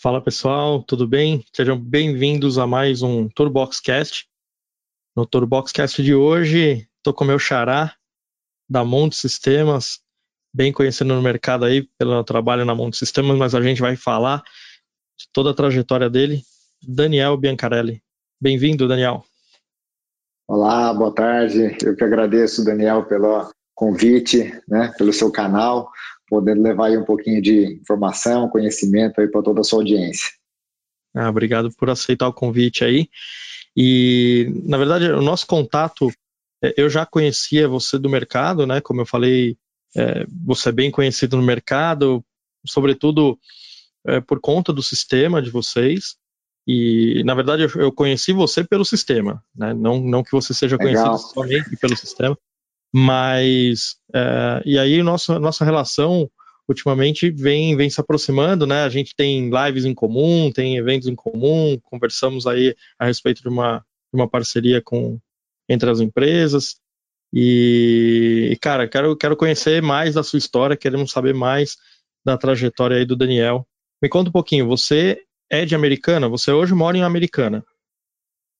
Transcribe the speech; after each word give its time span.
Fala 0.00 0.22
pessoal, 0.22 0.80
tudo 0.80 1.08
bem? 1.08 1.44
Sejam 1.52 1.76
bem-vindos 1.76 2.56
a 2.56 2.68
mais 2.68 3.02
um 3.02 3.28
Turboxcast. 3.28 4.28
No 5.16 5.26
Turboxcast 5.26 6.00
de 6.04 6.14
hoje, 6.14 6.88
estou 6.98 7.12
com 7.12 7.24
meu 7.24 7.36
xará 7.36 7.92
da 8.70 8.84
Monte 8.84 9.16
Sistemas, 9.16 9.98
bem 10.54 10.72
conhecido 10.72 11.12
no 11.12 11.20
mercado 11.20 11.64
aí 11.64 11.88
pelo 11.98 12.22
trabalho 12.22 12.64
na 12.64 12.76
Monte 12.76 12.96
Sistemas, 12.96 13.36
mas 13.36 13.56
a 13.56 13.60
gente 13.60 13.80
vai 13.80 13.96
falar 13.96 14.44
de 15.18 15.26
toda 15.32 15.50
a 15.50 15.54
trajetória 15.54 16.08
dele, 16.08 16.42
Daniel 16.80 17.36
Biancarelli. 17.36 18.00
Bem-vindo, 18.40 18.86
Daniel. 18.86 19.24
Olá, 20.46 20.94
boa 20.94 21.12
tarde. 21.12 21.76
Eu 21.82 21.96
que 21.96 22.04
agradeço, 22.04 22.64
Daniel, 22.64 23.04
pelo 23.04 23.52
convite, 23.74 24.62
né, 24.68 24.94
pelo 24.96 25.12
seu 25.12 25.32
canal 25.32 25.90
podendo 26.28 26.62
levar 26.62 26.86
aí 26.86 26.98
um 26.98 27.04
pouquinho 27.04 27.40
de 27.40 27.78
informação, 27.80 28.48
conhecimento 28.48 29.20
aí 29.20 29.28
para 29.28 29.42
toda 29.42 29.60
a 29.60 29.64
sua 29.64 29.80
audiência. 29.80 30.30
Ah, 31.14 31.28
obrigado 31.28 31.70
por 31.76 31.90
aceitar 31.90 32.28
o 32.28 32.32
convite 32.32 32.84
aí. 32.84 33.08
E, 33.76 34.52
na 34.64 34.76
verdade, 34.76 35.06
o 35.06 35.22
nosso 35.22 35.46
contato, 35.46 36.10
é, 36.62 36.74
eu 36.76 36.88
já 36.90 37.06
conhecia 37.06 37.68
você 37.68 37.98
do 37.98 38.08
mercado, 38.08 38.66
né? 38.66 38.80
Como 38.80 39.00
eu 39.00 39.06
falei, 39.06 39.56
é, 39.96 40.26
você 40.44 40.68
é 40.68 40.72
bem 40.72 40.90
conhecido 40.90 41.36
no 41.36 41.42
mercado, 41.42 42.24
sobretudo 42.66 43.38
é, 44.06 44.20
por 44.20 44.40
conta 44.40 44.72
do 44.72 44.82
sistema 44.82 45.40
de 45.40 45.50
vocês. 45.50 46.16
E, 46.66 47.22
na 47.24 47.34
verdade, 47.34 47.62
eu, 47.62 47.70
eu 47.80 47.92
conheci 47.92 48.32
você 48.32 48.62
pelo 48.62 48.84
sistema, 48.84 49.42
né? 49.56 49.72
Não, 49.72 50.00
não 50.00 50.22
que 50.22 50.32
você 50.32 50.52
seja 50.52 50.76
Legal. 50.76 51.04
conhecido 51.04 51.32
somente 51.32 51.76
pelo 51.76 51.96
sistema, 51.96 52.36
mas 52.92 53.96
é, 54.14 54.62
e 54.64 54.78
aí 54.78 55.02
nossa 55.02 55.38
nossa 55.38 55.64
relação 55.64 56.30
ultimamente 56.68 57.30
vem 57.30 57.76
vem 57.76 57.90
se 57.90 58.00
aproximando, 58.00 58.66
né? 58.66 58.82
A 58.82 58.88
gente 58.88 59.14
tem 59.16 59.50
lives 59.50 59.84
em 59.84 59.94
comum, 59.94 60.52
tem 60.52 60.76
eventos 60.76 61.08
em 61.08 61.14
comum, 61.14 61.78
conversamos 61.82 62.46
aí 62.46 62.74
a 62.98 63.06
respeito 63.06 63.42
de 63.42 63.48
uma 63.48 63.78
de 64.12 64.20
uma 64.20 64.28
parceria 64.28 64.80
com 64.82 65.18
entre 65.68 65.90
as 65.90 66.00
empresas 66.00 66.76
e, 67.32 68.56
cara, 68.60 68.88
quero 68.88 69.16
quero 69.16 69.36
conhecer 69.36 69.82
mais 69.82 70.14
da 70.14 70.22
sua 70.22 70.38
história, 70.38 70.76
queremos 70.76 71.10
saber 71.10 71.34
mais 71.34 71.76
da 72.24 72.38
trajetória 72.38 72.96
aí 72.96 73.04
do 73.04 73.16
Daniel. 73.16 73.66
Me 74.02 74.08
conta 74.08 74.30
um 74.30 74.32
pouquinho, 74.32 74.66
você 74.66 75.22
é 75.50 75.64
de 75.64 75.74
Americana? 75.74 76.28
Você 76.28 76.52
hoje 76.52 76.74
mora 76.74 76.96
em 76.96 77.02
Americana? 77.02 77.64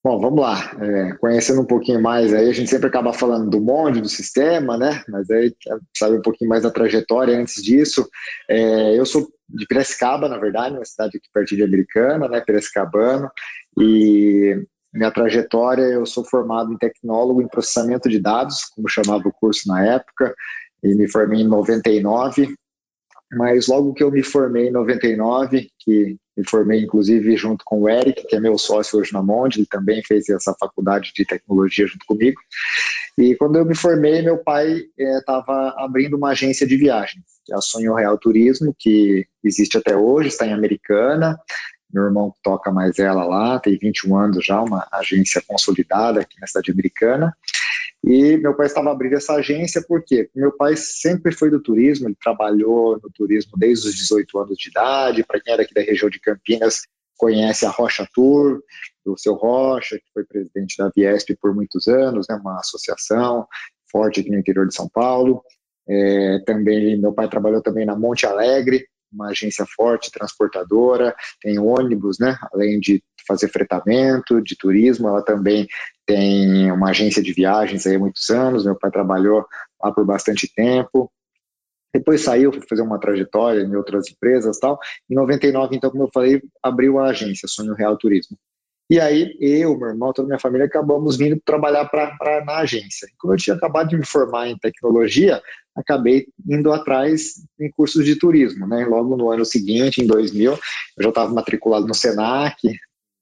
Bom, 0.09 0.19
vamos 0.19 0.41
lá. 0.41 0.75
É, 0.81 1.12
conhecendo 1.19 1.61
um 1.61 1.67
pouquinho 1.67 2.01
mais 2.01 2.33
aí, 2.33 2.48
a 2.48 2.53
gente 2.55 2.70
sempre 2.70 2.87
acaba 2.87 3.12
falando 3.12 3.51
do 3.51 3.61
monte, 3.61 4.01
do 4.01 4.09
sistema, 4.09 4.78
né? 4.78 5.05
Mas 5.06 5.31
aí 5.31 5.55
sabe 5.95 6.17
um 6.17 6.23
pouquinho 6.23 6.48
mais 6.48 6.62
da 6.62 6.70
trajetória 6.70 7.39
antes 7.39 7.62
disso. 7.62 8.09
É, 8.48 8.98
eu 8.98 9.05
sou 9.05 9.28
de 9.47 9.67
Piracicaba, 9.67 10.27
na 10.27 10.39
verdade, 10.39 10.77
uma 10.77 10.84
cidade 10.87 11.19
aqui 11.19 11.28
perto 11.31 11.55
de 11.55 11.62
Americana, 11.62 12.27
né? 12.27 12.41
Piracicabano. 12.41 13.31
E 13.78 14.56
minha 14.95 15.11
trajetória, 15.11 15.83
eu 15.83 16.06
sou 16.06 16.25
formado 16.25 16.72
em 16.72 16.78
tecnólogo 16.78 17.43
em 17.43 17.48
processamento 17.48 18.09
de 18.09 18.19
dados, 18.19 18.65
como 18.75 18.89
chamava 18.89 19.28
o 19.28 19.33
curso 19.33 19.69
na 19.69 19.84
época, 19.84 20.34
e 20.83 20.95
me 20.95 21.06
formei 21.06 21.43
em 21.43 21.47
99 21.47 22.55
mas 23.31 23.67
logo 23.67 23.93
que 23.93 24.03
eu 24.03 24.11
me 24.11 24.22
formei 24.22 24.69
em 24.69 24.72
99, 24.72 25.69
que 25.78 26.17
me 26.39 26.48
formei 26.48 26.81
inclusive 26.81 27.36
junto 27.36 27.64
com 27.64 27.83
o 27.83 27.89
Eric, 27.89 28.25
que 28.28 28.36
é 28.36 28.41
meu 28.41 28.56
sócio 28.56 29.00
hoje 29.00 29.12
na 29.12 29.20
Monde, 29.20 29.58
ele 29.58 29.67
também 29.67 30.00
fez 30.05 30.28
essa 30.28 30.55
faculdade 30.58 31.12
de 31.12 31.25
tecnologia 31.25 31.84
junto 31.84 32.06
comigo. 32.06 32.41
E 33.19 33.34
quando 33.34 33.56
eu 33.56 33.64
me 33.64 33.75
formei, 33.75 34.22
meu 34.22 34.39
pai 34.39 34.84
estava 34.97 35.75
é, 35.77 35.83
abrindo 35.84 36.16
uma 36.16 36.31
agência 36.31 36.64
de 36.64 36.77
viagens, 36.77 37.25
que 37.44 37.53
é 37.53 37.56
a 37.56 37.61
Sonho 37.61 37.92
Real 37.94 38.16
Turismo, 38.16 38.72
que 38.78 39.27
existe 39.42 39.77
até 39.77 39.97
hoje, 39.97 40.28
está 40.28 40.47
em 40.47 40.53
Americana. 40.53 41.36
Meu 41.92 42.05
irmão 42.05 42.33
toca 42.41 42.70
mais 42.70 43.00
ela 43.00 43.25
lá, 43.25 43.59
tem 43.59 43.77
21 43.77 44.16
anos 44.16 44.47
já, 44.47 44.62
uma 44.62 44.86
agência 44.92 45.42
consolidada 45.44 46.20
aqui 46.20 46.41
na 46.41 46.47
cidade 46.47 46.70
americana. 46.70 47.34
E 48.04 48.36
meu 48.36 48.54
pai 48.54 48.66
estava 48.66 48.91
abrindo 48.91 49.14
essa 49.14 49.34
agência 49.34 49.84
porque 49.86 50.31
meu 50.34 50.56
pai 50.56 50.76
sempre 50.76 51.32
foi 51.32 51.50
do 51.50 51.60
turismo, 51.60 52.09
ele 52.09 52.16
trabalhou 52.20 52.98
no 53.03 53.10
turismo 53.12 53.53
desde 53.56 53.88
os 53.88 53.94
18 53.94 54.38
anos 54.38 54.56
de 54.56 54.70
idade. 54.70 55.25
Para 55.25 55.41
quem 55.41 55.53
era 55.53 55.62
aqui 55.62 55.75
da 55.75 55.81
região 55.81 56.08
de 56.08 56.20
Campinas, 56.20 56.82
conhece 57.16 57.66
a 57.66 57.70
Rocha 57.70 58.06
Tour, 58.14 58.62
do 59.04 59.19
seu 59.19 59.34
Rocha, 59.34 59.97
que 59.97 60.04
foi 60.14 60.25
presidente 60.25 60.76
da 60.78 60.91
Viesp 60.94 61.37
por 61.41 61.54
muitos 61.54 61.88
anos, 61.88 62.26
né, 62.28 62.37
uma 62.37 62.60
associação 62.60 63.47
forte 63.91 64.20
aqui 64.20 64.31
no 64.31 64.38
interior 64.38 64.66
de 64.66 64.75
São 64.75 64.88
Paulo. 64.88 65.42
É, 65.88 66.38
também 66.47 66.98
meu 67.00 67.12
pai 67.12 67.28
trabalhou 67.28 67.62
também 67.62 67.84
na 67.84 67.97
Monte 67.97 68.26
Alegre, 68.26 68.87
uma 69.12 69.30
agência 69.30 69.66
forte, 69.66 70.10
transportadora, 70.10 71.14
tem 71.41 71.58
ônibus, 71.58 72.19
né? 72.19 72.36
Além 72.52 72.78
de 72.78 73.02
fazer 73.26 73.48
fretamento, 73.48 74.42
de 74.42 74.56
turismo, 74.56 75.08
ela 75.08 75.22
também 75.22 75.66
tem 76.06 76.72
uma 76.72 76.91
agência 76.91 77.22
de 77.22 77.32
viagens 77.32 77.86
aí 77.86 77.96
há 77.96 77.98
muitos 77.98 78.30
anos, 78.30 78.64
meu 78.64 78.78
pai 78.78 78.91
trabalhou 78.91 79.44
lá 79.82 79.92
por 79.92 80.04
bastante 80.06 80.50
tempo. 80.52 81.12
Depois 81.92 82.22
saiu, 82.22 82.52
foi 82.52 82.62
fazer 82.69 82.82
uma 82.82 82.98
trajetória 82.98 83.62
em 83.62 83.74
outras 83.74 84.08
empresas 84.10 84.58
tal. 84.58 84.78
Em 85.10 85.14
99, 85.14 85.76
então, 85.76 85.90
como 85.90 86.04
eu 86.04 86.10
falei, 86.12 86.42
abriu 86.62 86.98
a 86.98 87.10
agência 87.10 87.48
Sonho 87.48 87.75
Real 87.75 87.96
Turismo. 87.96 88.36
E 88.91 88.99
aí, 88.99 89.37
eu, 89.38 89.76
meu 89.76 89.88
irmão, 89.88 90.15
toda 90.15 90.28
minha 90.28 90.38
família 90.38 90.66
acabamos 90.66 91.16
vindo 91.16 91.38
trabalhar 91.44 91.84
pra, 91.87 92.43
na 92.44 92.59
agência. 92.59 93.06
Como 93.19 93.34
eu 93.34 93.37
tinha 93.37 93.54
acabado 93.54 93.91
de 93.91 93.99
me 93.99 94.06
formar 94.06 94.49
em 94.49 94.56
tecnologia, 94.56 95.43
acabei 95.76 96.26
indo 96.49 96.72
atrás 96.72 97.34
em 97.60 97.71
cursos 97.71 98.04
de 98.04 98.16
turismo. 98.16 98.66
Né? 98.66 98.87
Logo 98.87 99.15
no 99.15 99.31
ano 99.31 99.44
seguinte, 99.44 100.00
em 100.00 100.06
2000, 100.06 100.53
eu 100.53 100.59
já 101.03 101.09
estava 101.10 101.32
matriculado 101.32 101.87
no 101.87 101.94
SENAC, 101.94 102.56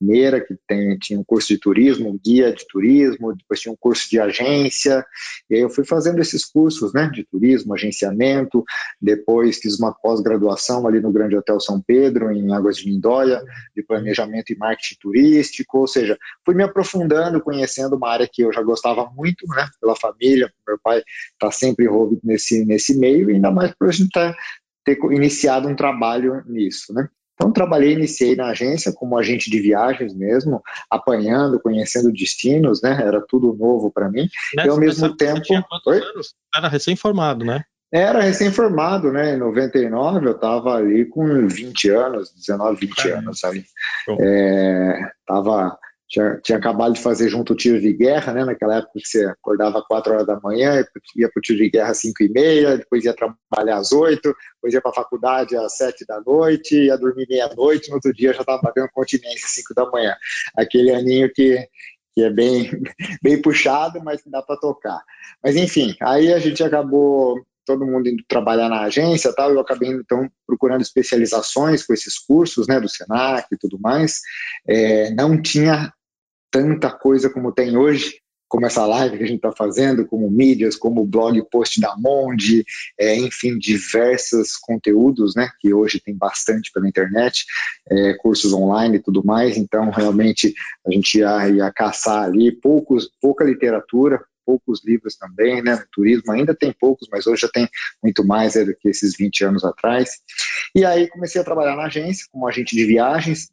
Meira, 0.00 0.40
que 0.40 0.54
tem, 0.66 0.98
tinha 0.98 1.18
um 1.18 1.24
curso 1.24 1.48
de 1.48 1.58
turismo, 1.58 2.10
um 2.10 2.18
guia 2.22 2.52
de 2.52 2.66
turismo, 2.66 3.34
depois 3.34 3.60
tinha 3.60 3.72
um 3.72 3.76
curso 3.76 4.08
de 4.10 4.20
agência, 4.20 5.04
e 5.48 5.56
aí 5.56 5.60
eu 5.60 5.70
fui 5.70 5.84
fazendo 5.84 6.20
esses 6.20 6.44
cursos, 6.44 6.92
né, 6.92 7.10
de 7.12 7.24
turismo, 7.24 7.74
agenciamento, 7.74 8.64
depois 9.00 9.58
fiz 9.58 9.78
uma 9.78 9.92
pós-graduação 9.92 10.86
ali 10.86 11.00
no 11.00 11.12
Grande 11.12 11.36
Hotel 11.36 11.58
São 11.60 11.80
Pedro, 11.80 12.30
em 12.30 12.52
Águas 12.52 12.76
de 12.76 12.90
Lindóia, 12.90 13.42
de 13.74 13.82
planejamento 13.82 14.52
e 14.52 14.56
marketing 14.56 14.96
turístico, 15.00 15.78
ou 15.78 15.86
seja, 15.86 16.18
fui 16.44 16.54
me 16.54 16.62
aprofundando, 16.62 17.40
conhecendo 17.40 17.96
uma 17.96 18.10
área 18.10 18.28
que 18.30 18.42
eu 18.42 18.52
já 18.52 18.62
gostava 18.62 19.10
muito, 19.14 19.46
né, 19.48 19.66
pela 19.80 19.96
família, 19.96 20.52
meu 20.66 20.78
pai 20.82 21.02
está 21.32 21.50
sempre 21.50 21.86
envolvido 21.86 22.20
nesse, 22.24 22.64
nesse 22.64 22.98
meio, 22.98 23.30
e 23.30 23.34
ainda 23.34 23.50
mais 23.50 23.72
por 23.74 23.88
a 23.88 23.92
gente 23.92 24.10
tá, 24.10 24.34
ter 24.84 24.98
iniciado 25.10 25.68
um 25.68 25.74
trabalho 25.74 26.42
nisso, 26.46 26.92
né. 26.92 27.08
Então, 27.36 27.52
trabalhei, 27.52 27.92
iniciei 27.92 28.34
na 28.34 28.46
agência 28.46 28.92
como 28.92 29.18
agente 29.18 29.50
de 29.50 29.60
viagens 29.60 30.14
mesmo, 30.14 30.62
apanhando, 30.90 31.60
conhecendo 31.60 32.10
destinos, 32.10 32.80
né? 32.82 32.98
Era 33.00 33.20
tudo 33.20 33.54
novo 33.54 33.92
para 33.92 34.10
mim. 34.10 34.26
Nessa, 34.54 34.68
e 34.68 34.70
ao 34.70 34.78
mesmo 34.78 35.14
tempo. 35.14 35.42
Era 36.54 36.68
recém-formado, 36.68 37.44
né? 37.44 37.62
Era 37.92 38.22
recém-formado, 38.22 39.12
né? 39.12 39.34
Em 39.34 39.38
99 39.38 40.26
eu 40.26 40.32
estava 40.32 40.76
ali 40.76 41.04
com 41.04 41.46
20 41.46 41.90
anos, 41.90 42.32
19, 42.34 42.86
20 42.86 43.10
anos 43.10 43.44
ali. 43.44 43.64
É, 44.18 44.98
tava 45.26 45.78
tinha, 46.08 46.40
tinha 46.42 46.58
acabado 46.58 46.94
de 46.94 47.00
fazer 47.00 47.28
junto 47.28 47.52
o 47.52 47.56
tiro 47.56 47.80
de 47.80 47.92
guerra, 47.92 48.32
né? 48.32 48.44
Naquela 48.44 48.76
época 48.76 48.92
que 48.94 49.06
você 49.06 49.24
acordava 49.24 49.82
4 49.82 50.12
horas 50.12 50.26
da 50.26 50.38
manhã, 50.40 50.84
ia 51.16 51.28
para 51.28 51.38
o 51.38 51.42
tiro 51.42 51.58
de 51.58 51.70
guerra 51.70 51.90
às 51.90 51.98
5 51.98 52.22
e 52.22 52.28
meia, 52.28 52.78
depois 52.78 53.04
ia 53.04 53.14
trabalhar 53.14 53.78
às 53.78 53.92
8, 53.92 54.20
depois 54.54 54.72
ia 54.72 54.80
para 54.80 54.90
a 54.92 54.94
faculdade 54.94 55.56
às 55.56 55.76
7 55.76 56.06
da 56.06 56.20
noite, 56.20 56.76
ia 56.76 56.96
dormir 56.96 57.26
meia-noite, 57.28 57.88
no 57.88 57.96
outro 57.96 58.12
dia 58.12 58.32
já 58.32 58.40
estava 58.40 58.62
batendo 58.62 58.88
continência 58.92 59.46
às 59.46 59.54
5 59.54 59.74
da 59.74 59.90
manhã. 59.90 60.14
Aquele 60.56 60.92
aninho 60.92 61.28
que, 61.32 61.58
que 62.14 62.22
é 62.22 62.30
bem, 62.30 62.70
bem 63.22 63.42
puxado, 63.42 64.00
mas 64.02 64.22
dá 64.26 64.42
para 64.42 64.56
tocar. 64.56 65.02
Mas 65.42 65.56
enfim, 65.56 65.96
aí 66.00 66.32
a 66.32 66.38
gente 66.38 66.62
acabou 66.62 67.44
todo 67.66 67.84
mundo 67.84 68.08
indo 68.08 68.22
trabalhar 68.28 68.68
na 68.68 68.82
agência 68.82 69.34
tal, 69.34 69.50
eu 69.50 69.58
acabei 69.58 69.90
então 69.90 70.30
procurando 70.46 70.82
especializações 70.82 71.84
com 71.84 71.92
esses 71.92 72.16
cursos, 72.16 72.68
né, 72.68 72.78
do 72.78 72.88
Senac 72.88 73.48
e 73.52 73.58
tudo 73.58 73.76
mais. 73.80 74.20
É, 74.66 75.10
não 75.10 75.42
tinha 75.42 75.92
tanta 76.56 76.90
coisa 76.90 77.28
como 77.28 77.52
tem 77.52 77.76
hoje, 77.76 78.18
como 78.48 78.64
essa 78.64 78.86
live 78.86 79.18
que 79.18 79.24
a 79.24 79.26
gente 79.26 79.36
está 79.36 79.52
fazendo, 79.52 80.06
como 80.06 80.30
mídias, 80.30 80.74
como 80.74 81.04
blog 81.04 81.42
post 81.50 81.78
da 81.78 81.94
Monde, 81.98 82.64
é, 82.98 83.14
enfim, 83.14 83.58
diversos 83.58 84.56
conteúdos, 84.56 85.34
né, 85.34 85.50
que 85.60 85.74
hoje 85.74 86.00
tem 86.00 86.16
bastante 86.16 86.72
pela 86.72 86.88
internet, 86.88 87.44
é, 87.90 88.14
cursos 88.14 88.54
online 88.54 88.96
e 88.96 89.02
tudo 89.02 89.22
mais, 89.22 89.58
então 89.58 89.90
realmente 89.90 90.54
a 90.86 90.90
gente 90.90 91.18
ia, 91.18 91.50
ia 91.50 91.72
caçar 91.72 92.22
ali 92.22 92.50
poucos, 92.50 93.10
pouca 93.20 93.44
literatura, 93.44 94.24
poucos 94.46 94.82
livros 94.82 95.14
também, 95.16 95.60
né, 95.60 95.74
no 95.74 95.86
turismo. 95.92 96.32
Ainda 96.32 96.54
tem 96.54 96.72
poucos, 96.72 97.08
mas 97.10 97.26
hoje 97.26 97.42
já 97.42 97.48
tem 97.48 97.68
muito 98.02 98.24
mais 98.24 98.56
é, 98.56 98.64
do 98.64 98.74
que 98.74 98.88
esses 98.88 99.14
20 99.14 99.44
anos 99.44 99.62
atrás, 99.62 100.08
e 100.74 100.86
aí 100.86 101.06
comecei 101.08 101.38
a 101.38 101.44
trabalhar 101.44 101.76
na 101.76 101.84
agência, 101.84 102.24
como 102.30 102.48
agente 102.48 102.74
de 102.74 102.86
viagens, 102.86 103.50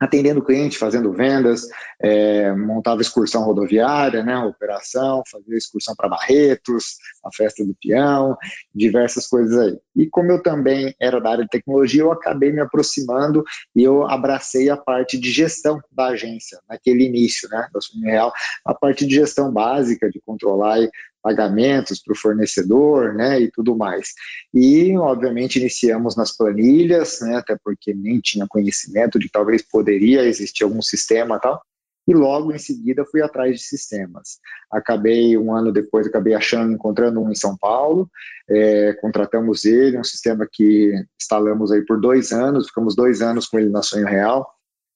atendendo 0.00 0.44
cliente, 0.44 0.78
fazendo 0.78 1.12
vendas, 1.12 1.62
é, 2.00 2.54
montava 2.54 3.02
excursão 3.02 3.42
rodoviária, 3.44 4.22
né, 4.22 4.36
operação, 4.38 5.22
fazia 5.30 5.56
excursão 5.56 5.94
para 5.96 6.08
Barretos, 6.08 6.96
a 7.24 7.30
festa 7.34 7.64
do 7.64 7.74
peão, 7.80 8.36
diversas 8.74 9.26
coisas 9.26 9.58
aí. 9.58 9.78
E 9.96 10.06
como 10.08 10.30
eu 10.30 10.42
também 10.42 10.94
era 11.00 11.20
da 11.20 11.30
área 11.30 11.44
de 11.44 11.50
tecnologia, 11.50 12.02
eu 12.02 12.12
acabei 12.12 12.52
me 12.52 12.60
aproximando 12.60 13.42
e 13.74 13.82
eu 13.82 14.06
abracei 14.06 14.70
a 14.70 14.76
parte 14.76 15.18
de 15.18 15.30
gestão 15.30 15.80
da 15.90 16.08
agência, 16.08 16.60
naquele 16.68 17.04
início, 17.04 17.48
né, 17.48 17.68
da 17.72 17.80
Real, 18.08 18.32
a 18.64 18.74
parte 18.74 19.06
de 19.06 19.16
gestão 19.16 19.52
básica, 19.52 20.08
de 20.10 20.20
controlar 20.24 20.78
pagamentos 21.28 22.00
para 22.02 22.12
o 22.12 22.16
fornecedor, 22.16 23.12
né, 23.12 23.38
e 23.38 23.50
tudo 23.50 23.76
mais. 23.76 24.14
E, 24.54 24.96
obviamente, 24.96 25.58
iniciamos 25.58 26.16
nas 26.16 26.34
planilhas, 26.34 27.20
né, 27.20 27.36
até 27.36 27.54
porque 27.62 27.92
nem 27.92 28.18
tinha 28.18 28.46
conhecimento 28.48 29.18
de 29.18 29.26
que 29.26 29.32
talvez 29.32 29.60
poderia 29.60 30.24
existir 30.24 30.64
algum 30.64 30.80
sistema 30.80 31.38
tal, 31.38 31.60
e 32.06 32.14
logo 32.14 32.50
em 32.50 32.58
seguida 32.58 33.04
fui 33.04 33.20
atrás 33.20 33.56
de 33.56 33.62
sistemas. 33.62 34.38
Acabei, 34.72 35.36
um 35.36 35.54
ano 35.54 35.70
depois, 35.70 36.06
acabei 36.06 36.32
achando, 36.32 36.72
encontrando 36.72 37.20
um 37.20 37.30
em 37.30 37.34
São 37.34 37.54
Paulo, 37.58 38.08
é, 38.48 38.94
contratamos 38.94 39.66
ele, 39.66 39.98
um 39.98 40.04
sistema 40.04 40.48
que 40.50 40.94
instalamos 41.20 41.70
aí 41.70 41.84
por 41.84 42.00
dois 42.00 42.32
anos, 42.32 42.68
ficamos 42.68 42.96
dois 42.96 43.20
anos 43.20 43.46
com 43.46 43.58
ele 43.58 43.68
na 43.68 43.82
Sonho 43.82 44.06
Real, 44.06 44.48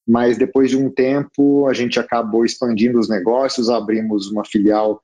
mas 0.07 0.35
depois 0.35 0.71
de 0.71 0.77
um 0.77 0.89
tempo 0.89 1.67
a 1.67 1.73
gente 1.73 1.99
acabou 1.99 2.43
expandindo 2.43 2.97
os 2.97 3.07
negócios, 3.07 3.69
abrimos 3.69 4.31
uma 4.31 4.43
filial 4.43 4.99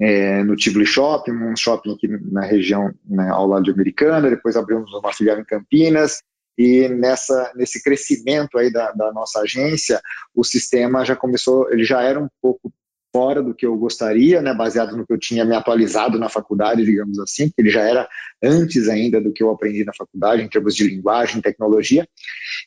é, 0.00 0.42
no 0.44 0.56
Tivoli 0.56 0.86
Shopping, 0.86 1.32
um 1.32 1.56
shopping 1.56 1.94
aqui 1.94 2.08
na 2.08 2.42
região 2.42 2.92
né, 3.04 3.28
ao 3.30 3.46
lado 3.46 3.64
de 3.64 3.70
Americana, 3.70 4.30
depois 4.30 4.56
abrimos 4.56 4.92
uma 4.92 5.12
filial 5.12 5.38
em 5.38 5.44
Campinas, 5.44 6.22
e 6.56 6.88
nessa, 6.88 7.52
nesse 7.54 7.82
crescimento 7.82 8.58
aí 8.58 8.72
da, 8.72 8.90
da 8.92 9.12
nossa 9.12 9.40
agência, 9.40 10.00
o 10.34 10.42
sistema 10.42 11.04
já 11.04 11.14
começou, 11.14 11.70
ele 11.70 11.84
já 11.84 12.02
era 12.02 12.18
um 12.18 12.28
pouco 12.42 12.72
fora 13.12 13.42
do 13.42 13.54
que 13.54 13.66
eu 13.66 13.76
gostaria, 13.76 14.40
né, 14.42 14.52
baseado 14.54 14.96
no 14.96 15.06
que 15.06 15.12
eu 15.12 15.18
tinha 15.18 15.44
me 15.44 15.54
atualizado 15.54 16.18
na 16.18 16.28
faculdade, 16.28 16.84
digamos 16.84 17.18
assim, 17.18 17.50
ele 17.56 17.70
já 17.70 17.80
era 17.80 18.08
antes 18.42 18.88
ainda 18.88 19.20
do 19.20 19.32
que 19.32 19.42
eu 19.42 19.50
aprendi 19.50 19.84
na 19.84 19.92
faculdade 19.94 20.42
em 20.42 20.48
termos 20.48 20.74
de 20.74 20.86
linguagem, 20.86 21.40
tecnologia. 21.40 22.06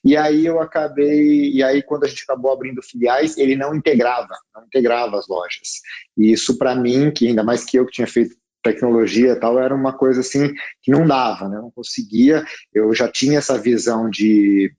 E 0.04 0.18
aí 0.18 0.46
eu 0.46 0.60
acabei, 0.60 1.52
e 1.52 1.64
aí 1.64 1.82
quando 1.82 2.06
a 2.06 2.08
gente 2.08 2.24
acabou 2.24 2.52
abrindo 2.52 2.82
filiais, 2.82 3.38
ele 3.38 3.56
não 3.56 3.76
integrava, 3.76 4.36
não 4.56 4.64
integrava 4.66 5.18
as 5.18 5.28
lojas. 5.28 5.82
E 6.18 6.32
isso 6.32 6.58
para 6.58 6.76
mim, 6.76 7.12
que 7.12 7.28
ainda 7.28 7.44
mais 7.44 7.64
que 7.64 7.78
eu 7.78 7.86
que 7.86 7.94
tinha 7.94 8.08
feito 8.08 8.36
tecnologia 8.64 9.32
e 9.32 9.36
tal, 9.36 9.60
era 9.60 9.74
uma 9.74 9.94
coisa 9.94 10.22
assim 10.22 10.54
que 10.82 10.92
não 10.92 11.06
dava, 11.06 11.50
né? 11.50 11.58
não 11.58 11.72
conseguia. 11.72 12.46
Eu 12.74 12.94
já 12.94 13.08
tinha 13.08 13.40
essa 13.40 13.58
visão 13.58 14.10
de 14.10 14.72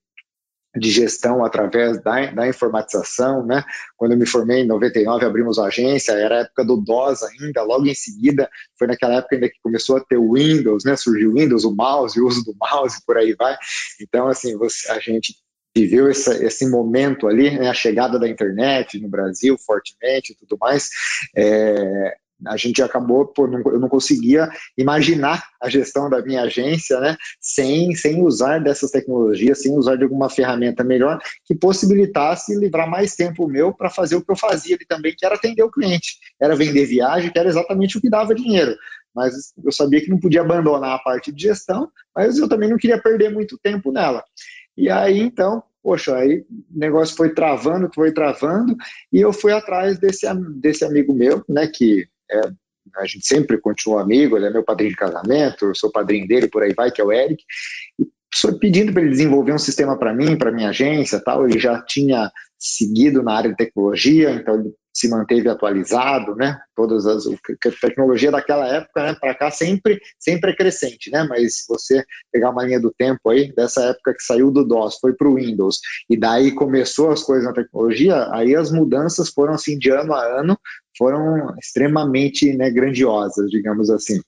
de 0.75 0.91
gestão 0.91 1.45
através 1.45 2.03
da, 2.03 2.27
da 2.31 2.49
informatização, 2.49 3.45
né? 3.45 3.65
Quando 3.97 4.13
eu 4.13 4.19
me 4.19 4.27
formei 4.27 4.63
em 4.63 4.67
99, 4.67 5.25
abrimos 5.25 5.59
a 5.59 5.67
agência, 5.67 6.13
era 6.13 6.37
a 6.37 6.41
época 6.41 6.65
do 6.65 6.77
DOS 6.77 7.23
ainda, 7.23 7.63
logo 7.63 7.87
em 7.87 7.95
seguida, 7.95 8.49
foi 8.79 8.87
naquela 8.87 9.17
época 9.17 9.37
ainda 9.37 9.49
que 9.49 9.61
começou 9.63 9.97
a 9.97 10.01
ter 10.01 10.17
o 10.17 10.33
Windows, 10.33 10.85
né? 10.85 10.97
Surgiu 10.97 11.31
o 11.31 11.35
Windows, 11.35 11.65
o 11.65 11.75
mouse, 11.75 12.21
o 12.21 12.27
uso 12.27 12.45
do 12.45 12.55
mouse, 12.59 13.05
por 13.07 13.19
aí 13.19 13.35
vai. 13.35 13.57
Então, 14.01 14.29
assim, 14.29 14.57
você, 14.57 14.91
a 14.91 14.99
gente 14.99 15.35
viveu 15.75 16.09
essa, 16.09 16.45
esse 16.45 16.69
momento 16.69 17.27
ali, 17.27 17.51
né, 17.51 17.69
a 17.69 17.75
chegada 17.75 18.19
da 18.19 18.29
internet 18.29 19.01
no 19.01 19.09
Brasil 19.09 19.57
fortemente 19.59 20.33
e 20.33 20.37
tudo 20.37 20.59
mais, 20.61 20.91
é, 21.35 22.15
a 22.47 22.57
gente 22.57 22.83
acabou, 22.83 23.27
por 23.27 23.51
não, 23.51 23.61
eu 23.73 23.79
não 23.79 23.89
conseguia 23.89 24.49
imaginar 24.77 25.43
a 25.61 25.69
gestão 25.69 26.11
da 26.11 26.23
minha 26.23 26.43
agência, 26.43 26.99
né, 27.01 27.17
sem, 27.41 27.95
sem 27.95 28.23
usar 28.23 28.59
dessas 28.59 28.91
tecnologias, 28.91 29.63
sem 29.63 29.77
usar 29.77 29.97
de 29.97 30.05
alguma 30.05 30.29
ferramenta 30.29 30.83
melhor 30.83 31.21
que 31.45 31.55
possibilitasse 31.55 32.55
livrar 32.57 32.89
mais 32.89 33.15
tempo 33.15 33.47
meu 33.47 33.73
para 33.73 33.91
fazer 33.91 34.17
o 34.17 34.25
que 34.25 34.31
eu 34.31 34.37
fazia 34.37 34.77
ali 34.77 34.87
também, 34.87 35.15
que 35.17 35.25
era 35.25 35.35
atender 35.35 35.63
o 35.63 35.71
cliente, 35.71 36.19
era 36.41 36.57
vender 36.57 36.87
viagem, 36.87 37.31
que 37.31 37.39
era 37.39 37.49
exatamente 37.49 37.99
o 37.99 38.01
que 38.01 38.11
dava 38.11 38.35
dinheiro. 38.35 38.77
Mas 39.15 39.53
eu 39.63 39.71
sabia 39.71 40.01
que 40.01 40.11
não 40.11 40.19
podia 40.19 40.41
abandonar 40.41 40.95
a 40.95 40.99
parte 40.99 41.31
de 41.31 41.43
gestão, 41.43 41.91
mas 42.17 42.39
eu 42.39 42.49
também 42.49 42.71
não 42.71 42.79
queria 42.79 43.01
perder 43.01 43.31
muito 43.31 43.59
tempo 43.59 43.93
nela. 43.93 44.25
E 44.77 44.89
aí, 44.89 45.19
então, 45.19 45.63
poxa, 45.83 46.17
aí 46.17 46.45
o 46.51 46.79
negócio 46.79 47.17
foi 47.17 47.35
travando, 47.35 47.91
foi 47.95 48.13
travando, 48.13 48.77
e 49.13 49.21
eu 49.21 49.33
fui 49.33 49.53
atrás 49.53 49.99
desse, 49.99 50.27
desse 50.61 50.85
amigo 50.85 51.13
meu, 51.13 51.45
né, 51.49 51.67
que 51.67 52.07
é, 52.31 52.41
a 52.97 53.07
gente 53.07 53.27
sempre 53.27 53.59
continua 53.59 54.03
amigo, 54.03 54.37
ele 54.37 54.47
é 54.47 54.51
meu 54.51 54.65
padrinho 54.65 54.91
de 54.91 54.97
casamento, 54.97 55.67
eu 55.67 55.75
sou 55.75 55.91
padrinho 55.91 56.27
dele, 56.27 56.49
por 56.49 56.63
aí 56.63 56.75
vai, 56.75 56.91
que 56.91 57.01
é 57.01 57.05
o 57.05 57.13
Eric, 57.13 57.43
e 57.99 58.07
pedindo 58.59 58.93
para 58.93 59.03
ele 59.03 59.11
desenvolver 59.11 59.53
um 59.53 59.59
sistema 59.59 59.99
para 59.99 60.15
mim, 60.15 60.37
para 60.37 60.53
minha 60.53 60.71
agência 60.71 61.21
tal, 61.23 61.47
ele 61.47 61.59
já 61.59 61.83
tinha 61.83 62.31
seguido 62.59 63.23
na 63.23 63.35
área 63.35 63.51
de 63.51 63.57
tecnologia, 63.57 64.31
então 64.31 64.55
ele 64.55 64.73
se 64.95 65.09
manteve 65.09 65.49
atualizado, 65.49 66.37
né? 66.37 66.61
Todas 66.77 67.07
as 67.07 67.25
tecnologia 67.81 68.31
daquela 68.31 68.69
época, 68.69 69.03
né, 69.03 69.17
para 69.19 69.35
cá 69.35 69.51
sempre 69.51 69.99
sempre 70.19 70.51
é 70.51 70.57
crescente, 70.57 71.11
né? 71.11 71.25
Mas 71.25 71.61
se 71.61 71.65
você 71.69 72.05
pegar 72.31 72.51
uma 72.51 72.65
linha 72.65 72.79
do 72.79 72.93
tempo 72.93 73.31
aí 73.31 73.53
dessa 73.55 73.83
época 73.85 74.15
que 74.15 74.23
saiu 74.23 74.51
do 74.51 74.65
DOS, 74.65 74.99
foi 75.01 75.15
para 75.15 75.29
o 75.29 75.37
Windows 75.37 75.81
e 76.11 76.17
daí 76.17 76.53
começou 76.53 77.11
as 77.11 77.23
coisas 77.23 77.47
na 77.47 77.55
tecnologia, 77.55 78.29
aí 78.33 78.55
as 78.55 78.71
mudanças 78.71 79.31
foram 79.31 79.55
assim 79.55 79.79
de 79.79 79.91
ano 79.91 80.13
a 80.13 80.41
ano, 80.41 80.59
foram 81.03 81.53
extremamente 81.61 82.57
né, 82.57 82.71
grandiosas, 82.71 83.51
digamos 83.51 83.91
assim. 83.91 84.21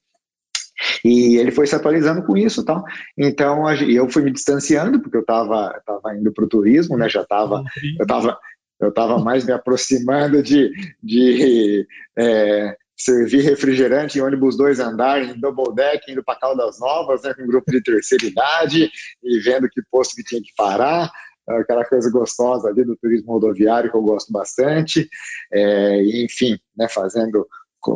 E 1.04 1.36
ele 1.36 1.52
foi 1.52 1.68
se 1.68 1.76
atualizando 1.76 2.24
com 2.24 2.36
isso 2.36 2.64
tal. 2.64 2.82
Então 3.16 3.70
eu 3.70 4.10
fui 4.10 4.22
me 4.22 4.32
distanciando, 4.32 5.00
porque 5.00 5.16
eu 5.16 5.20
estava 5.20 5.80
tava 5.86 6.16
indo 6.16 6.32
para 6.32 6.44
o 6.44 6.48
turismo, 6.48 6.96
né? 6.96 7.08
Já 7.08 7.22
estava. 7.22 7.62
Eu 7.96 8.02
estava 8.02 8.36
eu 8.80 8.88
estava 8.88 9.18
mais 9.20 9.46
me 9.46 9.52
aproximando 9.52 10.42
de, 10.42 10.72
de 11.00 11.86
é, 12.18 12.76
servir 12.96 13.42
refrigerante 13.42 14.18
em 14.18 14.20
ônibus 14.20 14.56
dois 14.56 14.80
andares, 14.80 15.30
em 15.30 15.38
double 15.38 15.72
deck, 15.76 16.10
indo 16.10 16.24
para 16.24 16.40
Caldas 16.40 16.80
Novas, 16.80 17.22
né, 17.22 17.32
com 17.34 17.44
um 17.44 17.46
grupo 17.46 17.70
de 17.70 17.80
terceira 17.80 18.26
idade, 18.26 18.90
e 19.22 19.38
vendo 19.38 19.68
que 19.70 19.80
posto 19.90 20.16
que 20.16 20.24
tinha 20.24 20.42
que 20.42 20.52
parar, 20.56 21.08
aquela 21.49 21.85
coisa 21.85 22.11
gostosa 22.11 22.69
ali 22.69 22.85
do 22.85 22.96
turismo 22.96 23.32
rodoviário 23.32 23.91
que 23.91 23.96
eu 23.96 24.02
gosto 24.02 24.32
bastante, 24.32 25.08
é, 25.52 26.02
enfim, 26.25 26.58
né, 26.76 26.88
fazendo 26.88 27.46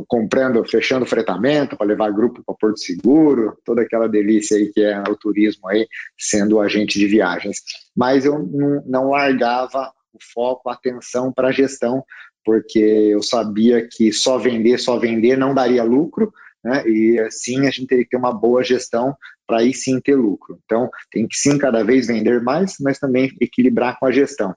comprando, 0.07 0.63
fechando 0.67 1.07
fretamento 1.07 1.77
para 1.77 1.87
levar 1.87 2.13
grupo 2.13 2.43
para 2.45 2.55
Porto 2.55 2.79
Seguro, 2.79 3.57
toda 3.65 3.83
aquela 3.83 4.07
delícia 4.07 4.57
aí 4.57 4.71
que 4.71 4.83
é 4.83 5.01
o 5.09 5.17
turismo 5.17 5.67
aí, 5.67 5.89
sendo 6.19 6.61
agente 6.61 6.99
de 6.99 7.07
viagens. 7.07 7.63
Mas 7.97 8.27
eu 8.27 8.39
não 8.85 9.11
largava 9.11 9.91
o 10.13 10.19
foco, 10.35 10.69
a 10.69 10.75
atenção 10.75 11.33
para 11.33 11.49
a 11.49 11.53
gestão, 11.53 12.05
porque 12.45 12.79
eu 12.79 13.23
sabia 13.23 13.87
que 13.91 14.13
só 14.13 14.39
vender, 14.39 14.79
só 14.79 14.99
vender 14.99 15.37
não 15.37 15.55
daria 15.55 15.83
lucro, 15.83 16.33
né? 16.69 16.87
E 16.87 17.19
assim 17.21 17.67
a 17.67 17.71
gente 17.71 17.87
teria 17.87 18.05
que 18.05 18.11
ter 18.11 18.17
uma 18.17 18.33
boa 18.33 18.63
gestão 18.63 19.17
para 19.47 19.61
aí 19.61 19.73
sim 19.73 19.99
ter 20.01 20.15
lucro. 20.15 20.59
Então, 20.65 20.91
tem 21.11 21.27
que 21.27 21.37
sim 21.37 21.57
cada 21.57 21.83
vez 21.83 22.07
vender 22.07 22.43
mais, 22.43 22.77
mas 22.81 22.99
também 22.99 23.31
equilibrar 23.41 23.99
com 23.99 24.07
a 24.07 24.13
gestão. 24.13 24.55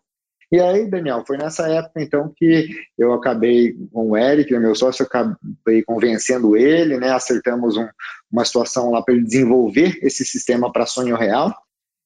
E 0.51 0.59
aí, 0.59 0.85
Daniel, 0.89 1.24
foi 1.25 1.38
nessa 1.38 1.65
época 1.69 2.01
então 2.01 2.33
que 2.35 2.67
eu 2.97 3.13
acabei 3.13 3.74
com 3.93 4.09
o 4.09 4.17
Eric, 4.17 4.51
meu 4.59 4.75
sócio, 4.75 5.05
acabei 5.05 5.81
convencendo 5.85 6.57
ele, 6.57 6.97
né? 6.97 7.09
Acertamos 7.12 7.77
um, 7.77 7.88
uma 8.29 8.43
situação 8.43 8.91
lá 8.91 9.01
para 9.01 9.13
ele 9.13 9.24
desenvolver 9.24 9.97
esse 10.01 10.25
sistema 10.25 10.69
para 10.69 10.85
sonho 10.85 11.15
real 11.15 11.55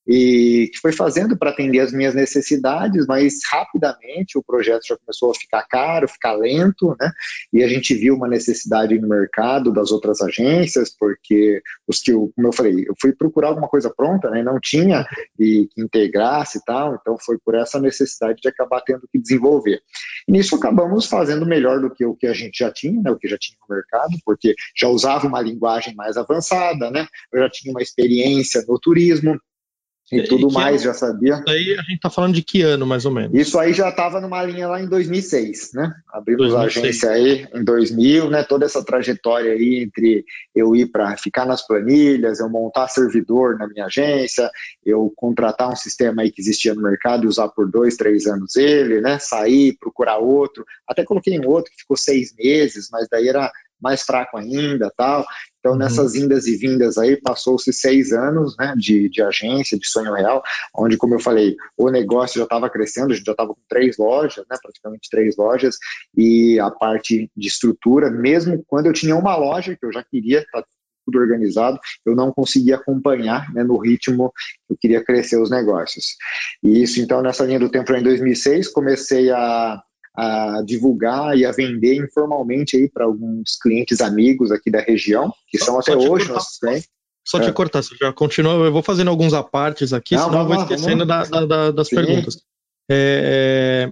e 0.07 0.69
que 0.71 0.79
foi 0.79 0.91
fazendo 0.91 1.38
para 1.38 1.50
atender 1.50 1.79
as 1.79 1.91
minhas 1.91 2.13
necessidades, 2.13 3.05
mas 3.07 3.39
rapidamente 3.51 4.38
o 4.38 4.43
projeto 4.43 4.85
já 4.88 4.97
começou 4.97 5.31
a 5.31 5.35
ficar 5.35 5.63
caro, 5.63 6.07
ficar 6.07 6.33
lento, 6.33 6.95
né? 7.00 7.12
E 7.51 7.63
a 7.63 7.67
gente 7.67 7.93
viu 7.95 8.15
uma 8.15 8.27
necessidade 8.27 9.00
no 9.00 9.07
mercado 9.07 9.74
das 9.74 9.91
outras 9.91 10.21
agências, 10.21 10.95
porque 10.97 11.62
os 11.88 12.00
que, 12.00 12.12
como 12.13 12.47
eu 12.47 12.53
falei, 12.53 12.85
eu 12.88 12.93
fui 13.01 13.13
procurar 13.13 13.50
alguma 13.50 13.67
coisa 13.67 13.91
pronta, 13.95 14.29
né? 14.29 14.43
Não 14.43 14.59
tinha 14.59 15.05
e 15.39 15.67
que 15.74 15.81
integrasse 15.81 16.59
e 16.59 16.62
tal, 16.63 16.95
então 16.95 17.17
foi 17.19 17.38
por 17.39 17.55
essa 17.55 17.79
necessidade 17.79 18.39
de 18.41 18.47
acabar 18.47 18.81
tendo 18.81 19.07
que 19.12 19.19
desenvolver. 19.19 19.81
E 20.27 20.31
nisso 20.31 20.55
acabamos 20.55 21.07
fazendo 21.07 21.45
melhor 21.45 21.81
do 21.81 21.89
que 21.89 22.05
o 22.05 22.15
que 22.15 22.27
a 22.27 22.33
gente 22.33 22.59
já 22.59 22.71
tinha, 22.71 23.01
né? 23.01 23.09
O 23.09 23.17
que 23.17 23.27
já 23.27 23.38
tinha 23.38 23.57
no 23.67 23.75
mercado, 23.75 24.17
porque 24.24 24.53
já 24.75 24.88
usava 24.88 25.27
uma 25.27 25.41
linguagem 25.41 25.95
mais 25.95 26.15
avançada, 26.15 26.91
né? 26.91 27.07
Eu 27.33 27.41
já 27.41 27.50
tinha 27.50 27.71
uma 27.71 27.81
experiência 27.81 28.63
no 28.67 28.79
turismo 28.79 29.39
e, 30.12 30.24
tudo 30.24 30.51
mais, 30.51 30.83
já 30.83 30.93
sabia. 30.93 31.35
Isso 31.35 31.50
aí 31.50 31.74
a 31.74 31.81
gente 31.81 32.00
tá 32.00 32.09
falando 32.12 32.35
de 32.35 32.43
que 32.43 32.62
ano, 32.62 32.85
mais 32.85 33.05
ou 33.05 33.12
menos? 33.12 33.31
Isso 33.33 33.57
aí 33.57 33.74
já 33.74 33.89
estava 33.89 34.21
numa 34.21 34.43
linha 34.43 34.67
lá 34.67 34.79
em 34.79 34.88
2006, 34.88 35.71
né? 35.74 35.91
Abrimos 36.13 36.51
2006. 36.51 36.77
a 36.77 36.79
agência 36.79 37.09
aí 37.09 37.47
em 37.53 37.63
2000, 37.63 38.29
né? 38.29 38.43
Toda 38.43 38.65
essa 38.65 38.85
trajetória 38.85 39.51
aí 39.51 39.83
entre 39.83 40.24
eu 40.53 40.75
ir 40.75 40.91
para 40.91 41.17
ficar 41.17 41.45
nas 41.45 41.65
planilhas, 41.65 42.39
eu 42.39 42.50
montar 42.50 42.88
servidor 42.88 43.57
na 43.57 43.67
minha 43.67 43.85
agência, 43.85 44.50
eu 44.85 45.12
contratar 45.15 45.71
um 45.71 45.75
sistema 45.75 46.21
aí 46.21 46.31
que 46.31 46.41
existia 46.41 46.75
no 46.75 46.83
mercado 46.83 47.24
e 47.24 47.27
usar 47.27 47.50
por 47.50 47.69
dois, 47.69 47.95
três 47.95 48.27
anos 48.27 48.55
ele, 48.55 49.01
né? 49.01 49.17
Sair, 49.17 49.75
procurar 49.79 50.17
outro. 50.17 50.63
Até 50.88 51.03
coloquei 51.03 51.39
um 51.39 51.47
outro 51.47 51.71
que 51.71 51.81
ficou 51.81 51.97
seis 51.97 52.31
meses, 52.38 52.89
mas 52.91 53.07
daí 53.09 53.27
era 53.27 53.51
mais 53.81 54.03
fraco 54.03 54.38
ainda, 54.38 54.91
tal. 54.95 55.25
Então, 55.65 55.74
uhum. 55.74 55.79
nessas 55.79 56.13
indas 56.13 56.45
e 56.45 56.55
vindas 56.55 56.95
aí, 56.95 57.19
passou-se 57.19 57.74
seis 57.74 58.13
anos 58.13 58.55
né, 58.55 58.75
de, 58.77 59.10
de 59.10 59.24
agência, 59.24 59.79
de 59.79 59.88
sonho 59.88 60.13
real, 60.13 60.43
onde, 60.77 60.95
como 60.95 61.15
eu 61.15 61.19
falei, 61.19 61.55
o 61.75 61.89
negócio 61.89 62.38
já 62.38 62.43
estava 62.43 62.69
crescendo, 62.69 63.12
a 63.12 63.15
gente 63.15 63.25
já 63.25 63.31
estava 63.31 63.50
com 63.50 63.62
três 63.67 63.98
lojas, 63.98 64.45
né, 64.48 64.57
praticamente 64.62 65.10
três 65.10 65.36
lojas, 65.36 65.77
e 66.15 66.60
a 66.60 66.69
parte 66.69 67.31
de 67.36 67.48
estrutura, 67.48 68.12
mesmo 68.12 68.63
quando 68.67 68.86
eu 68.86 68.93
tinha 68.93 69.15
uma 69.15 69.36
loja, 69.36 69.75
que 69.75 69.84
eu 69.84 69.91
já 69.91 70.03
queria 70.03 70.41
estar 70.41 70.62
tá 70.62 70.67
tudo 71.03 71.19
organizado, 71.19 71.79
eu 72.05 72.15
não 72.15 72.31
conseguia 72.31 72.75
acompanhar 72.75 73.51
né, 73.51 73.63
no 73.63 73.79
ritmo 73.79 74.31
que 74.67 74.74
eu 74.74 74.77
queria 74.79 75.03
crescer 75.03 75.41
os 75.41 75.50
negócios. 75.50 76.15
E 76.63 76.84
isso, 76.84 77.01
então, 77.01 77.24
nessa 77.24 77.43
linha 77.43 77.60
do 77.60 77.69
tempo, 77.69 77.91
em 77.91 78.03
2006, 78.03 78.67
comecei 78.67 79.31
a 79.31 79.81
a 80.17 80.62
divulgar 80.65 81.38
e 81.38 81.45
a 81.45 81.51
vender 81.51 81.95
informalmente 81.95 82.77
aí 82.77 82.89
para 82.89 83.05
alguns 83.05 83.57
clientes 83.62 84.01
amigos 84.01 84.51
aqui 84.51 84.72
da 84.72 84.79
região, 84.79 85.34
que 85.48 85.57
são 85.57 85.79
até 85.79 85.95
hoje 85.95 86.25
cortar, 86.25 86.34
nossos 86.34 86.57
clientes. 86.57 86.89
Só 87.27 87.39
te 87.39 87.50
é. 87.50 87.51
cortar, 87.51 87.81
você 87.81 87.95
já 88.00 88.13
continua, 88.13 88.53
eu 88.65 88.72
vou 88.72 88.84
fazendo 88.84 89.10
alguns 89.10 89.34
apartes 89.34 89.91
aqui, 89.93 90.15
Não, 90.15 90.25
senão 90.25 90.41
eu 90.41 90.48
vou 90.48 90.55
esquecendo 90.62 91.05
da, 91.05 91.24
da, 91.24 91.72
das 91.72 91.88
Sim. 91.88 91.95
perguntas. 91.95 92.38
É, 92.89 93.91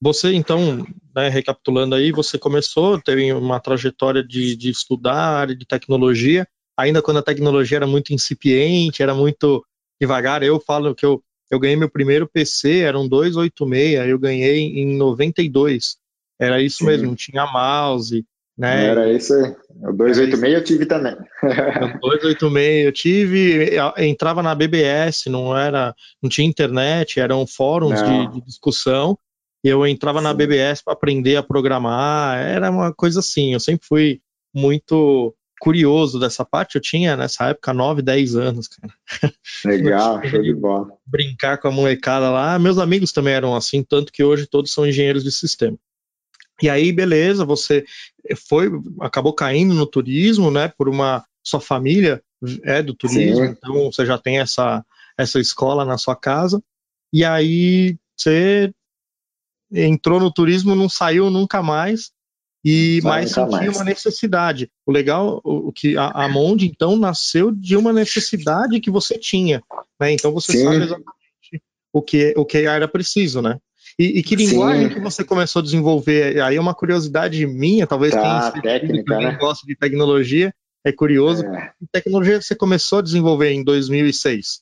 você, 0.00 0.32
então, 0.32 0.86
né, 1.14 1.28
recapitulando 1.28 1.94
aí, 1.94 2.12
você 2.12 2.38
começou, 2.38 3.00
teve 3.00 3.32
uma 3.32 3.58
trajetória 3.58 4.22
de, 4.22 4.54
de 4.54 4.70
estudar 4.70 5.16
área 5.16 5.56
de 5.56 5.66
tecnologia, 5.66 6.46
ainda 6.76 7.02
quando 7.02 7.16
a 7.16 7.22
tecnologia 7.22 7.78
era 7.78 7.86
muito 7.86 8.12
incipiente, 8.12 9.02
era 9.02 9.14
muito 9.14 9.64
devagar. 10.00 10.42
Eu 10.44 10.60
falo 10.60 10.94
que 10.94 11.04
eu 11.04 11.22
eu 11.50 11.58
ganhei 11.58 11.76
meu 11.76 11.90
primeiro 11.90 12.28
PC, 12.28 12.80
era 12.80 12.98
um 12.98 13.08
286, 13.08 14.08
eu 14.08 14.18
ganhei 14.18 14.60
em 14.60 14.96
92. 14.96 15.96
Era 16.38 16.62
isso 16.62 16.78
Sim. 16.78 16.86
mesmo, 16.86 17.16
tinha 17.16 17.46
mouse, 17.46 18.24
né? 18.56 18.86
Era 18.86 19.12
isso 19.12 19.34
aí. 19.34 19.54
O 19.82 19.92
286 19.92 20.54
eu 20.54 20.64
tive 20.64 20.86
também. 20.86 21.14
o 21.14 22.00
286 22.00 22.84
eu 22.84 22.92
tive, 22.92 23.70
entrava 23.96 24.42
na 24.42 24.54
BBS, 24.54 25.26
não 25.26 25.56
era, 25.56 25.94
não 26.22 26.28
tinha 26.28 26.46
internet, 26.46 27.20
eram 27.20 27.46
fóruns 27.46 28.02
de, 28.02 28.26
de, 28.32 28.40
discussão. 28.44 29.18
E 29.64 29.68
eu 29.68 29.86
entrava 29.86 30.18
Sim. 30.18 30.24
na 30.24 30.34
BBS 30.34 30.82
para 30.82 30.92
aprender 30.92 31.36
a 31.36 31.42
programar, 31.42 32.38
era 32.38 32.70
uma 32.70 32.92
coisa 32.92 33.20
assim. 33.20 33.52
Eu 33.52 33.60
sempre 33.60 33.86
fui 33.86 34.20
muito 34.54 35.34
curioso 35.60 36.18
dessa 36.18 36.44
parte, 36.44 36.76
eu 36.76 36.80
tinha 36.80 37.16
nessa 37.16 37.48
época 37.48 37.72
9, 37.72 38.02
10 38.02 38.36
anos, 38.36 38.68
cara. 38.68 38.92
Legal, 39.64 40.24
show 40.26 40.42
de 40.42 40.54
bola. 40.54 40.88
Brincar 41.06 41.58
com 41.58 41.68
a 41.68 41.72
molecada 41.72 42.30
lá. 42.30 42.58
Meus 42.58 42.78
amigos 42.78 43.12
também 43.12 43.34
eram 43.34 43.54
assim, 43.54 43.82
tanto 43.82 44.12
que 44.12 44.22
hoje 44.22 44.46
todos 44.46 44.72
são 44.72 44.86
engenheiros 44.86 45.24
de 45.24 45.32
sistema. 45.32 45.76
E 46.60 46.68
aí, 46.68 46.92
beleza, 46.92 47.44
você 47.44 47.84
foi, 48.48 48.68
acabou 49.00 49.32
caindo 49.32 49.74
no 49.74 49.86
turismo, 49.86 50.50
né, 50.50 50.72
por 50.76 50.88
uma, 50.88 51.24
sua 51.42 51.60
família 51.60 52.22
é 52.62 52.82
do 52.82 52.94
turismo, 52.94 53.44
Sim. 53.44 53.50
então 53.50 53.90
você 53.90 54.04
já 54.04 54.18
tem 54.18 54.38
essa, 54.38 54.84
essa 55.16 55.40
escola 55.40 55.84
na 55.84 55.98
sua 55.98 56.14
casa, 56.14 56.62
e 57.12 57.24
aí 57.24 57.96
você 58.16 58.72
entrou 59.72 60.20
no 60.20 60.32
turismo, 60.32 60.74
não 60.74 60.88
saiu 60.88 61.30
nunca 61.30 61.62
mais, 61.62 62.12
e 62.68 63.00
mais 63.02 63.30
sentia 63.30 63.46
mais. 63.46 63.76
uma 63.76 63.84
necessidade. 63.84 64.70
O 64.84 64.92
legal, 64.92 65.40
o, 65.42 65.72
que 65.72 65.96
a, 65.96 66.24
a 66.24 66.28
Monde 66.28 66.66
então 66.66 66.96
nasceu 66.96 67.50
de 67.50 67.76
uma 67.76 67.92
necessidade 67.92 68.80
que 68.80 68.90
você 68.90 69.16
tinha, 69.18 69.62
né? 69.98 70.12
Então 70.12 70.32
você 70.32 70.52
Sim. 70.52 70.64
sabe 70.64 70.76
exatamente 70.76 71.62
o 71.92 72.02
que 72.02 72.34
o 72.36 72.44
que 72.44 72.58
era 72.58 72.86
preciso, 72.86 73.40
né? 73.40 73.58
E, 73.98 74.18
e 74.18 74.22
que 74.22 74.36
linguagem 74.36 74.88
Sim. 74.88 74.94
que 74.94 75.00
você 75.00 75.24
começou 75.24 75.60
a 75.60 75.62
desenvolver? 75.62 76.40
Aí 76.42 76.56
é 76.56 76.60
uma 76.60 76.74
curiosidade 76.74 77.46
minha, 77.46 77.86
talvez 77.86 78.12
tá, 78.12 78.52
quem, 78.52 78.62
técnica, 78.62 79.18
né? 79.18 79.36
gosta 79.40 79.66
de 79.66 79.74
tecnologia 79.74 80.52
é 80.84 80.92
curioso. 80.92 81.44
É. 81.46 81.72
Que 81.78 81.86
tecnologia 81.90 82.40
você 82.40 82.54
começou 82.54 82.98
a 82.98 83.02
desenvolver 83.02 83.50
em 83.50 83.64
2006? 83.64 84.60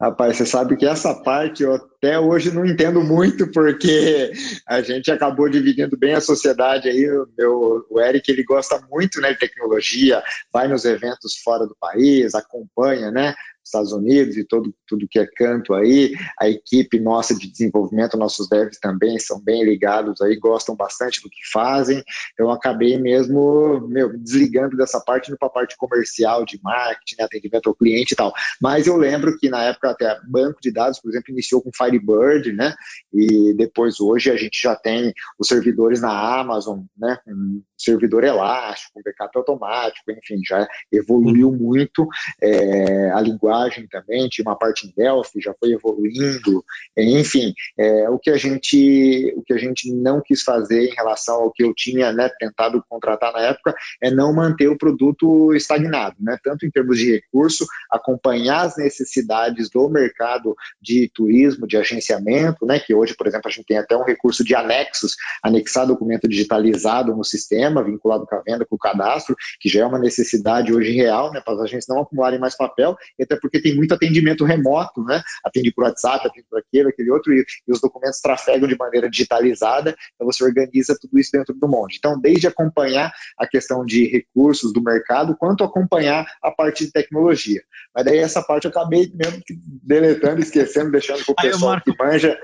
Rapaz, 0.00 0.36
você 0.36 0.44
sabe 0.44 0.76
que 0.76 0.84
essa 0.84 1.14
parte 1.14 1.62
eu 1.62 1.74
até 1.74 2.18
hoje 2.18 2.50
não 2.52 2.66
entendo 2.66 3.00
muito, 3.00 3.50
porque 3.52 4.32
a 4.66 4.82
gente 4.82 5.10
acabou 5.10 5.48
dividindo 5.48 5.96
bem 5.96 6.14
a 6.14 6.20
sociedade 6.20 6.88
aí. 6.88 7.08
O, 7.08 7.28
meu, 7.38 7.86
o 7.88 8.00
Eric, 8.00 8.30
ele 8.30 8.42
gosta 8.42 8.80
muito 8.90 9.20
né, 9.20 9.32
de 9.32 9.38
tecnologia, 9.38 10.22
vai 10.52 10.66
nos 10.66 10.84
eventos 10.84 11.36
fora 11.42 11.66
do 11.66 11.76
país, 11.80 12.34
acompanha, 12.34 13.10
né? 13.10 13.34
Estados 13.64 13.92
Unidos 13.92 14.36
e 14.36 14.44
todo, 14.44 14.74
tudo 14.86 15.08
que 15.08 15.18
é 15.18 15.26
canto 15.26 15.74
aí. 15.74 16.12
A 16.40 16.48
equipe 16.48 16.98
nossa 16.98 17.34
de 17.34 17.50
desenvolvimento, 17.50 18.16
nossos 18.16 18.48
devs 18.48 18.78
também 18.78 19.18
são 19.18 19.40
bem 19.40 19.64
ligados 19.64 20.20
aí, 20.20 20.36
gostam 20.36 20.74
bastante 20.74 21.22
do 21.22 21.30
que 21.30 21.40
fazem. 21.52 22.02
Então, 22.32 22.50
acabei 22.50 22.98
mesmo 22.98 23.86
meu, 23.88 24.18
desligando 24.18 24.76
dessa 24.76 25.00
parte 25.00 25.34
para 25.36 25.48
a 25.48 25.50
parte 25.50 25.76
comercial, 25.76 26.44
de 26.44 26.60
marketing, 26.62 27.16
né, 27.18 27.24
atendimento 27.24 27.68
ao 27.68 27.74
cliente 27.74 28.12
e 28.12 28.16
tal. 28.16 28.32
Mas 28.60 28.86
eu 28.86 28.96
lembro 28.96 29.36
que 29.38 29.48
na 29.48 29.64
época 29.64 29.90
até 29.90 30.18
banco 30.28 30.60
de 30.60 30.72
dados, 30.72 31.00
por 31.00 31.10
exemplo, 31.10 31.30
iniciou 31.30 31.62
com 31.62 31.70
Firebird, 31.72 32.52
né? 32.52 32.74
E 33.12 33.54
depois 33.56 34.00
hoje 34.00 34.30
a 34.30 34.36
gente 34.36 34.60
já 34.60 34.74
tem 34.74 35.12
os 35.38 35.48
servidores 35.48 36.00
na 36.00 36.40
Amazon, 36.40 36.80
né? 36.96 37.18
Um 37.26 37.62
servidor 37.76 38.24
elástico, 38.24 38.98
um 38.98 39.02
backup 39.02 39.36
automático, 39.36 40.10
enfim, 40.10 40.40
já 40.46 40.66
evoluiu 40.92 41.52
muito 41.52 42.06
é, 42.40 43.10
a 43.10 43.20
linguagem 43.20 43.51
também, 43.90 44.28
tinha 44.28 44.44
uma 44.44 44.56
parte 44.56 44.86
em 44.86 44.92
Delphi, 44.96 45.40
já 45.40 45.54
foi 45.58 45.72
evoluindo, 45.72 46.64
enfim, 46.96 47.52
é, 47.78 48.08
o 48.08 48.18
que 48.18 48.30
a 48.30 48.36
gente 48.36 49.32
o 49.36 49.42
que 49.42 49.52
a 49.52 49.58
gente 49.58 49.92
não 49.92 50.20
quis 50.20 50.42
fazer 50.42 50.88
em 50.88 50.94
relação 50.94 51.36
ao 51.36 51.52
que 51.52 51.62
eu 51.62 51.72
tinha 51.74 52.12
né, 52.12 52.30
tentado 52.38 52.82
contratar 52.88 53.32
na 53.32 53.40
época 53.40 53.74
é 54.00 54.10
não 54.10 54.32
manter 54.32 54.68
o 54.68 54.78
produto 54.78 55.54
estagnado, 55.54 56.16
né? 56.20 56.38
Tanto 56.42 56.66
em 56.66 56.70
termos 56.70 56.98
de 56.98 57.12
recurso, 57.12 57.66
acompanhar 57.90 58.62
as 58.62 58.76
necessidades 58.76 59.70
do 59.70 59.88
mercado 59.88 60.56
de 60.80 61.10
turismo, 61.14 61.66
de 61.66 61.76
agenciamento, 61.76 62.66
né? 62.66 62.78
Que 62.78 62.94
hoje, 62.94 63.14
por 63.14 63.26
exemplo, 63.26 63.48
a 63.48 63.50
gente 63.50 63.66
tem 63.66 63.78
até 63.78 63.96
um 63.96 64.04
recurso 64.04 64.44
de 64.44 64.54
anexos, 64.54 65.16
anexar 65.42 65.86
documento 65.86 66.28
digitalizado 66.28 67.14
no 67.14 67.24
sistema, 67.24 67.82
vinculado 67.82 68.26
com 68.26 68.34
a 68.34 68.42
venda, 68.42 68.64
com 68.64 68.76
o 68.76 68.78
cadastro, 68.78 69.36
que 69.60 69.68
já 69.68 69.82
é 69.82 69.86
uma 69.86 69.98
necessidade 69.98 70.72
hoje 70.72 70.92
real, 70.92 71.32
né? 71.32 71.40
Para 71.40 71.54
as 71.54 71.60
agências 71.60 71.88
não 71.88 72.02
acumularem 72.02 72.38
mais 72.38 72.56
papel, 72.56 72.96
e 73.18 73.22
até 73.22 73.36
porque 73.42 73.60
tem 73.60 73.74
muito 73.74 73.92
atendimento 73.92 74.44
remoto, 74.44 75.02
né? 75.02 75.22
Atende 75.44 75.72
por 75.72 75.84
WhatsApp, 75.84 76.26
atende 76.26 76.46
por 76.48 76.60
aquele, 76.60 76.88
aquele 76.88 77.10
outro, 77.10 77.34
e, 77.34 77.44
e 77.66 77.72
os 77.72 77.80
documentos 77.80 78.20
trafegam 78.20 78.68
de 78.68 78.76
maneira 78.76 79.10
digitalizada, 79.10 79.94
então 80.14 80.26
você 80.26 80.44
organiza 80.44 80.96
tudo 80.98 81.18
isso 81.18 81.30
dentro 81.32 81.52
do 81.54 81.68
monte. 81.68 81.96
Então, 81.98 82.18
desde 82.18 82.46
acompanhar 82.46 83.12
a 83.36 83.46
questão 83.46 83.84
de 83.84 84.06
recursos 84.06 84.72
do 84.72 84.82
mercado, 84.82 85.36
quanto 85.36 85.64
acompanhar 85.64 86.24
a 86.42 86.50
parte 86.50 86.86
de 86.86 86.92
tecnologia. 86.92 87.60
Mas 87.94 88.04
daí 88.04 88.18
essa 88.18 88.42
parte 88.42 88.64
eu 88.64 88.70
acabei 88.70 89.12
mesmo 89.14 89.42
deletando, 89.82 90.40
esquecendo, 90.40 90.92
deixando 90.92 91.24
para 91.24 91.32
o 91.32 91.36
pessoal 91.36 91.80
que 91.80 91.92
manja, 91.98 92.38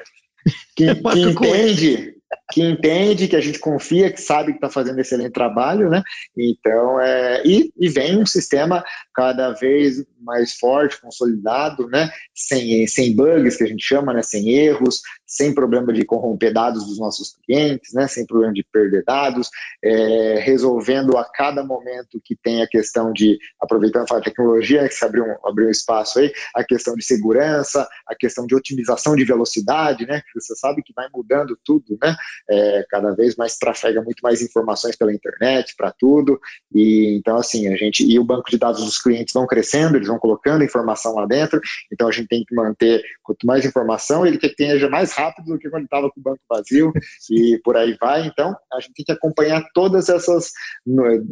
que, 0.76 0.95
que 0.95 1.21
entende, 1.21 2.17
que 2.50 2.62
entende, 2.62 3.28
que 3.28 3.37
a 3.37 3.40
gente 3.40 3.58
confia, 3.58 4.11
que 4.11 4.20
sabe 4.20 4.52
que 4.52 4.58
está 4.58 4.70
fazendo 4.70 4.99
excelente 4.99 5.32
trabalho, 5.32 5.88
né? 5.88 6.02
Então, 6.37 7.00
é, 7.00 7.42
e, 7.44 7.73
e 7.78 7.88
vem 7.88 8.18
um 8.18 8.26
sistema 8.26 8.82
cada 9.14 9.52
vez 9.52 10.04
mais 10.20 10.54
forte, 10.54 11.00
consolidado, 11.00 11.87
né? 11.88 12.11
Sem, 12.35 12.87
sem 12.87 13.14
bugs, 13.14 13.56
que 13.56 13.64
a 13.64 13.66
gente 13.66 13.85
chama, 13.85 14.12
né? 14.12 14.23
Sem 14.23 14.50
erros, 14.50 15.00
sem 15.26 15.54
problema 15.54 15.92
de 15.92 16.04
corromper 16.04 16.52
dados 16.52 16.87
dos 16.87 16.99
nossos 16.99 17.37
clientes, 17.44 17.92
né? 17.94 18.06
Sem 18.08 18.26
problema 18.26 18.52
de 18.52 18.64
perder 18.73 19.04
dados, 19.04 19.50
é, 19.82 20.40
resolvendo 20.40 21.16
a 21.16 21.25
cada 21.25 21.64
momento 21.64 22.20
que 22.25 22.37
tem 22.37 22.62
a 22.62 22.68
questão 22.68 23.12
de, 23.12 23.38
aproveitando 23.61 24.11
a 24.12 24.20
tecnologia, 24.20 24.88
que 24.88 24.94
se 24.94 25.04
abriu 25.04 25.25
um, 25.25 25.49
abriu 25.49 25.68
um 25.68 25.70
espaço 25.70 26.18
aí, 26.18 26.32
a 26.54 26.64
questão 26.64 26.94
de 26.94 27.04
segurança, 27.04 27.87
a 28.06 28.14
questão 28.14 28.47
de 28.47 28.54
otimização 28.54 29.14
de 29.14 29.25
velocidade, 29.25 30.06
né? 30.06 30.23
Você 30.35 30.54
sabe 30.56 30.82
que 30.82 30.92
vai 30.94 31.08
mudando 31.14 31.58
tudo, 31.64 31.99
né? 32.02 32.16
É, 32.48 32.84
cada 32.88 33.14
vez 33.14 33.37
mais 33.37 33.56
trafega 33.56 34.02
muito 34.02 34.20
mais 34.22 34.42
informações 34.42 34.96
pela 34.96 35.12
internet 35.12 35.75
para 35.76 35.92
tudo, 35.92 36.40
e 36.75 37.16
então 37.18 37.37
assim, 37.37 37.68
a 37.68 37.76
gente, 37.76 38.04
e 38.04 38.18
o 38.18 38.25
banco 38.25 38.50
de 38.50 38.58
dados 38.58 38.84
dos 38.84 39.00
clientes 39.00 39.32
vão 39.32 39.46
crescendo, 39.46 39.96
eles 39.96 40.08
vão 40.08 40.18
colocando 40.18 40.64
informação 40.64 41.14
lá 41.14 41.26
dentro, 41.26 41.60
então 41.92 42.08
a 42.08 42.12
gente 42.12 42.28
tem 42.28 42.44
que 42.44 42.54
manter, 42.54 43.02
quanto 43.22 43.46
mais 43.46 43.64
informação, 43.64 44.26
ele 44.26 44.38
que 44.38 44.48
tenha 44.54 44.88
mais 44.88 45.12
rápido 45.12 45.46
do 45.46 45.58
que 45.58 45.70
quando 45.70 45.84
estava 45.84 46.10
com 46.10 46.20
o 46.20 46.22
banco 46.22 46.40
vazio, 46.48 46.92
e 47.30 47.60
por 47.62 47.76
aí 47.76 47.96
vai, 48.00 48.26
então 48.26 48.56
a 48.72 48.80
gente 48.80 48.94
tem 48.94 49.04
que 49.04 49.12
acompanhar 49.12 49.62
todas 49.75 50.08
essas, 50.08 50.52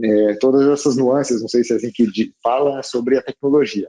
é, 0.03 0.35
todas 0.41 0.67
essas 0.69 0.97
nuances, 0.97 1.41
não 1.41 1.49
sei 1.49 1.65
se 1.65 1.73
é 1.73 1.77
assim 1.77 1.91
que 1.91 2.33
fala, 2.43 2.83
sobre 2.83 3.19
a 3.19 3.23
tecnologia. 3.23 3.89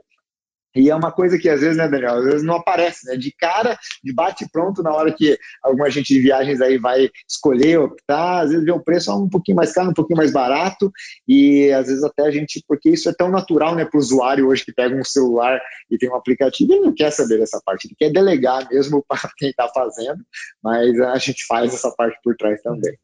E 0.78 0.90
é 0.90 0.94
uma 0.94 1.10
coisa 1.10 1.36
que 1.36 1.48
às 1.48 1.60
vezes, 1.60 1.76
né, 1.76 1.88
Daniel, 1.88 2.18
às 2.18 2.24
vezes 2.24 2.42
não 2.44 2.54
aparece, 2.54 3.04
né? 3.08 3.16
De 3.16 3.32
cara, 3.32 3.76
de 4.02 4.14
bate 4.14 4.48
pronto, 4.48 4.80
na 4.80 4.94
hora 4.94 5.12
que 5.12 5.36
alguma 5.60 5.86
agente 5.86 6.14
de 6.14 6.20
viagens 6.20 6.60
aí 6.60 6.78
vai 6.78 7.10
escolher, 7.28 7.80
optar, 7.80 8.42
às 8.42 8.50
vezes 8.50 8.64
vê 8.64 8.70
o 8.70 8.78
preço 8.78 9.12
um 9.12 9.28
pouquinho 9.28 9.56
mais 9.56 9.72
caro, 9.72 9.90
um 9.90 9.94
pouquinho 9.94 10.16
mais 10.16 10.32
barato, 10.32 10.92
e 11.26 11.72
às 11.72 11.88
vezes 11.88 12.04
até 12.04 12.22
a 12.22 12.30
gente, 12.30 12.62
porque 12.68 12.90
isso 12.90 13.08
é 13.08 13.12
tão 13.12 13.28
natural, 13.28 13.74
né, 13.74 13.84
para 13.84 13.98
o 13.98 14.00
usuário 14.00 14.46
hoje 14.46 14.64
que 14.64 14.72
pega 14.72 14.94
um 14.94 15.02
celular 15.02 15.60
e 15.90 15.98
tem 15.98 16.08
um 16.08 16.14
aplicativo, 16.14 16.72
ele 16.72 16.84
não 16.84 16.94
quer 16.94 17.10
saber 17.10 17.38
dessa 17.38 17.60
parte, 17.64 17.88
ele 17.88 17.96
quer 17.98 18.12
delegar 18.12 18.68
mesmo 18.70 19.04
para 19.08 19.28
quem 19.36 19.50
está 19.50 19.68
fazendo, 19.74 20.22
mas 20.62 21.00
a 21.00 21.18
gente 21.18 21.44
faz 21.46 21.74
essa 21.74 21.90
parte 21.96 22.16
por 22.22 22.36
trás 22.36 22.62
também. 22.62 22.96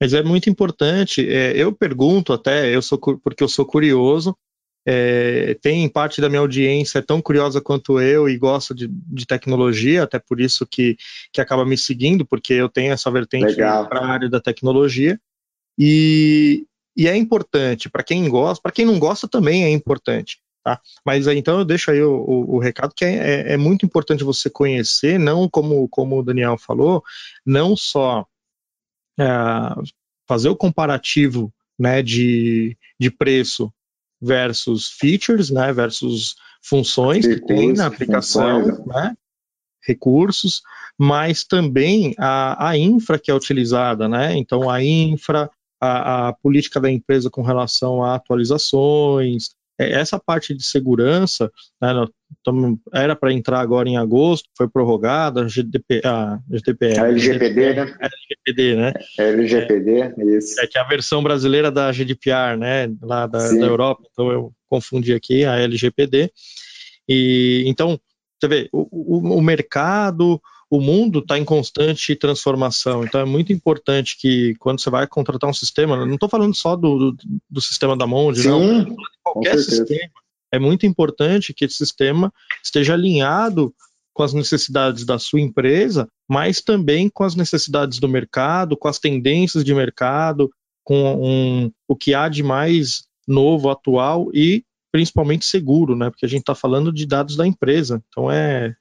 Mas 0.00 0.14
é 0.14 0.22
muito 0.22 0.50
importante. 0.50 1.24
É, 1.28 1.52
eu 1.56 1.72
pergunto 1.72 2.32
até, 2.32 2.74
eu 2.74 2.82
sou 2.82 2.98
porque 2.98 3.44
eu 3.44 3.48
sou 3.48 3.64
curioso. 3.64 4.36
É, 4.84 5.54
tem 5.62 5.88
parte 5.88 6.20
da 6.20 6.28
minha 6.28 6.40
audiência 6.40 6.98
é 6.98 7.02
tão 7.02 7.22
curiosa 7.22 7.60
quanto 7.60 8.00
eu 8.00 8.28
e 8.28 8.36
gosta 8.36 8.74
de, 8.74 8.88
de, 8.88 9.24
tecnologia, 9.24 10.02
até 10.02 10.18
por 10.18 10.40
isso 10.40 10.66
que, 10.66 10.96
que 11.32 11.40
acaba 11.40 11.64
me 11.64 11.78
seguindo, 11.78 12.26
porque 12.26 12.52
eu 12.52 12.68
tenho 12.68 12.92
essa 12.92 13.10
vertente 13.10 13.54
para 13.54 14.00
a 14.00 14.06
área 14.06 14.28
da 14.28 14.40
tecnologia. 14.40 15.20
E, 15.78 16.66
e 16.96 17.06
é 17.06 17.16
importante 17.16 17.88
para 17.88 18.02
quem 18.02 18.28
gosta, 18.28 18.60
para 18.60 18.72
quem 18.72 18.84
não 18.84 18.98
gosta 18.98 19.28
também 19.28 19.64
é 19.64 19.70
importante. 19.70 20.40
Tá? 20.64 20.80
Mas 21.04 21.26
então 21.26 21.58
eu 21.58 21.64
deixo 21.64 21.90
aí 21.90 22.00
o, 22.02 22.14
o, 22.14 22.56
o 22.56 22.58
recado 22.58 22.94
que 22.94 23.04
é, 23.04 23.16
é, 23.16 23.52
é, 23.54 23.56
muito 23.56 23.84
importante 23.84 24.22
você 24.22 24.48
conhecer, 24.48 25.18
não 25.18 25.48
como, 25.48 25.88
como 25.88 26.18
o 26.18 26.22
Daniel 26.22 26.56
falou, 26.56 27.02
não 27.44 27.76
só 27.76 28.24
é, 29.18 29.24
fazer 30.28 30.48
o 30.48 30.56
comparativo 30.56 31.52
né, 31.78 32.00
de, 32.00 32.76
de 32.98 33.10
preço 33.10 33.72
versus 34.22 34.88
features, 34.88 35.50
né, 35.50 35.72
versus 35.72 36.36
funções 36.62 37.26
que 37.26 37.40
tem 37.40 37.72
na 37.72 37.86
aplicação, 37.86 38.62
funções. 38.62 38.86
né, 38.86 39.16
recursos, 39.84 40.62
mas 40.96 41.42
também 41.42 42.14
a, 42.16 42.68
a 42.68 42.78
infra 42.78 43.18
que 43.18 43.30
é 43.30 43.34
utilizada, 43.34 44.08
né, 44.08 44.36
então 44.36 44.70
a 44.70 44.82
infra, 44.82 45.50
a, 45.80 46.28
a 46.28 46.32
política 46.34 46.80
da 46.80 46.90
empresa 46.90 47.28
com 47.28 47.42
relação 47.42 48.04
a 48.04 48.14
atualizações, 48.14 49.50
essa 49.90 50.18
parte 50.18 50.54
de 50.54 50.62
segurança, 50.62 51.50
né, 51.80 52.06
era 52.92 53.14
para 53.16 53.32
entrar 53.32 53.60
agora 53.60 53.88
em 53.88 53.96
agosto, 53.96 54.48
foi 54.56 54.68
prorrogada, 54.68 55.42
a 55.42 55.48
GDP, 55.48 56.00
a 56.04 56.38
GDPR. 56.50 56.98
A 56.98 57.08
LGPD, 57.08 57.74
né? 57.74 57.94
LGPD, 58.00 58.76
né? 58.76 58.92
LGPD, 59.18 60.00
é, 60.00 60.36
isso. 60.36 60.60
É 60.60 60.66
que 60.66 60.78
é 60.78 60.80
a 60.80 60.88
versão 60.88 61.22
brasileira 61.22 61.70
da 61.70 61.92
GDPR, 61.92 62.56
né? 62.58 62.92
Lá 63.02 63.26
da, 63.26 63.48
da 63.52 63.66
Europa, 63.66 64.02
então 64.10 64.30
eu 64.30 64.52
confundi 64.68 65.12
aqui 65.12 65.44
a 65.44 65.58
LGPD. 65.58 66.30
E 67.08 67.64
então, 67.66 67.98
você 68.40 68.48
vê, 68.48 68.68
o, 68.72 68.88
o, 68.90 69.38
o 69.38 69.42
mercado, 69.42 70.40
o 70.72 70.80
mundo 70.80 71.18
está 71.18 71.38
em 71.38 71.44
constante 71.44 72.16
transformação, 72.16 73.04
então 73.04 73.20
é 73.20 73.26
muito 73.26 73.52
importante 73.52 74.16
que 74.18 74.54
quando 74.58 74.80
você 74.80 74.88
vai 74.88 75.06
contratar 75.06 75.50
um 75.50 75.52
sistema, 75.52 76.06
não 76.06 76.14
estou 76.14 76.30
falando 76.30 76.56
só 76.56 76.74
do, 76.74 77.12
do, 77.12 77.16
do, 77.50 77.60
sistema 77.60 77.94
da 77.94 78.06
Monde, 78.06 78.40
Sim, 78.40 78.48
não, 78.48 78.96
qualquer 79.22 79.58
sistema, 79.58 80.10
é 80.50 80.58
muito 80.58 80.86
importante 80.86 81.52
que 81.52 81.66
esse 81.66 81.76
sistema 81.76 82.32
esteja 82.64 82.94
alinhado 82.94 83.74
com 84.14 84.22
as 84.22 84.32
necessidades 84.32 85.04
da 85.04 85.18
sua 85.18 85.42
empresa, 85.42 86.08
mas 86.26 86.62
também 86.62 87.10
com 87.10 87.22
as 87.22 87.34
necessidades 87.34 87.98
do 87.98 88.08
mercado, 88.08 88.74
com 88.74 88.88
as 88.88 88.98
tendências 88.98 89.62
de 89.62 89.74
mercado, 89.74 90.50
com 90.82 91.16
um, 91.22 91.70
o 91.86 91.94
que 91.94 92.14
há 92.14 92.30
de 92.30 92.42
mais 92.42 93.02
novo, 93.28 93.68
atual 93.68 94.30
e 94.32 94.64
principalmente 94.90 95.44
seguro, 95.44 95.94
né? 95.94 96.08
Porque 96.08 96.24
a 96.24 96.28
gente 96.28 96.40
está 96.40 96.54
falando 96.54 96.90
de 96.90 97.04
dados 97.04 97.36
da 97.36 97.46
empresa, 97.46 98.02
então 98.08 98.32
é 98.32 98.74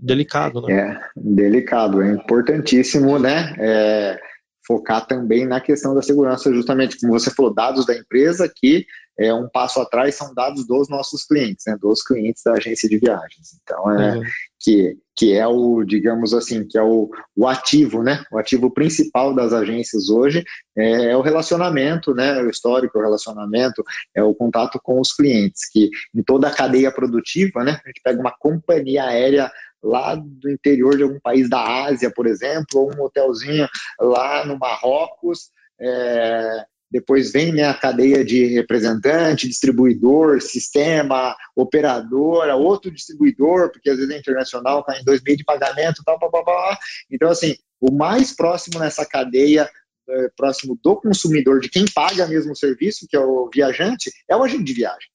delicado, 0.00 0.62
né? 0.62 0.74
É, 0.74 1.00
delicado, 1.16 2.02
é 2.02 2.10
importantíssimo, 2.10 3.18
né? 3.18 3.54
É, 3.58 4.18
focar 4.66 5.06
também 5.06 5.46
na 5.46 5.60
questão 5.60 5.94
da 5.94 6.02
segurança, 6.02 6.52
justamente 6.52 7.00
como 7.00 7.18
você 7.18 7.30
falou, 7.30 7.54
dados 7.54 7.86
da 7.86 7.96
empresa 7.96 8.50
que 8.54 8.86
é 9.18 9.34
um 9.34 9.48
passo 9.48 9.80
atrás 9.80 10.14
são 10.14 10.32
dados 10.32 10.66
dos 10.66 10.88
nossos 10.88 11.24
clientes, 11.24 11.64
né, 11.66 11.76
dos 11.80 12.02
clientes 12.02 12.42
da 12.44 12.52
agência 12.52 12.88
de 12.88 12.98
viagens. 12.98 13.58
Então 13.62 13.90
é 13.90 14.16
uhum. 14.16 14.22
que, 14.60 14.96
que 15.16 15.32
é 15.34 15.46
o, 15.46 15.82
digamos 15.84 16.32
assim, 16.32 16.64
que 16.66 16.78
é 16.78 16.82
o, 16.82 17.10
o 17.36 17.46
ativo, 17.48 18.02
né, 18.02 18.22
o 18.30 18.38
ativo 18.38 18.70
principal 18.70 19.34
das 19.34 19.52
agências 19.52 20.08
hoje 20.08 20.44
é, 20.76 21.10
é, 21.10 21.16
o 21.16 21.20
relacionamento, 21.20 22.14
né, 22.14 22.40
o 22.40 22.48
histórico, 22.48 22.98
o 22.98 23.02
relacionamento, 23.02 23.82
é 24.14 24.22
o 24.22 24.34
contato 24.34 24.78
com 24.80 25.00
os 25.00 25.12
clientes, 25.12 25.68
que 25.68 25.90
em 26.14 26.22
toda 26.22 26.46
a 26.46 26.54
cadeia 26.54 26.92
produtiva, 26.92 27.64
né, 27.64 27.80
a 27.84 27.88
gente 27.88 28.00
pega 28.02 28.20
uma 28.20 28.34
companhia 28.38 29.04
aérea 29.04 29.50
lá 29.82 30.14
do 30.14 30.50
interior 30.50 30.96
de 30.96 31.02
algum 31.02 31.20
país 31.20 31.48
da 31.48 31.86
Ásia, 31.86 32.12
por 32.14 32.26
exemplo, 32.26 32.80
ou 32.80 32.94
um 32.94 33.02
hotelzinho 33.02 33.68
lá 34.00 34.44
no 34.44 34.58
Marrocos, 34.58 35.50
é, 35.80 36.64
depois 36.90 37.30
vem 37.30 37.52
né, 37.52 37.64
a 37.64 37.74
cadeia 37.74 38.24
de 38.24 38.46
representante, 38.46 39.48
distribuidor, 39.48 40.40
sistema, 40.40 41.36
operadora, 41.54 42.56
outro 42.56 42.90
distribuidor, 42.90 43.70
porque 43.70 43.90
às 43.90 43.96
vezes 43.96 44.10
é 44.10 44.18
internacional, 44.18 44.80
está 44.80 44.98
em 44.98 45.04
dois 45.04 45.22
meios 45.22 45.38
de 45.38 45.44
pagamento, 45.44 46.02
tal, 46.04 46.18
tal, 46.18 46.30
tal, 46.30 46.44
tal. 46.44 46.78
Então, 47.10 47.30
assim, 47.30 47.56
o 47.80 47.92
mais 47.92 48.34
próximo 48.34 48.78
nessa 48.78 49.04
cadeia, 49.04 49.68
é, 50.08 50.28
próximo 50.36 50.78
do 50.82 50.96
consumidor, 50.96 51.60
de 51.60 51.68
quem 51.68 51.84
paga 51.94 52.26
mesmo 52.26 52.52
o 52.52 52.56
serviço, 52.56 53.06
que 53.08 53.16
é 53.16 53.20
o 53.20 53.50
viajante, 53.52 54.10
é 54.28 54.34
o 54.34 54.42
agente 54.42 54.64
de 54.64 54.72
viagem. 54.72 55.08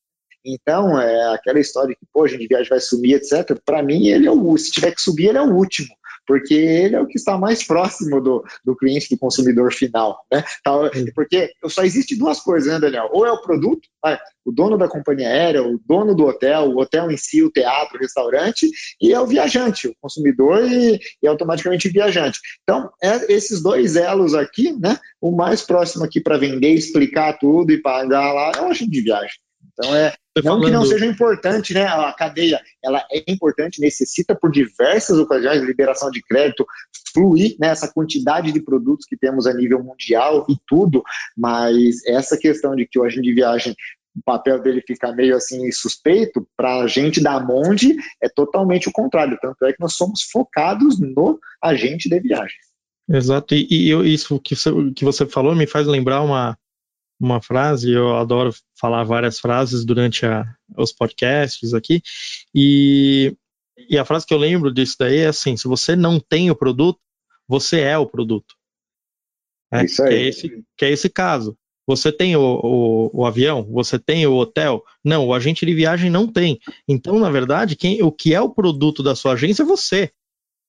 Então, 0.45 0.99
é 0.99 1.33
aquela 1.33 1.59
história 1.59 1.95
que, 1.95 2.05
pô, 2.12 2.25
a 2.25 2.27
gente 2.27 2.47
viagem 2.47 2.69
vai 2.69 2.79
sumir, 2.79 3.15
etc. 3.15 3.57
Para 3.65 3.81
mim, 3.81 4.07
ele 4.07 4.27
é 4.27 4.31
o 4.31 4.57
se 4.57 4.71
tiver 4.71 4.93
que 4.93 5.01
subir, 5.01 5.29
ele 5.29 5.38
é 5.38 5.41
o 5.41 5.55
último 5.55 5.88
porque 6.25 6.53
ele 6.53 6.95
é 6.95 7.01
o 7.01 7.07
que 7.07 7.17
está 7.17 7.38
mais 7.38 7.63
próximo 7.63 8.21
do, 8.21 8.43
do 8.63 8.75
cliente, 8.75 9.09
do 9.09 9.17
consumidor 9.17 9.73
final. 9.73 10.25
Né? 10.31 10.43
Então, 10.59 10.89
porque 11.13 11.51
só 11.67 11.83
existe 11.83 12.15
duas 12.15 12.39
coisas, 12.39 12.71
né, 12.71 12.79
Daniel? 12.79 13.09
Ou 13.12 13.25
é 13.25 13.31
o 13.31 13.41
produto, 13.41 13.88
né? 14.03 14.17
o 14.45 14.51
dono 14.51 14.77
da 14.77 14.88
companhia 14.88 15.27
aérea, 15.27 15.63
o 15.63 15.79
dono 15.86 16.15
do 16.15 16.25
hotel, 16.25 16.69
o 16.69 16.79
hotel 16.79 17.12
em 17.12 17.17
si, 17.17 17.41
o 17.41 17.51
teatro, 17.51 17.97
o 17.97 18.01
restaurante, 18.01 18.69
e 19.01 19.13
é 19.13 19.19
o 19.19 19.27
viajante, 19.27 19.88
o 19.88 19.95
consumidor 20.01 20.63
e, 20.63 20.99
e 21.21 21.27
automaticamente 21.27 21.88
o 21.88 21.91
viajante. 21.91 22.39
Então, 22.63 22.89
é 23.01 23.31
esses 23.31 23.62
dois 23.62 23.95
elos 23.95 24.33
aqui, 24.33 24.73
né? 24.79 24.99
O 25.21 25.31
mais 25.31 25.62
próximo 25.62 26.03
aqui 26.03 26.19
para 26.19 26.38
vender, 26.38 26.73
explicar 26.73 27.38
tudo 27.39 27.71
e 27.71 27.81
pagar 27.81 28.33
lá 28.33 28.51
é 28.55 28.62
o 28.62 28.67
agente 28.67 28.91
de 28.91 29.01
viagem. 29.01 29.36
Então 29.73 29.95
é 29.95 30.13
não 30.43 30.59
que 30.59 30.71
não 30.71 30.86
seja 30.86 31.05
importante, 31.05 31.73
né? 31.73 31.86
A 31.86 32.12
cadeia 32.13 32.59
ela 32.83 33.05
é 33.12 33.23
importante, 33.31 33.79
necessita 33.79 34.33
por 34.33 34.51
diversas 34.51 35.17
ocasiões 35.19 35.62
liberação 35.62 36.09
de 36.09 36.21
crédito, 36.23 36.65
fluir 37.13 37.55
nessa 37.59 37.86
né, 37.86 37.91
quantidade 37.93 38.51
de 38.51 38.59
produtos 38.59 39.05
que 39.05 39.15
temos 39.15 39.45
a 39.45 39.53
nível 39.53 39.83
mundial 39.83 40.45
e 40.49 40.55
tudo, 40.67 41.03
mas 41.38 42.03
essa 42.07 42.38
questão 42.38 42.75
de 42.75 42.88
que 42.88 42.97
o 42.97 43.03
agente 43.03 43.21
de 43.21 43.33
viagem 43.33 43.75
o 44.15 44.21
papel 44.23 44.62
dele 44.62 44.83
fica 44.86 45.12
meio 45.12 45.36
assim 45.36 45.71
suspeito, 45.71 46.47
para 46.55 46.81
a 46.81 46.88
gente 46.88 47.19
da 47.19 47.39
Monde 47.39 47.95
é 48.21 48.29
totalmente 48.29 48.88
o 48.88 48.91
contrário. 48.91 49.39
Tanto 49.41 49.65
é 49.65 49.73
que 49.73 49.81
nós 49.81 49.93
somos 49.93 50.21
focados 50.21 50.99
no 50.99 51.39
agente 51.59 52.07
de 52.07 52.19
viagem. 52.19 52.55
Exato, 53.09 53.55
e, 53.55 53.67
e 53.69 54.13
isso 54.13 54.39
que 54.39 54.55
você, 54.55 54.69
que 54.95 55.03
você 55.03 55.25
falou 55.25 55.55
me 55.55 55.65
faz 55.65 55.88
lembrar 55.88 56.21
uma, 56.21 56.55
uma 57.23 57.41
frase, 57.41 57.91
eu 57.91 58.17
adoro 58.17 58.53
falar 58.77 59.03
várias 59.03 59.39
frases 59.39 59.86
durante 59.86 60.25
a, 60.25 60.45
os 60.77 60.91
podcasts 60.91 61.73
aqui, 61.73 62.01
e, 62.53 63.36
e 63.89 63.97
a 63.97 64.03
frase 64.03 64.25
que 64.25 64.33
eu 64.33 64.38
lembro 64.38 64.73
disso 64.73 64.95
daí 64.99 65.19
é 65.19 65.27
assim: 65.27 65.55
se 65.55 65.67
você 65.67 65.95
não 65.95 66.19
tem 66.19 66.51
o 66.51 66.55
produto, 66.55 66.99
você 67.47 67.79
é 67.79 67.97
o 67.97 68.05
produto. 68.05 68.55
É, 69.71 69.86
Isso 69.86 70.03
aí. 70.03 70.09
Que 70.09 70.15
é, 70.15 70.27
esse, 70.27 70.63
que 70.77 70.86
é 70.86 70.91
esse 70.91 71.09
caso. 71.09 71.57
Você 71.86 72.12
tem 72.12 72.36
o, 72.36 72.41
o, 72.41 73.21
o, 73.21 73.25
avião? 73.25 73.63
Você 73.71 73.99
tem 73.99 74.25
o 74.25 74.36
hotel? 74.36 74.83
Não, 75.03 75.27
o 75.27 75.33
agente 75.33 75.65
de 75.65 75.73
viagem 75.73 76.09
não 76.09 76.27
tem. 76.31 76.59
Então, 76.88 77.19
na 77.19 77.29
verdade, 77.29 77.75
quem, 77.75 78.01
o 78.01 78.12
que 78.12 78.33
é 78.33 78.39
o 78.39 78.49
produto 78.49 79.03
da 79.03 79.15
sua 79.15 79.33
agência 79.33 79.63
é 79.63 79.65
você. 79.65 80.09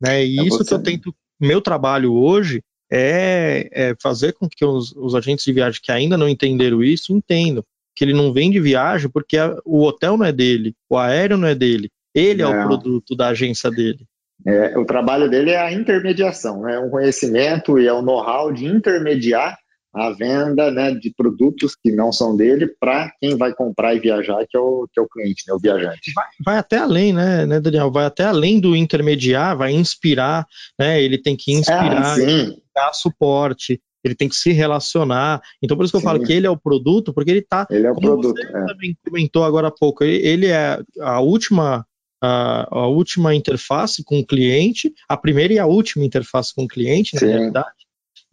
Né? 0.01 0.27
E 0.27 0.41
é 0.41 0.43
isso 0.45 0.59
você. 0.59 0.65
que 0.69 0.75
eu 0.75 0.83
tento. 0.83 1.15
Meu 1.39 1.61
trabalho 1.61 2.15
hoje 2.15 2.65
é, 2.91 3.69
é 3.73 3.95
fazer 4.01 4.33
com 4.33 4.49
que 4.49 4.65
os, 4.65 4.93
os, 4.93 5.15
agentes 5.15 5.45
de 5.45 5.53
viagem 5.53 5.81
que 5.83 5.93
ainda 5.93 6.17
não 6.17 6.29
entenderam 6.29 6.83
isso 6.83 7.13
entendam 7.13 7.65
que 7.95 8.05
ele 8.05 8.13
não 8.13 8.33
vem 8.33 8.51
de 8.51 8.61
viagem 8.61 9.09
porque 9.09 9.37
a, 9.37 9.57
o 9.65 9.83
hotel 9.83 10.17
não 10.17 10.27
é 10.27 10.33
dele, 10.33 10.75
o 10.89 10.99
aéreo 10.99 11.37
não 11.37 11.49
é 11.49 11.55
dele, 11.55 11.91
ele 12.15 12.43
não. 12.43 12.53
é 12.53 12.65
o 12.65 12.67
produto 12.67 13.17
da 13.17 13.29
agência 13.29 13.71
dele. 13.71 14.05
É, 14.47 14.77
o 14.77 14.85
trabalho 14.85 15.31
dele 15.31 15.51
é 15.51 15.59
a 15.59 15.73
intermediação, 15.73 16.69
é 16.69 16.79
um 16.79 16.91
conhecimento 16.91 17.79
e 17.79 17.87
é 17.87 17.93
o 17.93 18.01
um 18.01 18.03
know-how 18.03 18.53
de 18.53 18.67
intermediar 18.67 19.57
a 19.95 20.11
venda 20.11 20.71
né, 20.71 20.93
de 20.93 21.13
produtos 21.15 21.77
que 21.77 21.93
não 21.93 22.11
são 22.11 22.37
dele 22.37 22.67
para 22.81 23.13
quem 23.21 23.37
vai 23.37 23.55
comprar 23.55 23.95
e 23.95 24.01
viajar, 24.01 24.45
que 24.49 24.57
é 24.57 24.61
o, 24.61 24.89
que 24.93 24.99
é 24.99 25.03
o 25.03 25.09
cliente, 25.09 25.45
né, 25.47 25.55
o 25.55 25.59
viajante. 25.59 26.13
Vai, 26.15 26.27
vai 26.45 26.59
até 26.59 26.79
além, 26.79 27.13
né, 27.13 27.47
né, 27.47 27.61
Daniel? 27.61 27.91
Vai 27.91 28.05
até 28.05 28.25
além 28.25 28.59
do 28.59 28.75
intermediar, 28.75 29.57
vai 29.57 29.73
inspirar, 29.73 30.47
né? 30.79 31.01
Ele 31.01 31.17
tem 31.17 31.37
que 31.37 31.53
inspirar, 31.53 32.19
é, 32.21 32.57
dar 32.75 32.93
suporte, 32.93 33.81
ele 34.03 34.15
tem 34.15 34.29
que 34.29 34.35
se 34.35 34.53
relacionar. 34.53 35.41
Então, 35.63 35.77
por 35.77 35.85
isso 35.85 35.93
que 35.93 35.97
eu 35.97 36.01
sim. 36.01 36.07
falo 36.07 36.23
que 36.23 36.33
ele 36.33 36.47
é 36.47 36.51
o 36.51 36.59
produto, 36.59 37.15
porque 37.15 37.31
ele 37.31 37.41
está. 37.41 37.67
Ele 37.71 37.87
é 37.87 37.93
o 37.93 37.97
produto. 37.97 38.37
Você 38.37 38.49
é. 38.49 38.67
também 38.67 38.97
comentou 39.05 39.45
agora 39.45 39.69
há 39.69 39.73
pouco, 39.73 40.03
ele, 40.03 40.27
ele 40.27 40.47
é 40.47 40.81
a 41.01 41.21
última 41.21 41.87
a, 42.23 42.67
a, 42.71 42.87
última 42.87 43.35
interface 43.35 44.03
com 44.03 44.19
o 44.19 44.27
cliente, 44.27 44.93
a 45.09 45.17
primeira 45.17 45.53
e 45.53 45.59
a 45.59 45.67
última 45.67 46.05
interface 46.05 46.55
com 46.55 46.65
o 46.65 46.69
cliente, 46.69 47.15
na 47.15 47.21
Sim. 47.21 47.27
realidade. 47.27 47.84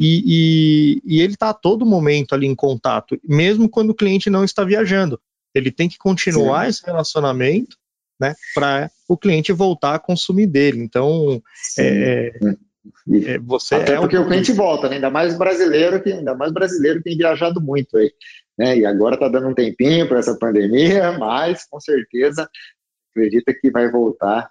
E, 0.03 0.23
e, 1.05 1.17
e 1.17 1.21
ele 1.21 1.33
está 1.33 1.51
a 1.51 1.53
todo 1.53 1.85
momento 1.85 2.33
ali 2.33 2.47
em 2.47 2.55
contato, 2.55 3.19
mesmo 3.23 3.69
quando 3.69 3.91
o 3.91 3.95
cliente 3.95 4.31
não 4.31 4.43
está 4.43 4.63
viajando. 4.63 5.21
Ele 5.53 5.69
tem 5.69 5.87
que 5.87 5.99
continuar 5.99 6.63
Sim. 6.63 6.69
esse 6.69 6.85
relacionamento 6.87 7.77
né, 8.19 8.33
para 8.55 8.89
o 9.07 9.15
cliente 9.15 9.53
voltar 9.53 9.93
a 9.93 9.99
consumir 9.99 10.47
dele. 10.47 10.79
Então, 10.79 11.39
é, 11.77 12.31
E, 13.07 13.37
você 13.39 13.75
até 13.75 13.93
é 13.93 13.99
porque 13.99 14.17
o 14.17 14.25
cliente 14.25 14.51
volta, 14.51 14.89
né? 14.89 14.95
ainda 14.95 15.11
mais 15.11 15.37
brasileiro 15.37 16.01
que 16.01 16.11
ainda 16.11 16.33
mais 16.33 16.51
brasileiro 16.51 16.99
tem 17.03 17.15
viajado 17.15 17.61
muito 17.61 17.95
aí, 17.95 18.11
né? 18.57 18.79
E 18.79 18.85
agora 18.85 19.13
está 19.13 19.27
dando 19.27 19.49
um 19.49 19.53
tempinho 19.53 20.07
para 20.07 20.17
essa 20.17 20.35
pandemia, 20.35 21.11
mas 21.19 21.63
com 21.69 21.79
certeza 21.79 22.49
acredita 23.11 23.53
que 23.53 23.69
vai 23.69 23.91
voltar 23.91 24.49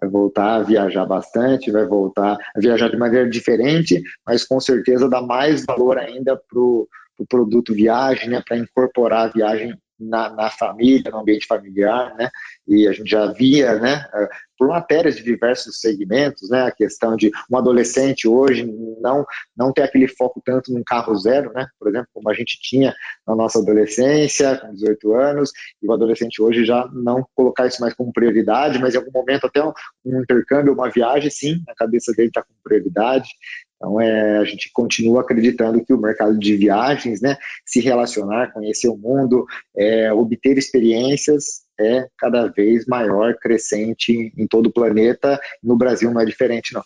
vai 0.00 0.10
voltar 0.10 0.56
a 0.56 0.62
viajar 0.62 1.06
bastante, 1.06 1.70
vai 1.70 1.86
voltar 1.86 2.36
a 2.54 2.60
viajar 2.60 2.88
de 2.88 2.96
maneira 2.96 3.28
diferente, 3.28 4.02
mas 4.26 4.44
com 4.44 4.60
certeza 4.60 5.08
dá 5.08 5.22
mais 5.22 5.64
valor 5.64 5.98
ainda 5.98 6.36
para 6.36 6.58
o 6.58 6.88
pro 7.16 7.26
produto 7.26 7.72
viagem, 7.72 8.28
né, 8.28 8.42
para 8.44 8.56
incorporar 8.56 9.28
a 9.28 9.32
viagem 9.32 9.72
na, 9.98 10.28
na, 10.30 10.50
família, 10.50 11.10
no 11.10 11.18
ambiente 11.18 11.46
familiar, 11.46 12.14
né? 12.16 12.28
E 12.66 12.88
a 12.88 12.92
gente 12.92 13.10
já 13.10 13.26
via, 13.26 13.78
né, 13.78 14.06
eh, 14.14 14.28
por 14.58 14.68
matérias 14.68 15.16
de 15.16 15.22
diversos 15.22 15.80
segmentos, 15.80 16.48
né, 16.50 16.62
a 16.62 16.70
questão 16.70 17.16
de 17.16 17.30
um 17.50 17.56
adolescente 17.56 18.28
hoje 18.28 18.64
não 19.00 19.24
não 19.56 19.72
ter 19.72 19.82
aquele 19.82 20.08
foco 20.08 20.40
tanto 20.44 20.72
num 20.72 20.82
carro 20.84 21.14
zero, 21.16 21.52
né? 21.52 21.66
Por 21.78 21.88
exemplo, 21.88 22.08
como 22.12 22.28
a 22.30 22.34
gente 22.34 22.58
tinha 22.60 22.94
na 23.26 23.34
nossa 23.34 23.58
adolescência, 23.58 24.56
com 24.58 24.72
18 24.72 25.14
anos, 25.14 25.52
e 25.82 25.88
o 25.88 25.92
adolescente 25.92 26.40
hoje 26.42 26.64
já 26.64 26.88
não 26.92 27.26
colocar 27.34 27.66
isso 27.66 27.80
mais 27.80 27.94
como 27.94 28.12
prioridade, 28.12 28.78
mas 28.78 28.94
em 28.94 28.98
algum 28.98 29.12
momento 29.12 29.46
até 29.46 29.62
um, 29.62 29.72
um 30.04 30.20
intercâmbio, 30.22 30.72
uma 30.72 30.90
viagem, 30.90 31.30
sim, 31.30 31.62
a 31.68 31.74
cabeça 31.74 32.12
dele 32.12 32.28
está 32.28 32.42
com 32.42 32.52
prioridade. 32.62 33.28
Então, 33.76 34.00
é, 34.00 34.38
a 34.38 34.44
gente 34.44 34.70
continua 34.72 35.20
acreditando 35.20 35.84
que 35.84 35.92
o 35.92 36.00
mercado 36.00 36.38
de 36.38 36.56
viagens, 36.56 37.20
né, 37.20 37.36
se 37.66 37.80
relacionar, 37.80 38.52
conhecer 38.52 38.88
o 38.88 38.96
mundo, 38.96 39.44
é, 39.76 40.12
obter 40.12 40.56
experiências, 40.56 41.64
é 41.78 42.06
cada 42.16 42.46
vez 42.46 42.86
maior, 42.86 43.34
crescente 43.34 44.32
em 44.36 44.46
todo 44.46 44.68
o 44.68 44.72
planeta. 44.72 45.40
No 45.62 45.76
Brasil 45.76 46.10
não 46.10 46.20
é 46.20 46.24
diferente, 46.24 46.72
não. 46.72 46.82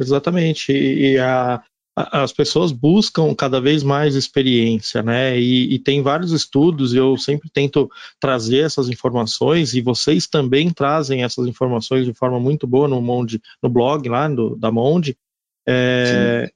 Exatamente. 0.00 0.72
E 0.72 1.18
a, 1.18 1.62
a, 1.96 2.22
as 2.22 2.32
pessoas 2.32 2.72
buscam 2.72 3.34
cada 3.34 3.60
vez 3.60 3.82
mais 3.82 4.14
experiência, 4.14 5.02
né? 5.02 5.38
E, 5.38 5.74
e 5.74 5.78
tem 5.78 6.02
vários 6.02 6.32
estudos, 6.32 6.94
eu 6.94 7.16
sempre 7.16 7.50
tento 7.50 7.90
trazer 8.18 8.64
essas 8.64 8.88
informações, 8.88 9.74
e 9.74 9.82
vocês 9.82 10.26
também 10.26 10.70
trazem 10.70 11.22
essas 11.22 11.46
informações 11.46 12.06
de 12.06 12.14
forma 12.14 12.40
muito 12.40 12.66
boa 12.66 12.88
no, 12.88 13.02
Monde, 13.02 13.40
no 13.62 13.68
blog 13.68 14.08
lá 14.08 14.26
do, 14.28 14.56
da 14.56 14.72
Monde 14.72 15.16
é, 15.68 16.50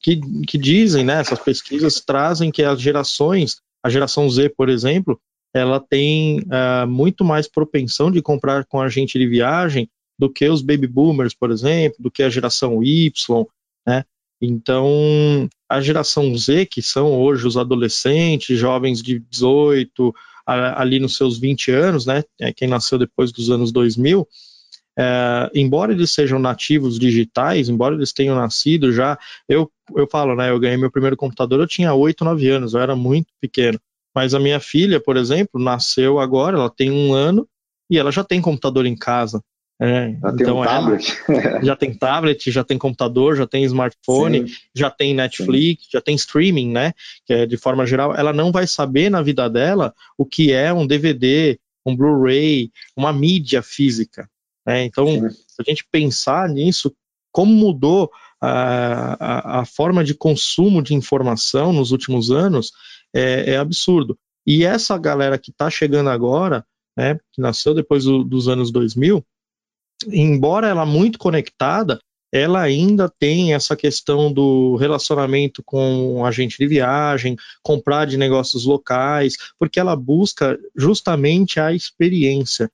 que, 0.00 0.20
que, 0.46 0.58
dizem, 0.58 1.04
né, 1.04 1.20
essas 1.20 1.38
pesquisas 1.38 2.00
trazem 2.00 2.50
que 2.50 2.62
as 2.62 2.80
gerações, 2.80 3.60
a 3.82 3.88
geração 3.88 4.28
Z, 4.28 4.50
por 4.50 4.68
exemplo, 4.68 5.20
ela 5.54 5.80
tem 5.80 6.40
uh, 6.40 6.86
muito 6.86 7.24
mais 7.24 7.48
propensão 7.48 8.10
de 8.10 8.20
comprar 8.20 8.64
com 8.66 8.80
agente 8.80 9.18
de 9.18 9.26
viagem 9.26 9.88
do 10.18 10.28
que 10.28 10.48
os 10.48 10.60
baby 10.60 10.86
boomers, 10.86 11.34
por 11.34 11.50
exemplo, 11.50 11.96
do 12.00 12.10
que 12.10 12.22
a 12.22 12.28
geração 12.28 12.82
Y, 12.82 13.46
né? 13.86 14.04
Então, 14.40 15.48
a 15.68 15.80
geração 15.80 16.36
Z, 16.36 16.66
que 16.66 16.82
são 16.82 17.12
hoje 17.12 17.46
os 17.46 17.56
adolescentes, 17.56 18.58
jovens 18.58 19.02
de 19.02 19.18
18, 19.18 20.14
ali 20.46 20.98
nos 20.98 21.16
seus 21.16 21.38
20 21.38 21.70
anos, 21.70 22.06
né? 22.06 22.22
É 22.40 22.52
quem 22.52 22.68
nasceu 22.68 22.98
depois 22.98 23.32
dos 23.32 23.50
anos 23.50 23.72
2000, 23.72 24.26
é, 24.98 25.50
embora 25.54 25.92
eles 25.92 26.10
sejam 26.10 26.38
nativos 26.38 26.98
digitais, 26.98 27.68
embora 27.68 27.94
eles 27.94 28.12
tenham 28.12 28.34
nascido 28.34 28.92
já, 28.92 29.16
eu, 29.48 29.70
eu 29.94 30.08
falo, 30.10 30.34
né, 30.34 30.50
eu 30.50 30.58
ganhei 30.58 30.76
meu 30.76 30.90
primeiro 30.90 31.16
computador, 31.16 31.60
eu 31.60 31.68
tinha 31.68 31.94
8, 31.94 32.24
9 32.24 32.48
anos, 32.48 32.74
eu 32.74 32.80
era 32.80 32.96
muito 32.96 33.28
pequeno, 33.40 33.78
mas 34.14 34.34
a 34.34 34.40
minha 34.40 34.58
filha, 34.58 34.98
por 34.98 35.16
exemplo, 35.16 35.62
nasceu 35.62 36.18
agora, 36.18 36.56
ela 36.56 36.70
tem 36.70 36.90
um 36.90 37.14
ano, 37.14 37.46
e 37.90 37.96
ela 37.96 38.10
já 38.10 38.24
tem 38.24 38.40
computador 38.40 38.86
em 38.86 38.96
casa, 38.96 39.40
é, 39.80 40.10
já 40.10 40.16
então 40.16 40.34
tem 40.34 40.50
um 40.50 40.64
tablet. 40.64 41.18
já 41.62 41.76
tem 41.76 41.94
tablet, 41.94 42.50
já 42.50 42.64
tem 42.64 42.76
computador, 42.76 43.36
já 43.36 43.46
tem 43.46 43.62
smartphone, 43.62 44.48
Sim. 44.48 44.54
já 44.74 44.90
tem 44.90 45.14
Netflix, 45.14 45.84
Sim. 45.84 45.90
já 45.92 46.00
tem 46.00 46.16
streaming, 46.16 46.72
né? 46.72 46.92
Que 47.24 47.32
é 47.32 47.46
de 47.46 47.56
forma 47.56 47.86
geral, 47.86 48.12
ela 48.14 48.32
não 48.32 48.50
vai 48.50 48.66
saber 48.66 49.08
na 49.08 49.22
vida 49.22 49.48
dela 49.48 49.94
o 50.16 50.26
que 50.26 50.52
é 50.52 50.72
um 50.72 50.84
DVD, 50.84 51.58
um 51.86 51.94
Blu-ray, 51.94 52.72
uma 52.96 53.12
mídia 53.12 53.62
física. 53.62 54.28
Né? 54.68 54.84
Então, 54.84 55.06
se 55.30 55.56
a 55.58 55.62
gente 55.62 55.82
pensar 55.90 56.46
nisso, 56.46 56.94
como 57.32 57.54
mudou 57.54 58.10
a, 58.38 59.14
a, 59.14 59.60
a, 59.60 59.64
forma 59.64 60.04
de 60.04 60.14
consumo 60.14 60.82
de 60.82 60.92
informação 60.94 61.72
nos 61.72 61.90
últimos 61.90 62.30
anos, 62.30 62.70
é, 63.14 63.54
é 63.54 63.56
absurdo. 63.56 64.18
E 64.46 64.66
essa 64.66 64.98
galera 64.98 65.38
que 65.38 65.50
está 65.50 65.70
chegando 65.70 66.10
agora, 66.10 66.66
né, 66.94 67.18
que 67.32 67.40
nasceu 67.40 67.74
depois 67.74 68.04
do, 68.04 68.22
dos 68.22 68.46
anos 68.46 68.70
2000, 68.70 69.24
embora 70.08 70.68
ela 70.68 70.84
muito 70.84 71.18
conectada, 71.18 71.98
ela 72.30 72.60
ainda 72.60 73.08
tem 73.08 73.54
essa 73.54 73.74
questão 73.74 74.30
do 74.30 74.76
relacionamento 74.76 75.62
com 75.64 76.26
agente 76.26 76.58
de 76.58 76.66
viagem, 76.66 77.36
comprar 77.62 78.04
de 78.04 78.18
negócios 78.18 78.66
locais, 78.66 79.34
porque 79.58 79.80
ela 79.80 79.96
busca 79.96 80.58
justamente 80.76 81.58
a 81.58 81.72
experiência 81.72 82.70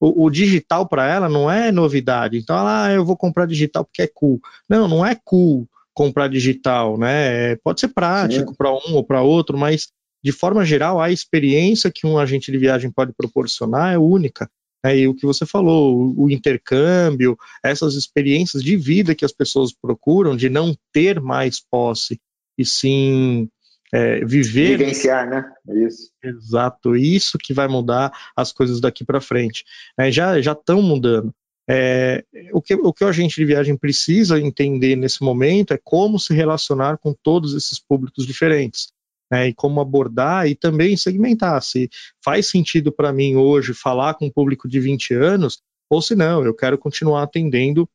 o, 0.00 0.24
o 0.24 0.30
digital 0.30 0.88
para 0.88 1.06
ela 1.06 1.28
não 1.28 1.50
é 1.50 1.72
novidade. 1.72 2.38
Então, 2.38 2.56
ela, 2.56 2.86
ah, 2.86 2.92
eu 2.92 3.04
vou 3.04 3.16
comprar 3.16 3.46
digital 3.46 3.84
porque 3.84 4.02
é 4.02 4.10
cool. 4.12 4.40
Não, 4.68 4.86
não 4.86 5.04
é 5.04 5.16
cool 5.24 5.68
comprar 5.92 6.28
digital, 6.28 6.96
né? 6.96 7.56
Pode 7.56 7.80
ser 7.80 7.88
prático 7.88 8.56
para 8.56 8.72
um 8.72 8.94
ou 8.94 9.04
para 9.04 9.22
outro, 9.22 9.58
mas 9.58 9.88
de 10.22 10.32
forma 10.32 10.64
geral, 10.64 11.00
a 11.00 11.10
experiência 11.10 11.90
que 11.92 12.06
um 12.06 12.18
agente 12.18 12.52
de 12.52 12.58
viagem 12.58 12.90
pode 12.90 13.12
proporcionar 13.12 13.94
é 13.94 13.98
única. 13.98 14.48
É, 14.84 14.96
e 14.96 15.08
o 15.08 15.14
que 15.14 15.26
você 15.26 15.44
falou, 15.44 15.96
o, 15.96 16.24
o, 16.24 16.30
intercâmbio, 16.30 17.36
essas 17.64 17.94
experiências 17.94 18.62
de 18.62 18.76
vida 18.76 19.14
que 19.14 19.24
as 19.24 19.32
pessoas 19.32 19.72
procuram, 19.72 20.36
de 20.36 20.48
não 20.48 20.76
ter 20.92 21.20
mais 21.20 21.60
posse, 21.60 22.20
e 22.56 22.64
sim 22.64 23.48
é, 23.92 24.24
viver. 24.24 24.76
Vivenciar, 24.78 25.28
né? 25.28 25.44
É 25.68 25.86
isso. 25.86 26.10
Exato, 26.22 26.96
isso 26.96 27.38
que 27.38 27.54
vai 27.54 27.68
mudar 27.68 28.12
as 28.36 28.52
coisas 28.52 28.80
daqui 28.80 29.04
para 29.04 29.20
frente. 29.20 29.64
É, 29.98 30.10
já 30.10 30.38
estão 30.38 30.82
mudando. 30.82 31.32
É, 31.70 32.24
o, 32.52 32.62
que, 32.62 32.74
o 32.74 32.92
que 32.92 33.04
o 33.04 33.08
agente 33.08 33.36
de 33.36 33.44
viagem 33.44 33.76
precisa 33.76 34.40
entender 34.40 34.96
nesse 34.96 35.22
momento 35.22 35.74
é 35.74 35.80
como 35.82 36.18
se 36.18 36.32
relacionar 36.32 36.96
com 36.96 37.14
todos 37.22 37.54
esses 37.54 37.78
públicos 37.78 38.26
diferentes. 38.26 38.88
Né, 39.30 39.48
e 39.48 39.54
como 39.54 39.78
abordar 39.78 40.48
e 40.48 40.54
também 40.54 40.96
segmentar 40.96 41.62
se 41.62 41.90
faz 42.24 42.46
sentido 42.46 42.90
para 42.90 43.12
mim 43.12 43.36
hoje 43.36 43.74
falar 43.74 44.14
com 44.14 44.24
um 44.24 44.30
público 44.30 44.66
de 44.66 44.80
20 44.80 45.12
anos 45.12 45.58
ou 45.90 46.00
se 46.00 46.14
não, 46.14 46.44
eu 46.46 46.54
quero 46.54 46.78
continuar 46.78 47.24
atendendo 47.24 47.86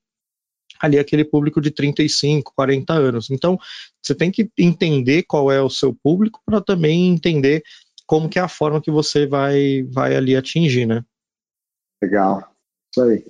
ali 0.84 1.00
aquele 1.00 1.24
público 1.24 1.62
de 1.62 1.72
35, 1.72 2.52
40 2.54 2.91
anos. 2.93 3.30
Então, 3.32 3.58
você 4.02 4.13
tem 4.13 4.30
que 4.30 4.52
entender 4.58 5.24
qual 5.24 5.50
é 5.50 5.62
o 5.62 5.69
seu 5.69 5.96
público 5.96 6.41
para 6.46 6.60
também 6.60 7.08
entender 7.08 7.63
como 8.06 8.28
que 8.28 8.38
é 8.38 8.41
a 8.41 8.50
forma 8.50 8.82
que 8.82 8.91
você 8.91 9.26
vai, 9.26 9.84
vai 9.84 10.13
ali 10.13 10.36
atingir, 10.36 10.86
né? 10.86 11.06
Legal. 12.04 12.54
Isso 12.91 13.02
aí. 13.02 13.26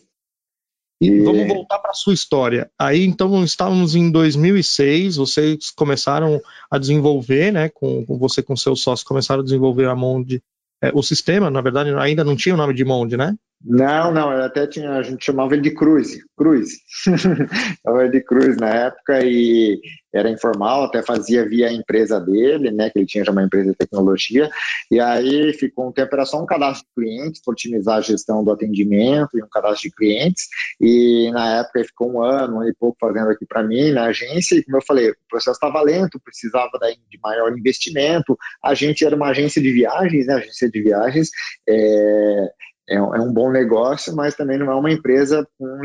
E, 0.99 1.07
e... 1.09 1.21
vamos 1.21 1.47
voltar 1.47 1.77
para 1.77 1.91
a 1.91 1.93
sua 1.93 2.15
história. 2.15 2.71
Aí, 2.77 3.05
então, 3.05 3.43
estávamos 3.43 3.93
em 3.93 4.09
2006, 4.09 5.17
vocês 5.17 5.69
começaram 5.69 6.41
a 6.71 6.79
desenvolver, 6.79 7.53
né, 7.53 7.69
com, 7.69 8.03
com 8.03 8.17
você 8.17 8.41
com 8.41 8.55
seu 8.55 8.75
sócio, 8.75 9.05
começaram 9.05 9.41
a 9.41 9.45
desenvolver 9.45 9.87
a 9.87 9.95
Monde, 9.95 10.41
é, 10.81 10.91
o 10.91 11.03
sistema, 11.03 11.51
na 11.51 11.61
verdade, 11.61 11.91
ainda 11.91 12.23
não 12.23 12.35
tinha 12.35 12.55
o 12.55 12.57
nome 12.57 12.73
de 12.73 12.83
Monde, 12.83 13.15
né? 13.15 13.37
Não, 13.63 14.11
não, 14.11 14.29
até 14.29 14.67
tinha, 14.67 14.91
a 14.91 15.03
gente 15.03 15.23
chamava 15.23 15.53
ele 15.53 15.61
de 15.61 15.71
Cruz, 15.71 16.17
Cruz. 16.35 16.69
chamava 17.07 18.03
ele 18.03 18.11
de 18.11 18.21
Cruz 18.21 18.57
na 18.57 18.67
época 18.67 19.21
e 19.23 19.79
era 20.13 20.29
informal, 20.29 20.83
até 20.83 21.01
fazia 21.01 21.47
via 21.47 21.69
a 21.69 21.73
empresa 21.73 22.19
dele, 22.19 22.71
né, 22.71 22.89
que 22.89 22.99
ele 22.99 23.05
tinha 23.05 23.25
já 23.25 23.31
uma 23.31 23.41
empresa 23.41 23.71
de 23.71 23.77
tecnologia, 23.77 24.49
e 24.91 24.99
aí 24.99 25.51
ficou 25.53 25.87
um 25.87 25.91
tempo, 25.91 26.13
era 26.13 26.25
só 26.25 26.41
um 26.41 26.45
cadastro 26.45 26.85
de 26.85 27.03
clientes, 27.03 27.41
para 27.43 27.51
otimizar 27.51 27.97
a 27.97 28.01
gestão 28.01 28.43
do 28.43 28.51
atendimento 28.51 29.35
e 29.35 29.41
um 29.41 29.49
cadastro 29.49 29.89
de 29.89 29.95
clientes, 29.95 30.47
e 30.79 31.31
na 31.31 31.61
época 31.61 31.83
ficou 31.83 32.11
um 32.11 32.21
ano, 32.21 32.57
um 32.57 32.59
ano 32.61 32.69
e 32.69 32.75
pouco 32.75 32.95
fazendo 32.99 33.29
aqui 33.29 33.45
para 33.45 33.63
mim, 33.63 33.91
na 33.91 34.05
agência, 34.05 34.55
e 34.55 34.63
como 34.63 34.77
eu 34.77 34.83
falei, 34.85 35.09
o 35.09 35.15
processo 35.27 35.55
estava 35.55 35.81
lento, 35.81 36.21
precisava 36.23 36.71
daí 36.79 36.95
de 37.09 37.19
maior 37.23 37.51
investimento, 37.57 38.37
a 38.63 38.75
gente 38.75 39.03
era 39.03 39.15
uma 39.15 39.29
agência 39.29 39.61
de 39.61 39.71
viagens, 39.71 40.27
né, 40.27 40.35
agência 40.35 40.69
de 40.69 40.81
viagens, 40.81 41.29
é, 41.67 42.51
é, 42.89 42.95
é, 42.95 43.01
um 43.01 43.31
bom 43.31 43.49
negócio, 43.49 44.13
mas 44.15 44.35
também 44.35 44.57
não 44.57 44.69
é 44.69 44.75
uma 44.75 44.91
empresa 44.91 45.47
com 45.57 45.79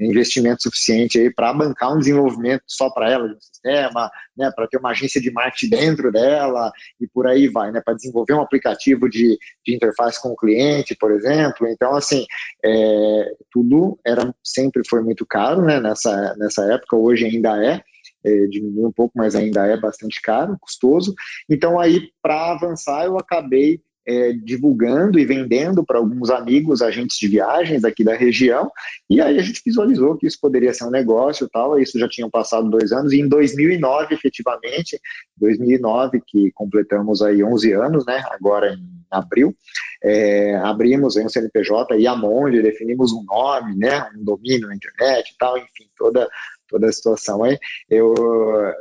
investimento 0.00 0.62
suficiente 0.62 1.18
aí 1.18 1.32
para 1.32 1.52
bancar 1.52 1.94
um 1.94 1.98
desenvolvimento 1.98 2.62
só 2.66 2.90
para 2.90 3.10
ela 3.10 3.28
de 3.28 3.34
um 3.34 3.40
sistema, 3.40 4.10
né, 4.36 4.50
para 4.54 4.66
ter 4.66 4.78
uma 4.78 4.90
agência 4.90 5.20
de 5.20 5.30
marketing 5.30 5.68
dentro 5.68 6.10
dela 6.10 6.72
e 6.98 7.06
por 7.06 7.26
aí 7.26 7.48
vai, 7.48 7.70
né, 7.70 7.82
para 7.84 7.94
desenvolver 7.94 8.32
um 8.32 8.40
aplicativo 8.40 9.08
de, 9.10 9.38
de 9.64 9.74
interface 9.74 10.20
com 10.22 10.30
o 10.30 10.36
cliente, 10.36 10.96
por 10.98 11.12
exemplo. 11.12 11.66
Então, 11.68 11.94
assim, 11.94 12.24
é, 12.64 13.32
tudo 13.50 13.98
era 14.06 14.34
sempre 14.42 14.82
foi 14.88 15.02
muito 15.02 15.26
caro, 15.26 15.62
né, 15.62 15.80
nessa 15.80 16.34
nessa 16.38 16.64
época. 16.72 16.96
Hoje 16.96 17.26
ainda 17.26 17.62
é. 17.62 17.82
É, 18.24 18.46
diminuiu 18.46 18.88
um 18.88 18.92
pouco, 18.92 19.12
mas 19.16 19.36
ainda 19.36 19.64
é 19.66 19.76
bastante 19.76 20.20
caro, 20.20 20.58
custoso. 20.60 21.14
Então, 21.48 21.78
aí, 21.78 22.10
para 22.20 22.50
avançar, 22.50 23.04
eu 23.04 23.16
acabei 23.16 23.80
é, 24.08 24.32
divulgando 24.32 25.18
e 25.18 25.26
vendendo 25.26 25.84
para 25.84 25.98
alguns 25.98 26.30
amigos, 26.30 26.80
agentes 26.80 27.18
de 27.18 27.28
viagens 27.28 27.84
aqui 27.84 28.02
da 28.02 28.14
região, 28.14 28.70
e 29.08 29.20
aí 29.20 29.38
a 29.38 29.42
gente 29.42 29.60
visualizou 29.64 30.16
que 30.16 30.26
isso 30.26 30.38
poderia 30.40 30.72
ser 30.72 30.84
um 30.84 30.90
negócio 30.90 31.46
tal, 31.52 31.78
isso 31.78 31.98
já 31.98 32.08
tinham 32.08 32.30
passado 32.30 32.70
dois 32.70 32.90
anos, 32.90 33.12
e 33.12 33.20
em 33.20 33.28
2009, 33.28 34.14
efetivamente, 34.14 34.98
2009, 35.36 36.22
que 36.26 36.50
completamos 36.52 37.20
aí 37.20 37.44
11 37.44 37.72
anos, 37.72 38.06
né, 38.06 38.22
agora 38.30 38.72
em 38.72 38.98
abril, 39.10 39.54
é, 40.02 40.56
abrimos 40.56 41.16
um 41.16 41.28
CNPJ 41.28 41.98
e 41.98 42.06
a 42.06 42.16
Monde, 42.16 42.62
definimos 42.62 43.12
um 43.12 43.22
nome, 43.24 43.76
né, 43.76 44.08
um 44.16 44.24
domínio 44.24 44.68
na 44.68 44.74
internet 44.74 45.32
e 45.32 45.38
tal, 45.38 45.58
enfim, 45.58 45.86
toda 45.98 46.26
toda 46.68 46.88
a 46.88 46.92
situação 46.92 47.42
aí. 47.42 47.58
Eu 47.88 48.14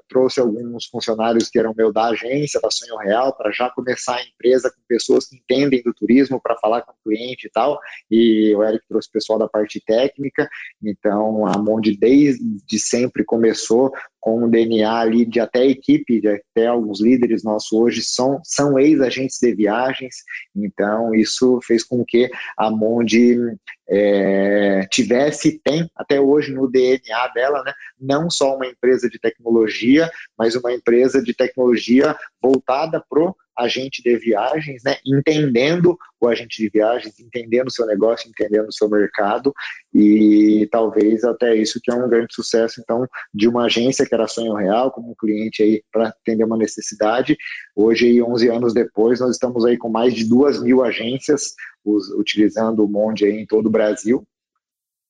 trouxe 0.07 0.39
alguns 0.39 0.85
funcionários 0.85 1.49
que 1.49 1.57
eram 1.57 1.73
meu 1.75 1.91
da 1.91 2.05
agência, 2.05 2.59
da 2.61 2.69
Sonho 2.69 2.97
Real, 2.97 3.35
para 3.35 3.51
já 3.51 3.69
começar 3.69 4.15
a 4.15 4.23
empresa 4.23 4.69
com 4.69 4.81
pessoas 4.87 5.27
que 5.27 5.37
entendem 5.37 5.81
do 5.81 5.93
turismo 5.93 6.39
para 6.41 6.57
falar 6.57 6.81
com 6.81 6.91
o 6.91 7.09
cliente 7.09 7.47
e 7.47 7.49
tal. 7.49 7.79
E 8.11 8.53
o 8.55 8.63
Eric 8.63 8.85
trouxe 8.87 9.11
pessoal 9.11 9.39
da 9.39 9.47
parte 9.47 9.81
técnica. 9.83 10.47
Então, 10.83 11.45
a 11.47 11.57
Monde 11.57 11.97
desde 11.97 12.79
sempre 12.79 13.23
começou 13.23 13.91
com 14.19 14.45
um 14.45 14.49
DNA 14.49 14.91
ali 14.91 15.25
de 15.25 15.39
até 15.39 15.65
equipe, 15.65 16.19
de 16.19 16.27
até 16.27 16.67
alguns 16.67 17.01
líderes 17.01 17.43
nossos 17.43 17.71
hoje 17.71 18.01
são, 18.01 18.39
são 18.43 18.77
ex-agentes 18.77 19.37
de 19.39 19.53
viagens, 19.53 20.15
então 20.55 21.13
isso 21.13 21.59
fez 21.63 21.83
com 21.83 22.03
que 22.05 22.29
a 22.57 22.69
Monde 22.69 23.57
é, 23.89 24.85
tivesse 24.91 25.59
tem 25.63 25.89
até 25.95 26.19
hoje 26.19 26.53
no 26.53 26.69
DNA 26.69 27.27
dela, 27.29 27.63
né, 27.63 27.73
não 27.99 28.29
só 28.29 28.55
uma 28.55 28.67
empresa 28.67 29.09
de 29.09 29.19
tecnologia, 29.19 30.09
mas 30.37 30.55
uma 30.55 30.73
empresa 30.73 31.21
de 31.21 31.33
tecnologia 31.33 32.15
voltada 32.41 33.03
para 33.09 33.33
agente 33.57 34.03
de 34.03 34.15
viagens, 34.17 34.83
né, 34.83 34.97
entendendo 35.05 35.97
o 36.19 36.27
agente 36.27 36.61
de 36.61 36.69
viagens, 36.69 37.19
entendendo 37.19 37.67
o 37.67 37.71
seu 37.71 37.85
negócio, 37.85 38.29
entendendo 38.29 38.67
o 38.67 38.73
seu 38.73 38.89
mercado, 38.89 39.53
e 39.93 40.67
talvez 40.71 41.23
até 41.23 41.55
isso 41.55 41.79
que 41.81 41.91
é 41.91 41.95
um 41.95 42.09
grande 42.09 42.33
sucesso, 42.33 42.79
então, 42.81 43.07
de 43.33 43.47
uma 43.47 43.65
agência 43.65 44.05
que 44.05 44.13
era 44.13 44.27
sonho 44.27 44.53
real, 44.53 44.91
como 44.91 45.15
cliente 45.15 45.63
aí 45.63 45.83
para 45.91 46.09
atender 46.09 46.43
uma 46.43 46.57
necessidade. 46.57 47.37
Hoje, 47.75 48.07
aí, 48.07 48.21
11 48.21 48.49
anos 48.49 48.73
depois, 48.73 49.19
nós 49.19 49.31
estamos 49.31 49.65
aí 49.65 49.77
com 49.77 49.89
mais 49.89 50.13
de 50.13 50.27
duas 50.27 50.61
mil 50.61 50.83
agências 50.83 51.53
utilizando 51.85 52.83
o 52.83 52.89
Monde 52.89 53.25
aí 53.25 53.39
em 53.39 53.45
todo 53.45 53.67
o 53.67 53.71
Brasil, 53.71 54.27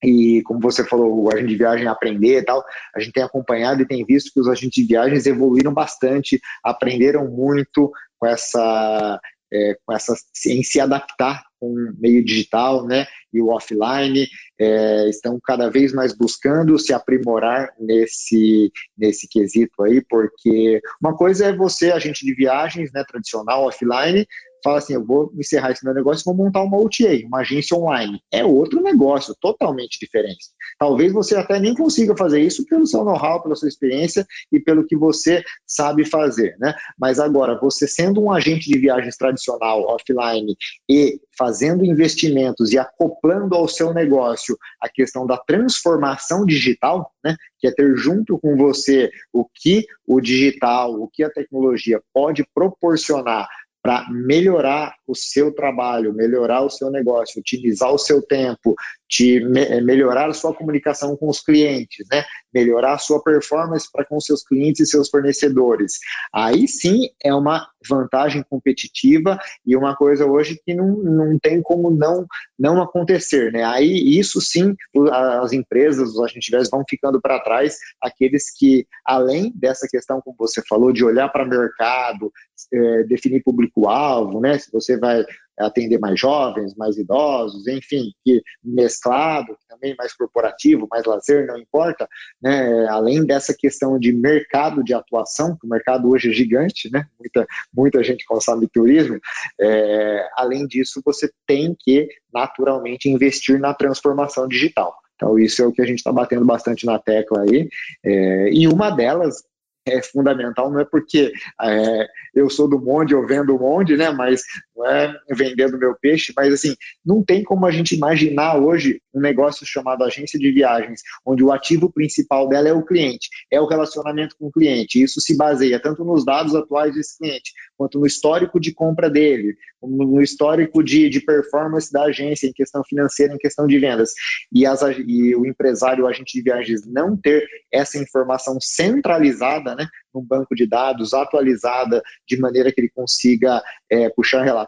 e 0.04 0.44
como 0.44 0.60
você 0.60 0.84
falou, 0.84 1.24
o 1.24 1.34
agente 1.34 1.50
de 1.50 1.58
viagem 1.58 1.88
aprender 1.88 2.40
e 2.40 2.46
tal, 2.46 2.64
a 2.96 3.00
gente 3.00 3.14
tem 3.14 3.24
acompanhado 3.24 3.82
e 3.82 3.88
tem 3.88 4.06
visto 4.06 4.32
que 4.32 4.40
os 4.40 4.48
agentes 4.48 4.84
de 4.84 4.88
viagens 4.88 5.26
evoluíram 5.26 5.74
bastante, 5.74 6.40
aprenderam 6.64 7.28
muito 7.28 7.92
com 8.20 8.28
essa, 8.28 9.20
é, 9.52 9.78
com 9.86 9.94
essa 9.94 10.14
em 10.48 10.64
se 10.64 10.80
adaptar 10.80 11.44
com 11.60 11.68
o 11.68 11.94
meio 12.00 12.24
digital, 12.24 12.86
né, 12.86 13.06
e 13.34 13.42
o 13.42 13.50
offline, 13.50 14.28
é, 14.60 15.10
estão 15.10 15.40
cada 15.44 15.70
vez 15.70 15.92
mais 15.94 16.14
buscando 16.16 16.78
se 16.78 16.94
aprimorar 16.94 17.74
nesse, 17.80 18.72
nesse 18.98 19.28
quesito 19.28 19.84
aí, 19.84 20.02
porque 20.08 20.80
uma 21.02 21.16
coisa 21.16 21.48
é 21.48 21.56
você, 21.56 21.92
agente 21.92 22.26
de 22.26 22.34
viagens, 22.34 22.92
né, 22.92 23.04
tradicional, 23.08 23.66
offline, 23.66 24.28
fala 24.64 24.78
assim, 24.78 24.94
eu 24.94 25.06
vou 25.06 25.32
encerrar 25.38 25.72
esse 25.72 25.84
meu 25.84 25.94
negócio 25.94 26.24
e 26.24 26.26
vou 26.26 26.46
montar 26.46 26.64
uma 26.64 26.78
OTA, 26.78 27.26
uma 27.26 27.40
agência 27.40 27.78
online. 27.78 28.22
É 28.32 28.44
outro 28.44 28.82
negócio, 28.82 29.36
totalmente 29.40 29.98
diferente. 30.00 30.48
Talvez 30.80 31.12
você 31.12 31.36
até 31.36 31.60
nem 31.60 31.74
consiga 31.74 32.16
fazer 32.16 32.42
isso 32.42 32.66
pelo 32.66 32.86
seu 32.86 33.04
know-how, 33.04 33.42
pela 33.42 33.56
sua 33.56 33.68
experiência 33.68 34.26
e 34.52 34.60
pelo 34.60 34.86
que 34.86 34.96
você 34.96 35.44
sabe 35.66 36.06
fazer, 36.06 36.56
né? 36.60 36.76
Mas 37.00 37.20
agora, 37.20 37.60
você 37.60 37.88
sendo 37.88 38.22
um 38.22 38.32
agente 38.32 38.70
de 38.70 38.78
viagens 38.78 39.16
tradicional, 39.16 39.84
offline, 39.84 40.56
e 40.90 41.20
fazendo 41.38 41.86
investimentos 41.86 42.72
e 42.72 42.78
acoplando 42.78 43.56
ao 43.56 43.68
seu 43.68 43.94
negócio 43.94 44.58
a 44.82 44.90
questão 44.90 45.26
da 45.26 45.38
transformação 45.38 46.46
digital, 46.46 47.12
né? 47.24 47.36
Que 47.60 47.68
é 47.68 47.72
ter 47.72 47.96
junto 47.96 48.38
com 48.40 48.56
você 48.56 49.10
o 49.32 49.46
que 49.46 49.86
o 50.06 50.20
digital, 50.20 50.94
o 50.94 51.08
que 51.08 51.24
a 51.24 51.30
tecnologia 51.30 52.02
pode 52.14 52.46
proporcionar 52.54 53.48
para 53.88 54.06
melhorar 54.10 54.98
o 55.08 55.16
seu 55.16 55.50
trabalho, 55.50 56.14
melhorar 56.14 56.62
o 56.62 56.70
seu 56.70 56.92
negócio, 56.92 57.40
otimizar 57.40 57.90
o 57.90 57.98
seu 57.98 58.22
tempo, 58.22 58.76
de 59.10 59.40
me 59.46 59.80
melhorar 59.80 60.30
a 60.30 60.34
sua 60.34 60.54
comunicação 60.54 61.16
com 61.16 61.30
os 61.30 61.40
clientes, 61.40 62.06
né? 62.12 62.26
melhorar 62.54 62.96
a 62.96 62.98
sua 62.98 63.24
performance 63.24 63.90
para 63.90 64.04
com 64.04 64.20
seus 64.20 64.44
clientes 64.44 64.82
e 64.82 64.86
seus 64.86 65.10
fornecedores. 65.10 65.94
Aí 66.34 66.68
sim 66.68 67.10
é 67.24 67.34
uma 67.34 67.70
vantagem 67.88 68.44
competitiva 68.50 69.40
e 69.66 69.78
uma 69.78 69.96
coisa 69.96 70.26
hoje 70.26 70.60
que 70.66 70.74
não, 70.74 70.98
não 70.98 71.40
tem 71.40 71.62
como 71.62 71.90
não, 71.90 72.26
não 72.60 72.82
acontecer. 72.82 73.54
Né? 73.54 73.64
Aí 73.64 74.20
isso 74.20 74.42
sim, 74.42 74.76
as 75.12 75.54
empresas, 75.54 76.10
os 76.10 76.20
agentes 76.20 76.70
vão 76.70 76.84
ficando 76.90 77.22
para 77.22 77.40
trás, 77.40 77.78
aqueles 78.02 78.52
que, 78.58 78.86
além 79.06 79.54
dessa 79.56 79.88
questão, 79.90 80.20
como 80.20 80.36
você 80.38 80.62
falou, 80.68 80.92
de 80.92 81.06
olhar 81.06 81.30
para 81.30 81.46
o 81.46 81.50
mercado, 81.50 82.32
é, 82.74 83.04
definir 83.04 83.44
público-alvo, 83.78 84.40
né? 84.42 84.58
se 84.58 84.72
você 84.72 84.98
vai 84.98 85.24
atender 85.60 86.00
mais 86.00 86.20
jovens, 86.20 86.76
mais 86.76 86.98
idosos, 86.98 87.68
enfim, 87.68 88.12
que 88.24 88.44
mesclado, 88.64 89.58
também 89.68 89.96
mais 89.98 90.14
corporativo, 90.14 90.88
mais 90.90 91.06
lazer, 91.06 91.48
não 91.48 91.58
importa, 91.58 92.08
né? 92.42 92.88
além 92.90 93.26
dessa 93.26 93.56
questão 93.58 93.98
de 93.98 94.12
mercado 94.12 94.84
de 94.84 94.94
atuação, 94.94 95.58
que 95.58 95.66
o 95.66 95.70
mercado 95.70 96.10
hoje 96.10 96.30
é 96.30 96.34
gigante, 96.34 96.92
né? 96.92 97.06
muita, 97.20 97.48
muita 97.74 98.04
gente 98.04 98.26
consome 98.26 98.68
turismo, 98.68 99.20
é, 99.60 100.28
além 100.36 100.68
disso, 100.68 101.02
você 101.04 101.30
tem 101.48 101.76
que 101.78 102.08
naturalmente 102.32 103.10
investir 103.10 103.60
na 103.60 103.74
transformação 103.74 104.48
digital. 104.48 104.96
Então, 105.16 105.40
isso 105.40 105.64
é 105.64 105.66
o 105.66 105.72
que 105.72 105.82
a 105.82 105.86
gente 105.86 105.98
está 105.98 106.12
batendo 106.12 106.46
bastante 106.46 106.86
na 106.86 107.00
tecla 107.00 107.42
aí. 107.42 107.68
É, 108.06 108.52
e 108.52 108.68
uma 108.68 108.92
delas, 108.92 109.44
é 109.90 110.02
fundamental, 110.02 110.72
não 110.72 110.80
é 110.80 110.86
porque 110.86 111.32
é, 111.62 112.08
eu 112.34 112.50
sou 112.50 112.70
do 112.70 112.80
monte, 112.80 113.14
eu 113.14 113.26
vendo 113.26 113.56
o 113.56 113.60
monte, 113.60 113.96
né? 113.96 114.10
Mas 114.12 114.44
não 114.78 114.86
é 114.86 115.20
vendendo 115.32 115.78
meu 115.78 115.96
peixe, 116.00 116.32
mas 116.36 116.54
assim, 116.54 116.76
não 117.04 117.24
tem 117.24 117.44
como 117.44 117.66
a 117.66 117.72
gente 117.72 117.96
imaginar 117.96 118.58
hoje 118.58 119.02
um 119.14 119.20
negócio 119.20 119.66
chamado 119.66 120.04
agência 120.04 120.38
de 120.40 120.52
viagens, 120.52 121.02
onde 121.26 121.44
o 121.44 121.52
ativo 121.52 121.92
principal 121.92 122.48
dela 122.48 122.70
é 122.70 122.74
o 122.74 122.86
cliente, 122.86 123.28
é 123.52 123.60
o 123.60 123.66
relacionamento 123.66 124.36
com 124.38 124.48
o 124.48 124.52
cliente. 124.52 125.02
Isso 125.02 125.20
se 125.20 125.36
baseia 125.36 125.80
tanto 125.80 126.06
nos 126.06 126.24
dados 126.24 126.54
atuais 126.54 126.94
desse 126.94 127.18
cliente, 127.18 127.52
quanto 127.76 128.00
no 128.00 128.06
histórico 128.06 128.60
de 128.60 128.74
compra 128.74 129.10
dele, 129.10 129.56
no 129.82 130.22
histórico 130.22 130.84
de, 130.84 131.10
de 131.10 131.22
performance 131.22 131.92
da 131.92 132.04
agência 132.04 132.48
em 132.48 132.54
questão 132.54 132.84
financeira, 132.84 133.34
em 133.34 133.38
questão 133.38 133.68
de 133.68 133.78
vendas. 133.80 134.14
E, 134.52 134.66
as, 134.66 134.82
e 135.06 135.36
o 135.36 135.46
empresário, 135.46 136.04
o 136.04 136.08
agente 136.08 136.38
de 136.38 136.44
viagens, 136.44 136.86
não 136.86 137.16
ter 137.16 137.48
essa 137.72 137.98
informação 137.98 138.60
centralizada, 138.60 139.76
né, 139.76 139.88
num 140.14 140.24
banco 140.24 140.56
de 140.56 140.68
dados 140.68 141.14
atualizada, 141.14 142.02
de 142.28 142.40
maneira 142.40 142.72
que 142.72 142.82
ele 142.82 142.90
consiga 142.90 143.62
é, 143.90 144.10
puxar 144.10 144.44
relatórios, 144.44 144.67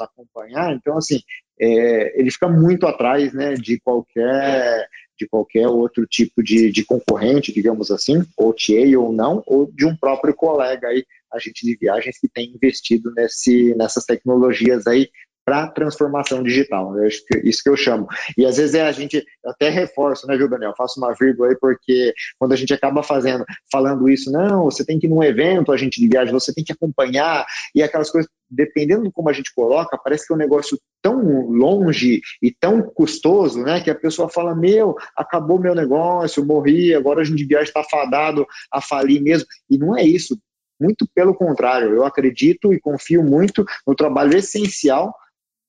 acompanhar. 0.00 0.72
Então, 0.74 0.96
assim, 0.96 1.20
é, 1.60 2.20
ele 2.20 2.30
fica 2.30 2.48
muito 2.48 2.86
atrás 2.86 3.32
né, 3.32 3.54
de 3.54 3.78
qualquer 3.80 4.88
de 5.18 5.28
qualquer 5.28 5.68
outro 5.68 6.06
tipo 6.06 6.42
de, 6.42 6.72
de 6.72 6.82
concorrente, 6.82 7.52
digamos 7.52 7.90
assim, 7.90 8.24
ou 8.38 8.54
TA 8.54 8.98
ou 8.98 9.12
não, 9.12 9.42
ou 9.46 9.70
de 9.70 9.84
um 9.84 9.94
próprio 9.94 10.34
colega 10.34 10.88
aí, 10.88 11.04
agente 11.30 11.66
de 11.66 11.76
viagens 11.76 12.18
que 12.18 12.26
tem 12.26 12.50
investido 12.54 13.12
nesse, 13.14 13.74
nessas 13.74 14.06
tecnologias 14.06 14.86
aí 14.86 15.10
para 15.44 15.68
transformação 15.68 16.42
digital. 16.42 16.96
Eu 16.96 17.06
acho 17.06 17.24
que 17.26 17.38
isso 17.38 17.62
que 17.62 17.68
eu 17.68 17.76
chamo. 17.76 18.06
E 18.36 18.44
às 18.46 18.56
vezes 18.56 18.74
é 18.74 18.82
a 18.82 18.92
gente 18.92 19.24
até 19.44 19.68
reforço, 19.68 20.26
né, 20.26 20.36
viu, 20.36 20.48
Daniel? 20.48 20.74
Faço 20.76 21.00
uma 21.00 21.12
vírgula 21.14 21.48
aí 21.48 21.56
porque 21.58 22.12
quando 22.38 22.52
a 22.52 22.56
gente 22.56 22.72
acaba 22.72 23.02
fazendo, 23.02 23.44
falando 23.70 24.08
isso, 24.08 24.30
não, 24.30 24.64
você 24.64 24.84
tem 24.84 24.98
que 24.98 25.06
ir 25.06 25.10
num 25.10 25.22
evento, 25.22 25.72
a 25.72 25.76
gente 25.76 26.00
de 26.00 26.08
viagem, 26.08 26.32
você 26.32 26.52
tem 26.52 26.64
que 26.64 26.72
acompanhar 26.72 27.46
e 27.74 27.82
aquelas 27.82 28.10
coisas, 28.10 28.30
dependendo 28.48 29.04
de 29.04 29.12
como 29.12 29.28
a 29.28 29.32
gente 29.32 29.52
coloca, 29.54 29.98
parece 29.98 30.26
que 30.26 30.32
é 30.32 30.36
um 30.36 30.38
negócio 30.38 30.78
tão 31.02 31.48
longe 31.48 32.20
e 32.42 32.52
tão 32.52 32.82
custoso, 32.82 33.62
né, 33.62 33.80
que 33.80 33.90
a 33.90 33.94
pessoa 33.94 34.28
fala, 34.28 34.54
meu, 34.54 34.94
acabou 35.16 35.58
meu 35.58 35.74
negócio, 35.74 36.44
morri, 36.44 36.94
agora 36.94 37.22
a 37.22 37.24
gente 37.24 37.38
de 37.38 37.46
viagem 37.46 37.68
está 37.68 37.82
fadado 37.82 38.46
a 38.70 38.80
falir 38.80 39.22
mesmo. 39.22 39.46
E 39.68 39.78
não 39.78 39.96
é 39.96 40.02
isso. 40.02 40.38
Muito 40.80 41.06
pelo 41.14 41.34
contrário, 41.34 41.94
eu 41.94 42.04
acredito 42.04 42.72
e 42.72 42.80
confio 42.80 43.22
muito 43.22 43.64
no 43.86 43.94
trabalho 43.94 44.36
essencial 44.36 45.14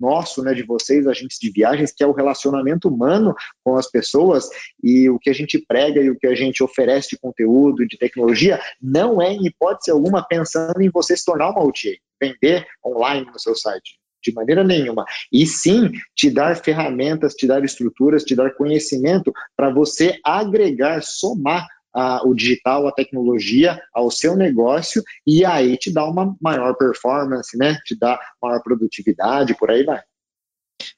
nosso, 0.01 0.43
né, 0.43 0.53
de 0.53 0.63
vocês, 0.63 1.05
agentes 1.05 1.37
de 1.39 1.51
viagens, 1.51 1.91
que 1.91 2.03
é 2.03 2.07
o 2.07 2.11
relacionamento 2.11 2.89
humano 2.89 3.35
com 3.63 3.77
as 3.77 3.89
pessoas 3.89 4.49
e 4.83 5.07
o 5.09 5.19
que 5.19 5.29
a 5.29 5.33
gente 5.33 5.59
prega 5.59 6.01
e 6.01 6.09
o 6.09 6.17
que 6.17 6.25
a 6.25 6.35
gente 6.35 6.63
oferece 6.63 7.11
de 7.11 7.19
conteúdo, 7.19 7.87
de 7.87 7.97
tecnologia, 7.97 8.59
não 8.81 9.21
é, 9.21 9.31
em 9.31 9.45
hipótese 9.45 9.91
alguma, 9.91 10.25
pensando 10.27 10.81
em 10.81 10.89
você 10.89 11.15
se 11.15 11.23
tornar 11.23 11.51
uma 11.51 11.63
OTA, 11.63 11.97
vender 12.19 12.65
online 12.83 13.27
no 13.31 13.39
seu 13.39 13.55
site 13.55 14.01
de 14.23 14.31
maneira 14.33 14.63
nenhuma. 14.63 15.03
E 15.31 15.45
sim 15.47 15.91
te 16.15 16.29
dar 16.29 16.55
ferramentas, 16.55 17.33
te 17.33 17.47
dar 17.47 17.63
estruturas, 17.63 18.23
te 18.23 18.35
dar 18.35 18.53
conhecimento 18.53 19.33
para 19.55 19.71
você 19.71 20.19
agregar, 20.23 21.01
somar 21.01 21.65
a, 21.93 22.25
o 22.25 22.33
digital, 22.33 22.87
a 22.87 22.91
tecnologia 22.91 23.81
ao 23.93 24.09
seu 24.09 24.35
negócio 24.35 25.03
e 25.25 25.43
aí 25.45 25.77
te 25.77 25.91
dá 25.91 26.05
uma 26.05 26.35
maior 26.41 26.75
performance, 26.75 27.57
né? 27.57 27.77
Te 27.85 27.97
dá 27.97 28.19
maior 28.41 28.61
produtividade, 28.61 29.55
por 29.55 29.69
aí 29.69 29.83
vai. 29.83 30.01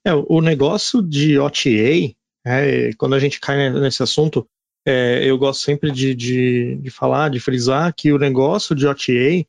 É, 0.05 0.13
o 0.13 0.41
negócio 0.41 1.01
de 1.01 1.37
OTA, 1.37 2.15
é, 2.45 2.93
quando 2.97 3.15
a 3.15 3.19
gente 3.19 3.39
cai 3.39 3.69
nesse 3.69 4.03
assunto, 4.03 4.47
é, 4.85 5.23
eu 5.23 5.37
gosto 5.37 5.63
sempre 5.63 5.91
de, 5.91 6.13
de, 6.13 6.75
de, 6.75 6.89
falar, 6.89 7.29
de 7.29 7.39
frisar 7.39 7.93
que 7.93 8.11
o 8.11 8.17
negócio 8.17 8.75
de 8.75 8.85
OTA 8.85 9.45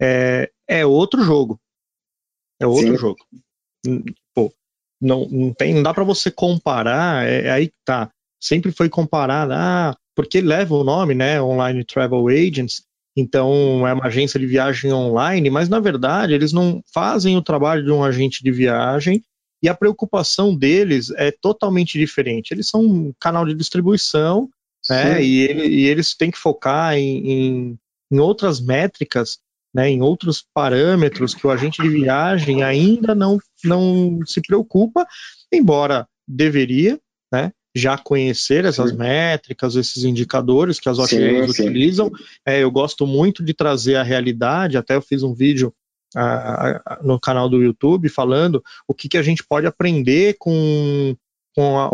é, 0.00 0.50
é 0.66 0.86
outro 0.86 1.22
jogo. 1.22 1.60
É 2.60 2.66
outro 2.66 2.88
Sim. 2.88 2.96
jogo. 2.96 3.18
Pô, 4.34 4.52
não, 5.00 5.28
não, 5.28 5.54
tem, 5.54 5.74
não 5.74 5.82
dá 5.82 5.94
para 5.94 6.04
você 6.04 6.30
comparar, 6.30 7.26
é, 7.26 7.46
é, 7.46 7.50
aí 7.50 7.68
que 7.68 7.76
tá. 7.84 8.10
Sempre 8.40 8.70
foi 8.70 8.88
comparado, 8.88 9.52
ah, 9.52 9.96
porque 10.18 10.40
leva 10.40 10.74
o 10.74 10.82
nome, 10.82 11.14
né, 11.14 11.40
Online 11.40 11.84
Travel 11.84 12.26
Agents, 12.26 12.82
então 13.16 13.86
é 13.86 13.92
uma 13.92 14.06
agência 14.06 14.40
de 14.40 14.46
viagem 14.46 14.92
online, 14.92 15.48
mas 15.48 15.68
na 15.68 15.78
verdade 15.78 16.34
eles 16.34 16.52
não 16.52 16.82
fazem 16.92 17.36
o 17.36 17.42
trabalho 17.42 17.84
de 17.84 17.92
um 17.92 18.02
agente 18.02 18.42
de 18.42 18.50
viagem 18.50 19.22
e 19.62 19.68
a 19.68 19.74
preocupação 19.76 20.56
deles 20.56 21.12
é 21.12 21.30
totalmente 21.30 21.96
diferente. 21.96 22.50
Eles 22.50 22.68
são 22.68 22.80
um 22.80 23.12
canal 23.20 23.46
de 23.46 23.54
distribuição, 23.54 24.50
né, 24.90 25.22
e, 25.22 25.42
ele, 25.42 25.68
e, 25.68 25.86
eles 25.86 26.16
têm 26.16 26.32
que 26.32 26.38
focar 26.38 26.96
em, 26.96 27.30
em, 27.30 27.78
em 28.10 28.18
outras 28.18 28.60
métricas, 28.60 29.38
né, 29.72 29.88
em 29.88 30.02
outros 30.02 30.44
parâmetros 30.52 31.32
que 31.32 31.46
o 31.46 31.50
agente 31.52 31.80
de 31.80 31.88
viagem 31.88 32.64
ainda 32.64 33.14
não, 33.14 33.38
não 33.62 34.18
se 34.26 34.40
preocupa, 34.40 35.06
embora 35.52 36.08
deveria, 36.26 36.98
né, 37.32 37.52
já 37.74 37.96
conhecer 37.98 38.64
essas 38.64 38.90
sim. 38.90 38.96
métricas, 38.96 39.76
esses 39.76 40.04
indicadores 40.04 40.80
que 40.80 40.88
as 40.88 40.98
OTAs 40.98 41.50
utilizam. 41.50 42.10
É, 42.46 42.62
eu 42.62 42.70
gosto 42.70 43.06
muito 43.06 43.44
de 43.44 43.54
trazer 43.54 43.96
a 43.96 44.02
realidade, 44.02 44.76
até 44.76 44.96
eu 44.96 45.02
fiz 45.02 45.22
um 45.22 45.34
vídeo 45.34 45.72
no 47.02 47.20
canal 47.20 47.48
do 47.48 47.62
YouTube 47.62 48.08
falando 48.08 48.62
o 48.86 48.94
que, 48.94 49.08
que 49.08 49.18
a 49.18 49.22
gente 49.22 49.44
pode 49.46 49.66
aprender 49.66 50.36
com, 50.38 51.14
com 51.54 51.78
a, 51.78 51.90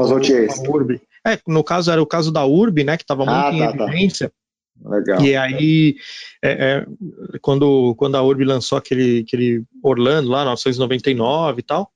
URB. 0.68 1.00
É, 1.26 1.38
no 1.46 1.64
caso 1.64 1.90
era 1.90 2.02
o 2.02 2.06
caso 2.06 2.30
da 2.30 2.46
URB, 2.46 2.84
né, 2.84 2.96
que 2.96 3.02
estava 3.02 3.24
ah, 3.24 3.50
muito 3.50 3.58
tá, 3.58 3.70
em 3.70 3.76
tá. 3.76 3.84
evidência. 3.84 4.28
Tá. 4.28 4.34
Legal. 4.90 5.22
E 5.22 5.36
aí, 5.36 5.96
é, 6.42 6.50
é, 6.52 6.86
quando, 7.40 7.94
quando 7.96 8.16
a 8.16 8.22
URB 8.22 8.44
lançou 8.44 8.76
aquele, 8.76 9.20
aquele 9.20 9.62
Orlando 9.82 10.28
lá, 10.28 10.40
1999 10.40 11.60
e 11.60 11.62
tal, 11.62 11.90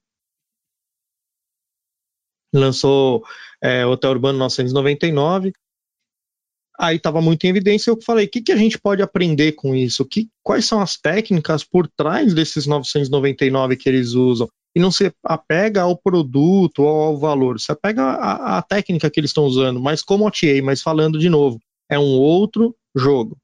lançou 2.52 3.24
é, 3.62 3.84
Hotel 3.84 4.10
Urbano 4.10 4.38
1999, 4.38 5.52
aí 6.78 6.96
estava 6.96 7.20
muito 7.20 7.44
em 7.44 7.48
evidência. 7.48 7.90
Eu 7.90 8.00
falei, 8.00 8.26
o 8.26 8.30
que, 8.30 8.40
que 8.40 8.52
a 8.52 8.56
gente 8.56 8.78
pode 8.78 9.02
aprender 9.02 9.52
com 9.52 9.74
isso? 9.74 10.04
Que, 10.04 10.28
quais 10.42 10.64
são 10.64 10.80
as 10.80 10.96
técnicas 10.96 11.64
por 11.64 11.88
trás 11.88 12.32
desses 12.32 12.66
999 12.66 13.76
que 13.76 13.88
eles 13.88 14.12
usam? 14.12 14.48
E 14.74 14.80
não 14.80 14.90
se 14.90 15.12
apega 15.24 15.82
ao 15.82 15.96
produto 15.96 16.82
ou 16.82 16.88
ao 16.88 17.18
valor, 17.18 17.58
se 17.58 17.72
apega 17.72 18.02
à, 18.02 18.58
à 18.58 18.62
técnica 18.62 19.10
que 19.10 19.18
eles 19.18 19.30
estão 19.30 19.44
usando, 19.44 19.80
mas 19.80 20.02
como 20.02 20.26
OTA, 20.26 20.62
mas 20.62 20.82
falando 20.82 21.18
de 21.18 21.28
novo, 21.28 21.58
é 21.90 21.98
um 21.98 22.18
outro 22.18 22.76
jogo. 22.94 23.36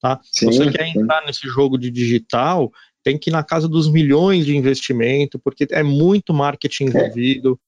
Tá? 0.00 0.18
Sim, 0.22 0.50
Se 0.50 0.58
você 0.58 0.72
quer 0.72 0.88
entrar 0.88 1.24
nesse 1.26 1.46
jogo 1.46 1.76
de 1.76 1.90
digital, 1.90 2.72
tem 3.04 3.18
que 3.18 3.30
ir 3.30 3.32
na 3.32 3.44
casa 3.44 3.68
dos 3.68 3.90
milhões 3.90 4.46
de 4.46 4.56
investimento, 4.56 5.38
porque 5.38 5.66
é 5.70 5.82
muito 5.82 6.32
marketing 6.32 6.84
é. 6.84 6.86
envolvido, 6.88 7.60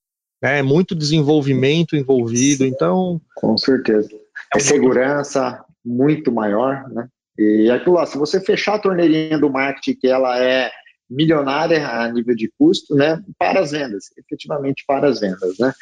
né? 0.43 0.59
é 0.59 0.63
muito 0.63 0.95
desenvolvimento 0.95 1.97
envolvido, 1.97 2.65
então... 2.65 3.21
Com 3.37 3.57
certeza. 3.57 4.11
É 4.55 4.59
segurança 4.59 5.65
muito 5.85 6.33
maior, 6.33 6.89
né? 6.91 7.09
E 7.39 7.71
aquilo 7.71 7.95
lá, 7.95 8.05
se 8.05 8.19
você 8.19 8.41
fechar 8.41 8.75
a 8.75 8.79
torneirinha 8.79 9.39
do 9.39 9.51
marketing, 9.51 9.99
que 9.99 10.07
ela 10.07 10.39
é 10.39 10.71
milionária 11.13 11.87
a 11.87 12.11
nível 12.11 12.35
de 12.35 12.51
custo, 12.59 12.95
né, 12.95 13.23
para 13.39 13.61
as 13.61 13.71
vendas, 13.71 14.11
efetivamente 14.17 14.85
para 14.87 15.09
as 15.09 15.21
vendas, 15.21 15.59
né, 15.59 15.73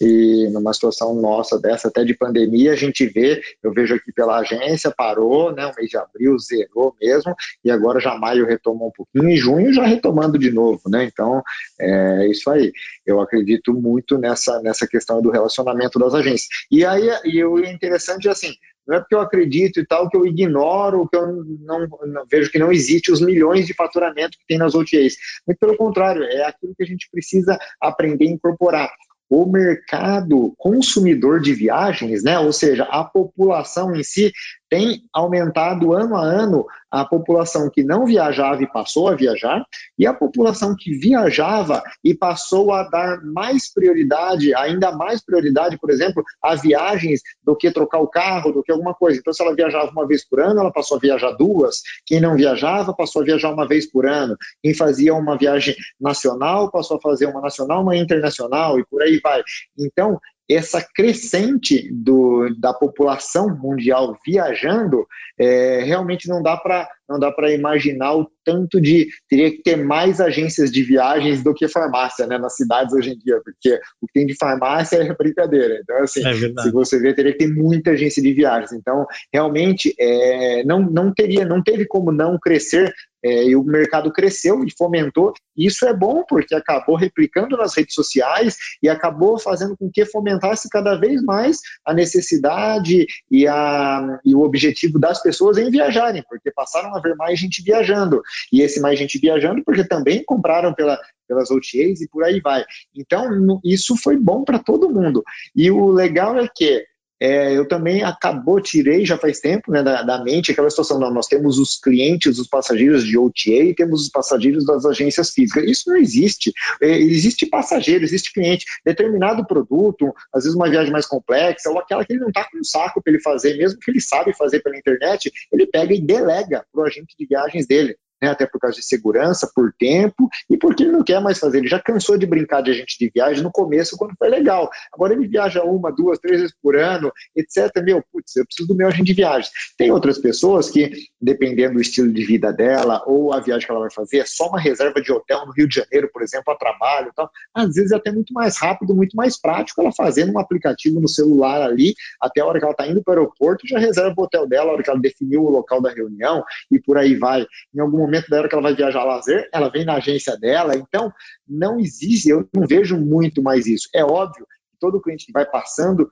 e 0.00 0.48
numa 0.52 0.72
situação 0.72 1.14
nossa 1.14 1.58
dessa, 1.58 1.88
até 1.88 2.04
de 2.04 2.14
pandemia, 2.14 2.72
a 2.72 2.76
gente 2.76 3.06
vê, 3.06 3.40
eu 3.62 3.72
vejo 3.72 3.94
aqui 3.94 4.12
pela 4.12 4.38
agência, 4.38 4.90
parou, 4.90 5.52
né, 5.52 5.66
o 5.66 5.74
mês 5.76 5.90
de 5.90 5.96
abril 5.96 6.38
zerou 6.38 6.94
mesmo, 7.00 7.34
e 7.64 7.70
agora 7.70 8.00
já 8.00 8.14
maio 8.16 8.46
retomou 8.46 8.88
um 8.88 8.92
pouquinho, 8.92 9.30
e 9.30 9.36
junho 9.36 9.72
já 9.72 9.84
retomando 9.84 10.38
de 10.38 10.50
novo, 10.50 10.82
né, 10.88 11.04
então, 11.04 11.42
é 11.80 12.28
isso 12.28 12.50
aí, 12.50 12.72
eu 13.06 13.20
acredito 13.20 13.72
muito 13.74 14.18
nessa, 14.18 14.60
nessa 14.60 14.86
questão 14.86 15.22
do 15.22 15.30
relacionamento 15.30 15.98
das 15.98 16.14
agências, 16.14 16.48
e 16.70 16.84
aí, 16.84 17.08
e 17.24 17.44
o 17.44 17.58
interessante 17.64 18.28
é 18.28 18.30
assim, 18.30 18.52
não 18.86 18.96
é 18.96 19.00
porque 19.00 19.14
eu 19.14 19.20
acredito 19.20 19.80
e 19.80 19.86
tal 19.86 20.08
que 20.08 20.16
eu 20.16 20.26
ignoro, 20.26 21.08
que 21.08 21.16
eu 21.16 21.26
não, 21.60 21.86
não, 21.88 22.26
vejo 22.30 22.50
que 22.50 22.58
não 22.58 22.72
existe 22.72 23.12
os 23.12 23.20
milhões 23.20 23.66
de 23.66 23.74
faturamento 23.74 24.38
que 24.38 24.46
tem 24.46 24.58
nas 24.58 24.74
OTAs. 24.74 25.14
Muito 25.46 25.58
pelo 25.58 25.76
contrário, 25.76 26.24
é 26.24 26.44
aquilo 26.44 26.74
que 26.76 26.82
a 26.82 26.86
gente 26.86 27.08
precisa 27.10 27.58
aprender 27.80 28.26
a 28.26 28.32
incorporar 28.32 28.90
o 29.30 29.46
mercado 29.46 30.52
consumidor 30.58 31.40
de 31.40 31.54
viagens, 31.54 32.24
né, 32.24 32.36
ou 32.40 32.52
seja, 32.52 32.82
a 32.90 33.04
população 33.04 33.94
em 33.94 34.02
si, 34.02 34.32
tem 34.70 35.02
aumentado 35.12 35.92
ano 35.92 36.16
a 36.16 36.22
ano 36.22 36.64
a 36.90 37.04
população 37.04 37.70
que 37.70 37.84
não 37.84 38.04
viajava 38.04 38.62
e 38.62 38.66
passou 38.66 39.08
a 39.08 39.14
viajar, 39.14 39.64
e 39.96 40.06
a 40.06 40.12
população 40.12 40.74
que 40.76 40.92
viajava 40.92 41.82
e 42.02 42.14
passou 42.14 42.72
a 42.72 42.82
dar 42.82 43.22
mais 43.22 43.72
prioridade, 43.72 44.54
ainda 44.54 44.90
mais 44.90 45.24
prioridade, 45.24 45.78
por 45.78 45.90
exemplo, 45.90 46.24
a 46.42 46.56
viagens 46.56 47.20
do 47.44 47.54
que 47.54 47.70
trocar 47.70 48.00
o 48.00 48.08
carro, 48.08 48.52
do 48.52 48.62
que 48.62 48.72
alguma 48.72 48.92
coisa. 48.92 49.20
Então, 49.20 49.32
se 49.32 49.42
ela 49.42 49.54
viajava 49.54 49.90
uma 49.90 50.06
vez 50.06 50.28
por 50.28 50.40
ano, 50.40 50.60
ela 50.60 50.72
passou 50.72 50.96
a 50.96 51.00
viajar 51.00 51.30
duas. 51.32 51.80
Quem 52.04 52.20
não 52.20 52.34
viajava, 52.34 52.92
passou 52.92 53.22
a 53.22 53.24
viajar 53.24 53.52
uma 53.52 53.68
vez 53.68 53.90
por 53.90 54.06
ano. 54.06 54.36
Quem 54.62 54.74
fazia 54.74 55.14
uma 55.14 55.38
viagem 55.38 55.76
nacional, 56.00 56.70
passou 56.70 56.96
a 56.96 57.00
fazer 57.00 57.26
uma 57.26 57.40
nacional, 57.40 57.82
uma 57.82 57.96
internacional, 57.96 58.78
e 58.80 58.84
por 58.86 59.02
aí 59.02 59.20
vai. 59.22 59.42
Então, 59.78 60.18
essa 60.50 60.84
crescente 60.94 61.88
do, 61.92 62.48
da 62.58 62.74
população 62.74 63.56
mundial 63.56 64.18
viajando, 64.26 65.06
é, 65.38 65.82
realmente 65.84 66.28
não 66.28 66.42
dá 66.42 66.56
para 66.56 66.88
não 67.08 67.18
dá 67.18 67.32
para 67.32 67.52
imaginar 67.52 68.14
o 68.14 68.30
tanto 68.44 68.80
de 68.80 69.08
teria 69.28 69.50
que 69.50 69.62
ter 69.64 69.76
mais 69.76 70.20
agências 70.20 70.70
de 70.70 70.80
viagens 70.80 71.42
do 71.42 71.52
que 71.52 71.66
farmácia, 71.66 72.24
né, 72.24 72.38
nas 72.38 72.54
cidades 72.54 72.94
hoje 72.94 73.10
em 73.10 73.18
dia, 73.18 73.40
porque 73.44 73.80
o 74.00 74.06
que 74.06 74.12
tem 74.14 74.26
de 74.26 74.36
farmácia 74.36 74.98
é 74.98 75.14
brincadeira. 75.14 75.80
Então, 75.82 75.96
assim, 76.04 76.24
é 76.24 76.32
se 76.32 76.70
você 76.70 77.00
ver, 77.00 77.16
teria 77.16 77.32
que 77.32 77.38
ter 77.38 77.52
muita 77.52 77.90
agência 77.90 78.22
de 78.22 78.32
viagens. 78.32 78.72
Então, 78.72 79.06
realmente, 79.32 79.92
é, 79.98 80.62
não, 80.64 80.80
não 80.80 81.12
teria, 81.12 81.44
não 81.44 81.60
teve 81.60 81.84
como 81.84 82.12
não 82.12 82.38
crescer 82.38 82.94
é, 83.22 83.44
e 83.44 83.56
o 83.56 83.62
mercado 83.62 84.12
cresceu 84.12 84.64
e 84.64 84.72
fomentou. 84.76 85.32
E 85.56 85.66
isso 85.66 85.86
é 85.86 85.94
bom 85.94 86.24
porque 86.28 86.54
acabou 86.54 86.96
replicando 86.96 87.56
nas 87.56 87.76
redes 87.76 87.94
sociais 87.94 88.56
e 88.82 88.88
acabou 88.88 89.38
fazendo 89.38 89.76
com 89.76 89.90
que 89.90 90.04
fomentasse 90.06 90.68
cada 90.68 90.96
vez 90.96 91.22
mais 91.22 91.58
a 91.84 91.92
necessidade 91.92 93.06
e, 93.30 93.46
a, 93.46 94.18
e 94.24 94.34
o 94.34 94.40
objetivo 94.40 94.98
das 94.98 95.22
pessoas 95.22 95.58
em 95.58 95.70
viajarem, 95.70 96.24
porque 96.28 96.50
passaram 96.50 96.94
a 96.94 97.00
ver 97.00 97.14
mais 97.16 97.38
gente 97.38 97.62
viajando. 97.62 98.22
E 98.52 98.62
esse 98.62 98.80
mais 98.80 98.98
gente 98.98 99.18
viajando 99.18 99.62
porque 99.64 99.84
também 99.84 100.24
compraram 100.24 100.72
pela, 100.72 100.98
pelas 101.28 101.50
OTAs 101.50 102.00
e 102.00 102.08
por 102.10 102.24
aí 102.24 102.40
vai. 102.40 102.64
Então, 102.94 103.60
isso 103.64 103.96
foi 103.96 104.16
bom 104.16 104.44
para 104.44 104.58
todo 104.58 104.90
mundo. 104.90 105.22
E 105.54 105.70
o 105.70 105.90
legal 105.90 106.38
é 106.38 106.48
que 106.54 106.84
é, 107.20 107.56
eu 107.56 107.68
também 107.68 108.02
acabou, 108.02 108.60
tirei 108.60 109.04
já 109.04 109.18
faz 109.18 109.40
tempo 109.40 109.70
né, 109.70 109.82
da, 109.82 110.02
da, 110.02 110.24
mente 110.24 110.50
aquela 110.50 110.70
situação, 110.70 110.98
não, 110.98 111.12
nós 111.12 111.26
temos 111.26 111.58
os 111.58 111.78
clientes, 111.78 112.38
os 112.38 112.48
passageiros 112.48 113.04
de 113.04 113.18
OTA 113.18 113.50
e 113.50 113.74
temos 113.74 114.02
os 114.02 114.08
passageiros 114.08 114.64
das 114.64 114.86
agências 114.86 115.30
físicas. 115.30 115.64
Isso 115.64 115.90
não 115.90 115.96
existe. 115.96 116.52
É, 116.80 116.98
existe 116.98 117.46
passageiro, 117.46 118.04
existe 118.04 118.32
cliente. 118.32 118.64
Determinado 118.84 119.46
produto, 119.46 120.14
às 120.32 120.44
vezes 120.44 120.56
uma 120.56 120.70
viagem 120.70 120.90
mais 120.90 121.06
complexa, 121.06 121.68
ou 121.68 121.78
aquela 121.78 122.04
que 122.04 122.14
ele 122.14 122.20
não 122.20 122.28
está 122.28 122.48
com 122.50 122.58
um 122.58 122.64
saco 122.64 123.02
para 123.02 123.12
ele 123.12 123.22
fazer, 123.22 123.56
mesmo 123.58 123.78
que 123.78 123.90
ele 123.90 124.00
sabe 124.00 124.32
fazer 124.34 124.60
pela 124.60 124.78
internet, 124.78 125.30
ele 125.52 125.66
pega 125.66 125.92
e 125.92 126.00
delega 126.00 126.64
para 126.72 126.82
o 126.82 126.86
agente 126.86 127.14
de 127.18 127.26
viagens 127.26 127.66
dele 127.66 127.96
né, 128.20 128.28
até 128.28 128.46
por 128.46 128.60
causa 128.60 128.76
de 128.76 128.84
segurança, 128.84 129.50
por 129.54 129.72
tempo 129.78 130.28
e 130.48 130.56
porque 130.56 130.82
ele 130.82 130.92
não 130.92 131.02
quer 131.02 131.20
mais 131.20 131.38
fazer. 131.38 131.58
Ele 131.58 131.68
já 131.68 131.80
cansou 131.80 132.18
de 132.18 132.26
brincar 132.26 132.62
de 132.62 132.70
agente 132.70 132.96
de 132.98 133.10
viagem 133.12 133.42
no 133.42 133.50
começo, 133.50 133.96
quando 133.96 134.14
foi 134.18 134.28
legal. 134.28 134.70
Agora 134.92 135.14
ele 135.14 135.26
viaja 135.26 135.62
uma, 135.62 135.90
duas, 135.90 136.18
três 136.18 136.40
vezes 136.40 136.56
por 136.62 136.76
ano, 136.76 137.12
etc. 137.34 137.70
Meu, 137.82 138.02
putz, 138.12 138.36
eu 138.36 138.44
preciso 138.44 138.68
do 138.68 138.74
meu 138.74 138.88
agente 138.88 139.04
de 139.04 139.14
viagem. 139.14 139.50
Tem 139.76 139.90
outras 139.90 140.18
pessoas 140.18 140.70
que, 140.70 140.90
dependendo 141.20 141.74
do 141.74 141.80
estilo 141.80 142.12
de 142.12 142.24
vida 142.24 142.52
dela 142.52 143.02
ou 143.06 143.32
a 143.32 143.40
viagem 143.40 143.66
que 143.66 143.72
ela 143.72 143.80
vai 143.80 143.90
fazer, 143.90 144.18
é 144.18 144.26
só 144.26 144.48
uma 144.48 144.60
reserva 144.60 145.00
de 145.00 145.12
hotel 145.12 145.46
no 145.46 145.52
Rio 145.52 145.68
de 145.68 145.76
Janeiro, 145.76 146.10
por 146.12 146.22
exemplo, 146.22 146.52
a 146.52 146.56
trabalho 146.56 147.08
e 147.08 147.14
tal. 147.14 147.30
Às 147.54 147.74
vezes 147.74 147.92
é 147.92 147.96
até 147.96 148.12
muito 148.12 148.32
mais 148.32 148.58
rápido, 148.58 148.94
muito 148.94 149.16
mais 149.16 149.40
prático 149.40 149.80
ela 149.80 149.92
fazendo 149.92 150.32
um 150.32 150.38
aplicativo 150.38 151.00
no 151.00 151.08
celular 151.08 151.62
ali, 151.62 151.94
até 152.20 152.40
a 152.40 152.46
hora 152.46 152.58
que 152.58 152.64
ela 152.64 152.72
está 152.72 152.86
indo 152.86 153.02
para 153.02 153.20
o 153.20 153.22
aeroporto, 153.22 153.66
já 153.66 153.78
reserva 153.78 154.14
o 154.16 154.24
hotel 154.24 154.46
dela, 154.46 154.70
a 154.70 154.74
hora 154.74 154.82
que 154.82 154.90
ela 154.90 155.00
definiu 155.00 155.44
o 155.44 155.50
local 155.50 155.80
da 155.80 155.90
reunião 155.90 156.44
e 156.70 156.78
por 156.78 156.98
aí 156.98 157.14
vai. 157.14 157.46
Em 157.74 157.80
algum 157.80 157.98
momento 158.10 158.28
da 158.28 158.38
hora 158.38 158.48
que 158.48 158.54
ela 158.54 158.62
vai 158.62 158.74
viajar 158.74 159.00
a 159.00 159.04
lazer, 159.04 159.48
ela 159.52 159.70
vem 159.70 159.84
na 159.84 159.94
agência 159.94 160.36
dela, 160.36 160.74
então 160.74 161.12
não 161.48 161.78
existe, 161.78 162.28
eu 162.28 162.48
não 162.54 162.66
vejo 162.66 162.96
muito 162.96 163.42
mais 163.42 163.66
isso. 163.66 163.88
É 163.94 164.04
óbvio 164.04 164.46
todo 164.78 165.00
cliente 165.00 165.26
que 165.26 165.32
vai 165.32 165.44
passando 165.44 166.08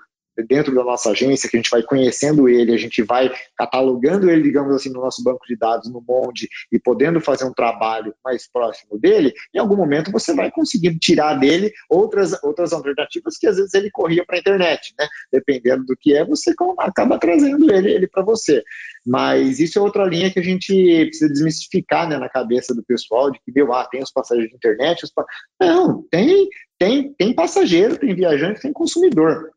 dentro 0.46 0.74
da 0.74 0.84
nossa 0.84 1.10
agência, 1.10 1.48
que 1.48 1.56
a 1.56 1.60
gente 1.60 1.70
vai 1.70 1.82
conhecendo 1.82 2.48
ele, 2.48 2.72
a 2.74 2.78
gente 2.78 3.02
vai 3.02 3.30
catalogando 3.56 4.30
ele, 4.30 4.42
digamos 4.42 4.74
assim, 4.74 4.90
no 4.90 5.00
nosso 5.00 5.22
banco 5.22 5.46
de 5.46 5.56
dados, 5.56 5.90
no 5.90 6.02
Monde, 6.06 6.48
e 6.70 6.78
podendo 6.78 7.20
fazer 7.20 7.44
um 7.44 7.52
trabalho 7.52 8.14
mais 8.24 8.50
próximo 8.50 8.98
dele, 8.98 9.32
em 9.54 9.58
algum 9.58 9.76
momento 9.76 10.12
você 10.12 10.34
vai 10.34 10.50
conseguir 10.50 10.96
tirar 10.98 11.34
dele 11.34 11.72
outras, 11.88 12.42
outras 12.42 12.72
alternativas 12.72 13.36
que 13.36 13.46
às 13.46 13.56
vezes 13.56 13.74
ele 13.74 13.90
corria 13.90 14.24
para 14.24 14.36
a 14.36 14.38
internet, 14.40 14.94
né? 14.98 15.08
Dependendo 15.32 15.84
do 15.84 15.96
que 15.96 16.14
é, 16.14 16.24
você 16.24 16.54
acaba 16.78 17.18
trazendo 17.18 17.72
ele, 17.72 17.92
ele 17.92 18.06
para 18.06 18.22
você. 18.22 18.62
Mas 19.06 19.58
isso 19.60 19.78
é 19.78 19.82
outra 19.82 20.04
linha 20.04 20.30
que 20.30 20.38
a 20.38 20.42
gente 20.42 20.72
precisa 21.06 21.32
desmistificar 21.32 22.08
né, 22.08 22.18
na 22.18 22.28
cabeça 22.28 22.74
do 22.74 22.82
pessoal, 22.82 23.30
de 23.30 23.40
que, 23.40 23.52
meu, 23.52 23.72
ah, 23.72 23.86
tem 23.90 24.02
os 24.02 24.12
passageiros 24.12 24.50
de 24.50 24.56
internet, 24.56 25.04
os 25.04 25.10
pa... 25.10 25.24
não, 25.60 26.02
tem, 26.10 26.48
tem, 26.78 27.12
tem 27.14 27.34
passageiro, 27.34 27.98
tem 27.98 28.14
viajante, 28.14 28.60
tem 28.60 28.72
consumidor. 28.72 29.50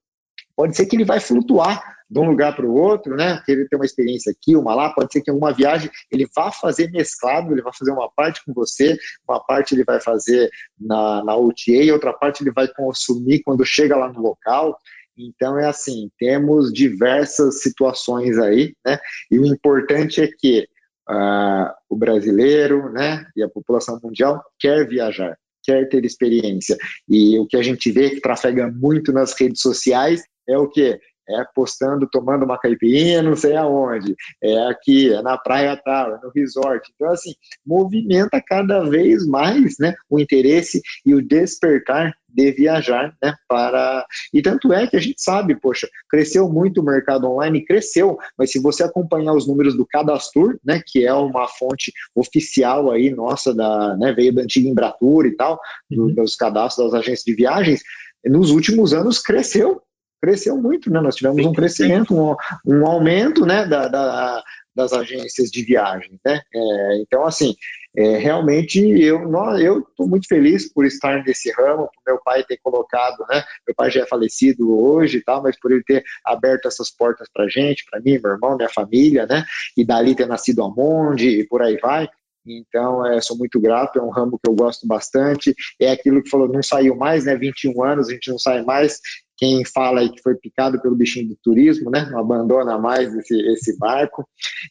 Pode 0.55 0.75
ser 0.75 0.85
que 0.85 0.95
ele 0.95 1.05
vai 1.05 1.19
flutuar 1.19 1.81
de 2.09 2.19
um 2.19 2.29
lugar 2.29 2.53
para 2.55 2.65
o 2.65 2.73
outro, 2.73 3.15
né? 3.15 3.41
Que 3.45 3.53
ele 3.53 3.67
tem 3.67 3.79
uma 3.79 3.85
experiência 3.85 4.31
aqui, 4.31 4.55
uma 4.55 4.75
lá. 4.75 4.89
Pode 4.93 5.13
ser 5.13 5.21
que 5.21 5.31
em 5.31 5.33
alguma 5.33 5.53
viagem 5.53 5.89
ele 6.11 6.27
vá 6.35 6.51
fazer 6.51 6.91
mesclado, 6.91 7.53
ele 7.53 7.61
vai 7.61 7.71
fazer 7.73 7.91
uma 7.91 8.11
parte 8.11 8.43
com 8.43 8.53
você, 8.53 8.97
uma 9.27 9.39
parte 9.39 9.73
ele 9.73 9.85
vai 9.85 10.01
fazer 10.01 10.49
na, 10.79 11.23
na 11.23 11.35
OTA, 11.35 11.93
outra 11.93 12.11
parte 12.11 12.43
ele 12.43 12.51
vai 12.51 12.67
consumir 12.67 13.41
quando 13.43 13.65
chega 13.65 13.95
lá 13.95 14.11
no 14.11 14.21
local. 14.21 14.77
Então 15.17 15.57
é 15.57 15.65
assim, 15.65 16.09
temos 16.19 16.73
diversas 16.73 17.61
situações 17.61 18.37
aí, 18.37 18.73
né? 18.85 18.99
E 19.29 19.39
o 19.39 19.45
importante 19.45 20.21
é 20.21 20.27
que 20.27 20.67
uh, 21.09 21.71
o 21.89 21.95
brasileiro, 21.95 22.91
né, 22.91 23.25
e 23.35 23.43
a 23.43 23.49
população 23.49 23.99
mundial 24.03 24.43
quer 24.59 24.87
viajar, 24.87 25.37
quer 25.63 25.87
ter 25.87 26.03
experiência. 26.05 26.77
E 27.07 27.37
o 27.39 27.45
que 27.45 27.57
a 27.57 27.63
gente 27.63 27.91
vê 27.91 28.09
que 28.09 28.21
trafega 28.21 28.69
muito 28.69 29.11
nas 29.11 29.33
redes 29.33 29.61
sociais 29.61 30.23
é 30.47 30.57
o 30.57 30.67
que? 30.67 30.99
É 31.29 31.45
postando, 31.55 32.09
tomando 32.11 32.43
uma 32.43 32.57
caipirinha, 32.57 33.21
não 33.21 33.35
sei 33.35 33.55
aonde, 33.55 34.15
é 34.43 34.57
aqui, 34.67 35.13
é 35.13 35.21
na 35.21 35.37
praia 35.37 35.77
tal, 35.77 36.15
é 36.15 36.19
no 36.21 36.31
resort. 36.31 36.91
Então, 36.93 37.09
assim, 37.09 37.33
movimenta 37.65 38.41
cada 38.45 38.83
vez 38.83 39.25
mais 39.25 39.75
né, 39.79 39.95
o 40.09 40.19
interesse 40.19 40.81
e 41.05 41.13
o 41.13 41.21
despertar 41.21 42.13
de 42.27 42.51
viajar, 42.51 43.15
né, 43.21 43.35
para... 43.47 44.05
E 44.33 44.41
tanto 44.41 44.73
é 44.73 44.87
que 44.87 44.97
a 44.97 44.99
gente 44.99 45.21
sabe, 45.21 45.55
poxa, 45.55 45.87
cresceu 46.09 46.49
muito 46.49 46.81
o 46.81 46.83
mercado 46.83 47.29
online, 47.29 47.65
cresceu, 47.65 48.17
mas 48.37 48.51
se 48.51 48.59
você 48.59 48.83
acompanhar 48.83 49.33
os 49.33 49.47
números 49.47 49.75
do 49.75 49.85
Cadastur, 49.85 50.57
né, 50.65 50.81
que 50.85 51.05
é 51.05 51.13
uma 51.13 51.47
fonte 51.47 51.93
oficial 52.15 52.89
aí 52.89 53.09
nossa, 53.09 53.53
da, 53.53 53.95
né, 53.95 54.11
veio 54.11 54.33
da 54.33 54.41
antiga 54.41 54.67
Embratur 54.67 55.25
e 55.25 55.35
tal, 55.35 55.59
uhum. 55.91 56.13
dos 56.13 56.35
cadastros 56.35 56.91
das 56.91 56.99
agências 56.99 57.23
de 57.23 57.35
viagens, 57.35 57.81
nos 58.25 58.49
últimos 58.51 58.93
anos 58.93 59.19
cresceu 59.19 59.81
cresceu 60.22 60.55
muito, 60.57 60.91
né? 60.91 61.01
Nós 61.01 61.15
tivemos 61.15 61.45
um 61.45 61.53
crescimento, 61.53 62.15
um, 62.15 62.36
um 62.65 62.86
aumento, 62.86 63.45
né, 63.45 63.65
da, 63.65 63.88
da, 63.88 64.43
das 64.76 64.93
agências 64.93 65.49
de 65.49 65.63
viagem, 65.63 66.19
né? 66.24 66.41
É, 66.53 67.01
então, 67.01 67.26
assim, 67.26 67.55
é, 67.95 68.17
realmente 68.17 68.80
eu 68.80 69.19
eu 69.59 69.80
estou 69.80 70.07
muito 70.07 70.28
feliz 70.28 70.72
por 70.72 70.86
estar 70.86 71.24
nesse 71.26 71.51
ramo, 71.51 71.89
por 71.93 72.01
meu 72.07 72.22
pai 72.24 72.43
ter 72.43 72.57
colocado, 72.63 73.26
né? 73.30 73.43
Meu 73.67 73.76
pai 73.76 73.91
já 73.91 74.03
é 74.03 74.05
falecido 74.05 74.74
hoje 74.78 75.17
e 75.17 75.24
tal, 75.24 75.43
mas 75.43 75.59
por 75.59 75.72
ele 75.72 75.84
ter 75.84 76.03
aberto 76.26 76.67
essas 76.67 76.89
portas 76.89 77.28
para 77.34 77.49
gente, 77.49 77.86
para 77.89 77.99
mim, 77.99 78.19
meu 78.24 78.32
irmão, 78.32 78.55
minha 78.55 78.69
família, 78.69 79.26
né? 79.26 79.43
E 79.76 79.84
dali 79.84 80.15
ter 80.15 80.28
nascido 80.28 80.63
a 80.63 80.69
Monde 80.69 81.28
e 81.28 81.47
por 81.47 81.61
aí 81.61 81.78
vai. 81.78 82.07
Então, 82.45 83.05
é, 83.05 83.22
sou 83.22 83.38
muito 83.38 83.59
grato, 83.59 83.99
é 83.99 84.01
um 84.01 84.09
ramo 84.09 84.39
que 84.41 84.49
eu 84.49 84.55
gosto 84.55 84.88
bastante. 84.88 85.53
É 85.80 85.91
aquilo 85.91 86.24
que 86.24 86.30
falou, 86.30 86.47
não 86.47 86.63
saiu 86.63 86.95
mais, 86.95 87.26
né? 87.26 87.36
21 87.36 87.84
anos, 87.84 88.09
a 88.09 88.13
gente 88.13 88.32
não 88.32 88.39
sai 88.39 88.63
mais 88.63 88.99
quem 89.41 89.65
fala 89.65 90.01
aí 90.01 90.09
que 90.11 90.21
foi 90.21 90.35
picado 90.35 90.79
pelo 90.79 90.95
bichinho 90.95 91.29
do 91.29 91.35
turismo, 91.41 91.89
né? 91.89 92.07
Não 92.11 92.19
abandona 92.19 92.77
mais 92.77 93.11
esse, 93.15 93.35
esse 93.53 93.75
barco. 93.79 94.23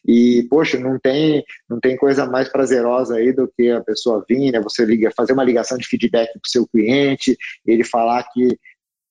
E, 0.07 0.47
poxa, 0.49 0.79
não 0.79 0.97
tem, 0.97 1.43
não 1.69 1.77
tem 1.77 1.97
coisa 1.97 2.25
mais 2.25 2.47
prazerosa 2.47 3.15
aí 3.15 3.33
do 3.33 3.49
que 3.49 3.69
a 3.69 3.81
pessoa 3.81 4.23
vir, 4.27 4.49
né? 4.49 4.61
Você 4.61 4.85
liga, 4.85 5.11
fazer 5.13 5.33
uma 5.33 5.43
ligação 5.43 5.77
de 5.77 5.85
feedback 5.85 6.31
para 6.31 6.39
o 6.39 6.49
seu 6.49 6.65
cliente, 6.65 7.37
ele 7.65 7.83
falar 7.83 8.23
que 8.31 8.57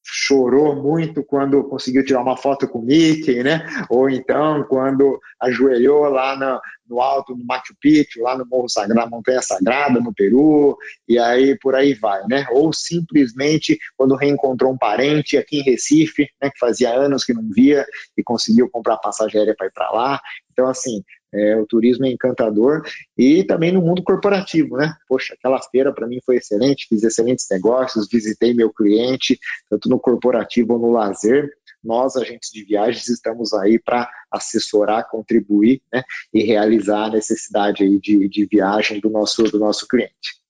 chorou 0.05 0.75
muito 0.75 1.23
quando 1.23 1.63
conseguiu 1.65 2.05
tirar 2.05 2.23
uma 2.23 2.37
foto 2.37 2.67
com 2.67 2.79
o 2.79 2.85
Mickey, 2.85 3.43
né? 3.43 3.67
Ou 3.89 4.09
então 4.09 4.65
quando 4.65 5.21
ajoelhou 5.41 6.09
lá 6.09 6.37
no, 6.37 6.61
no 6.89 7.01
alto 7.01 7.35
do 7.35 7.45
Machu 7.45 7.75
Picchu, 7.81 8.23
lá 8.23 8.37
no 8.37 8.47
Morro 8.47 8.69
Sagrado, 8.69 9.11
Montanha 9.11 9.43
Sagrada, 9.43 10.01
no 10.01 10.13
Peru, 10.13 10.77
e 11.09 11.19
aí 11.19 11.57
por 11.59 11.75
aí 11.75 11.95
vai, 11.95 12.23
né? 12.27 12.47
Ou 12.51 12.73
simplesmente 12.73 13.79
quando 13.97 14.17
reencontrou 14.17 14.73
um 14.73 14.79
parente 14.79 15.37
aqui 15.37 15.61
em 15.61 15.63
Recife, 15.63 16.29
né, 16.43 16.51
que 16.51 16.59
fazia 16.59 16.91
anos 16.91 17.25
que 17.25 17.33
não 17.33 17.49
via 17.51 17.87
e 18.17 18.23
conseguiu 18.23 18.69
comprar 18.69 18.97
passagem 18.97 19.39
aérea 19.39 19.55
para 19.57 19.67
ir 19.67 19.73
para 19.73 19.91
lá. 19.91 20.21
Então, 20.53 20.67
assim, 20.69 21.03
é, 21.33 21.57
o 21.57 21.67
turismo 21.67 22.07
é 22.07 22.11
encantador 22.11 22.83
e 23.17 23.45
também 23.45 23.73
no 23.73 23.81
mundo 23.81 24.03
corporativo, 24.03 24.77
né? 24.77 24.95
Poxa, 25.09 25.35
aquela 25.35 25.61
feira 25.63 25.93
para 25.93 26.07
mim 26.07 26.19
foi 26.25 26.37
excelente, 26.37 26.87
fiz 26.89 27.03
excelentes 27.03 27.47
negócios, 27.51 28.09
visitei 28.11 28.53
meu 28.53 28.73
cliente, 28.73 29.39
tanto 29.69 29.89
no 29.89 29.99
corporativo 29.99 30.75
ou 30.75 30.79
no 30.79 30.91
lazer. 30.91 31.51
Nós, 31.83 32.17
agentes 32.17 32.51
de 32.53 32.65
viagens, 32.65 33.09
estamos 33.09 33.55
aí 33.55 33.79
para 33.79 34.11
assessorar, 34.31 35.09
contribuir 35.09 35.81
né, 35.93 36.03
e 36.33 36.43
realizar 36.43 37.07
a 37.07 37.11
necessidade 37.11 37.83
aí 37.83 37.99
de, 37.99 38.29
de 38.29 38.47
viagem 38.47 39.01
do 39.01 39.09
nosso, 39.09 39.45
do 39.45 39.59
nosso 39.59 39.89
cliente. 39.89 40.41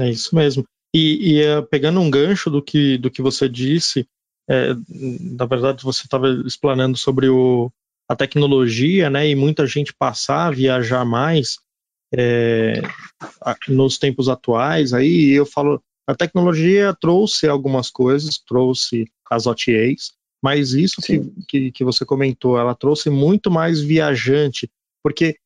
É 0.00 0.08
isso 0.08 0.34
mesmo. 0.34 0.64
E, 0.94 1.34
e 1.34 1.58
uh, 1.58 1.62
pegando 1.66 2.00
um 2.00 2.10
gancho 2.10 2.48
do 2.50 2.62
que, 2.62 2.96
do 2.98 3.10
que 3.10 3.20
você 3.20 3.48
disse, 3.48 4.06
é, 4.48 4.74
na 5.20 5.46
verdade 5.46 5.84
você 5.84 6.02
estava 6.04 6.28
explanando 6.46 6.96
sobre 6.96 7.28
o, 7.28 7.70
a 8.12 8.16
tecnologia, 8.16 9.08
né, 9.08 9.26
e 9.26 9.34
muita 9.34 9.66
gente 9.66 9.94
passar 9.94 10.48
a 10.48 10.50
viajar 10.50 11.02
mais 11.02 11.56
é, 12.14 12.82
nos 13.66 13.96
tempos 13.96 14.28
atuais, 14.28 14.92
aí 14.92 15.30
eu 15.30 15.46
falo, 15.46 15.82
a 16.06 16.14
tecnologia 16.14 16.94
trouxe 17.00 17.48
algumas 17.48 17.88
coisas, 17.88 18.36
trouxe 18.36 19.06
as 19.30 19.46
OTAs, 19.46 20.12
mas 20.44 20.74
isso 20.74 21.00
que, 21.00 21.20
que, 21.48 21.72
que, 21.72 21.84
você 21.84 22.04
comentou, 22.04 22.58
ela 22.58 22.74
trouxe 22.74 23.08
muito 23.08 23.50
mais 23.50 23.80
viajante, 23.80 24.70
porque 25.02 25.38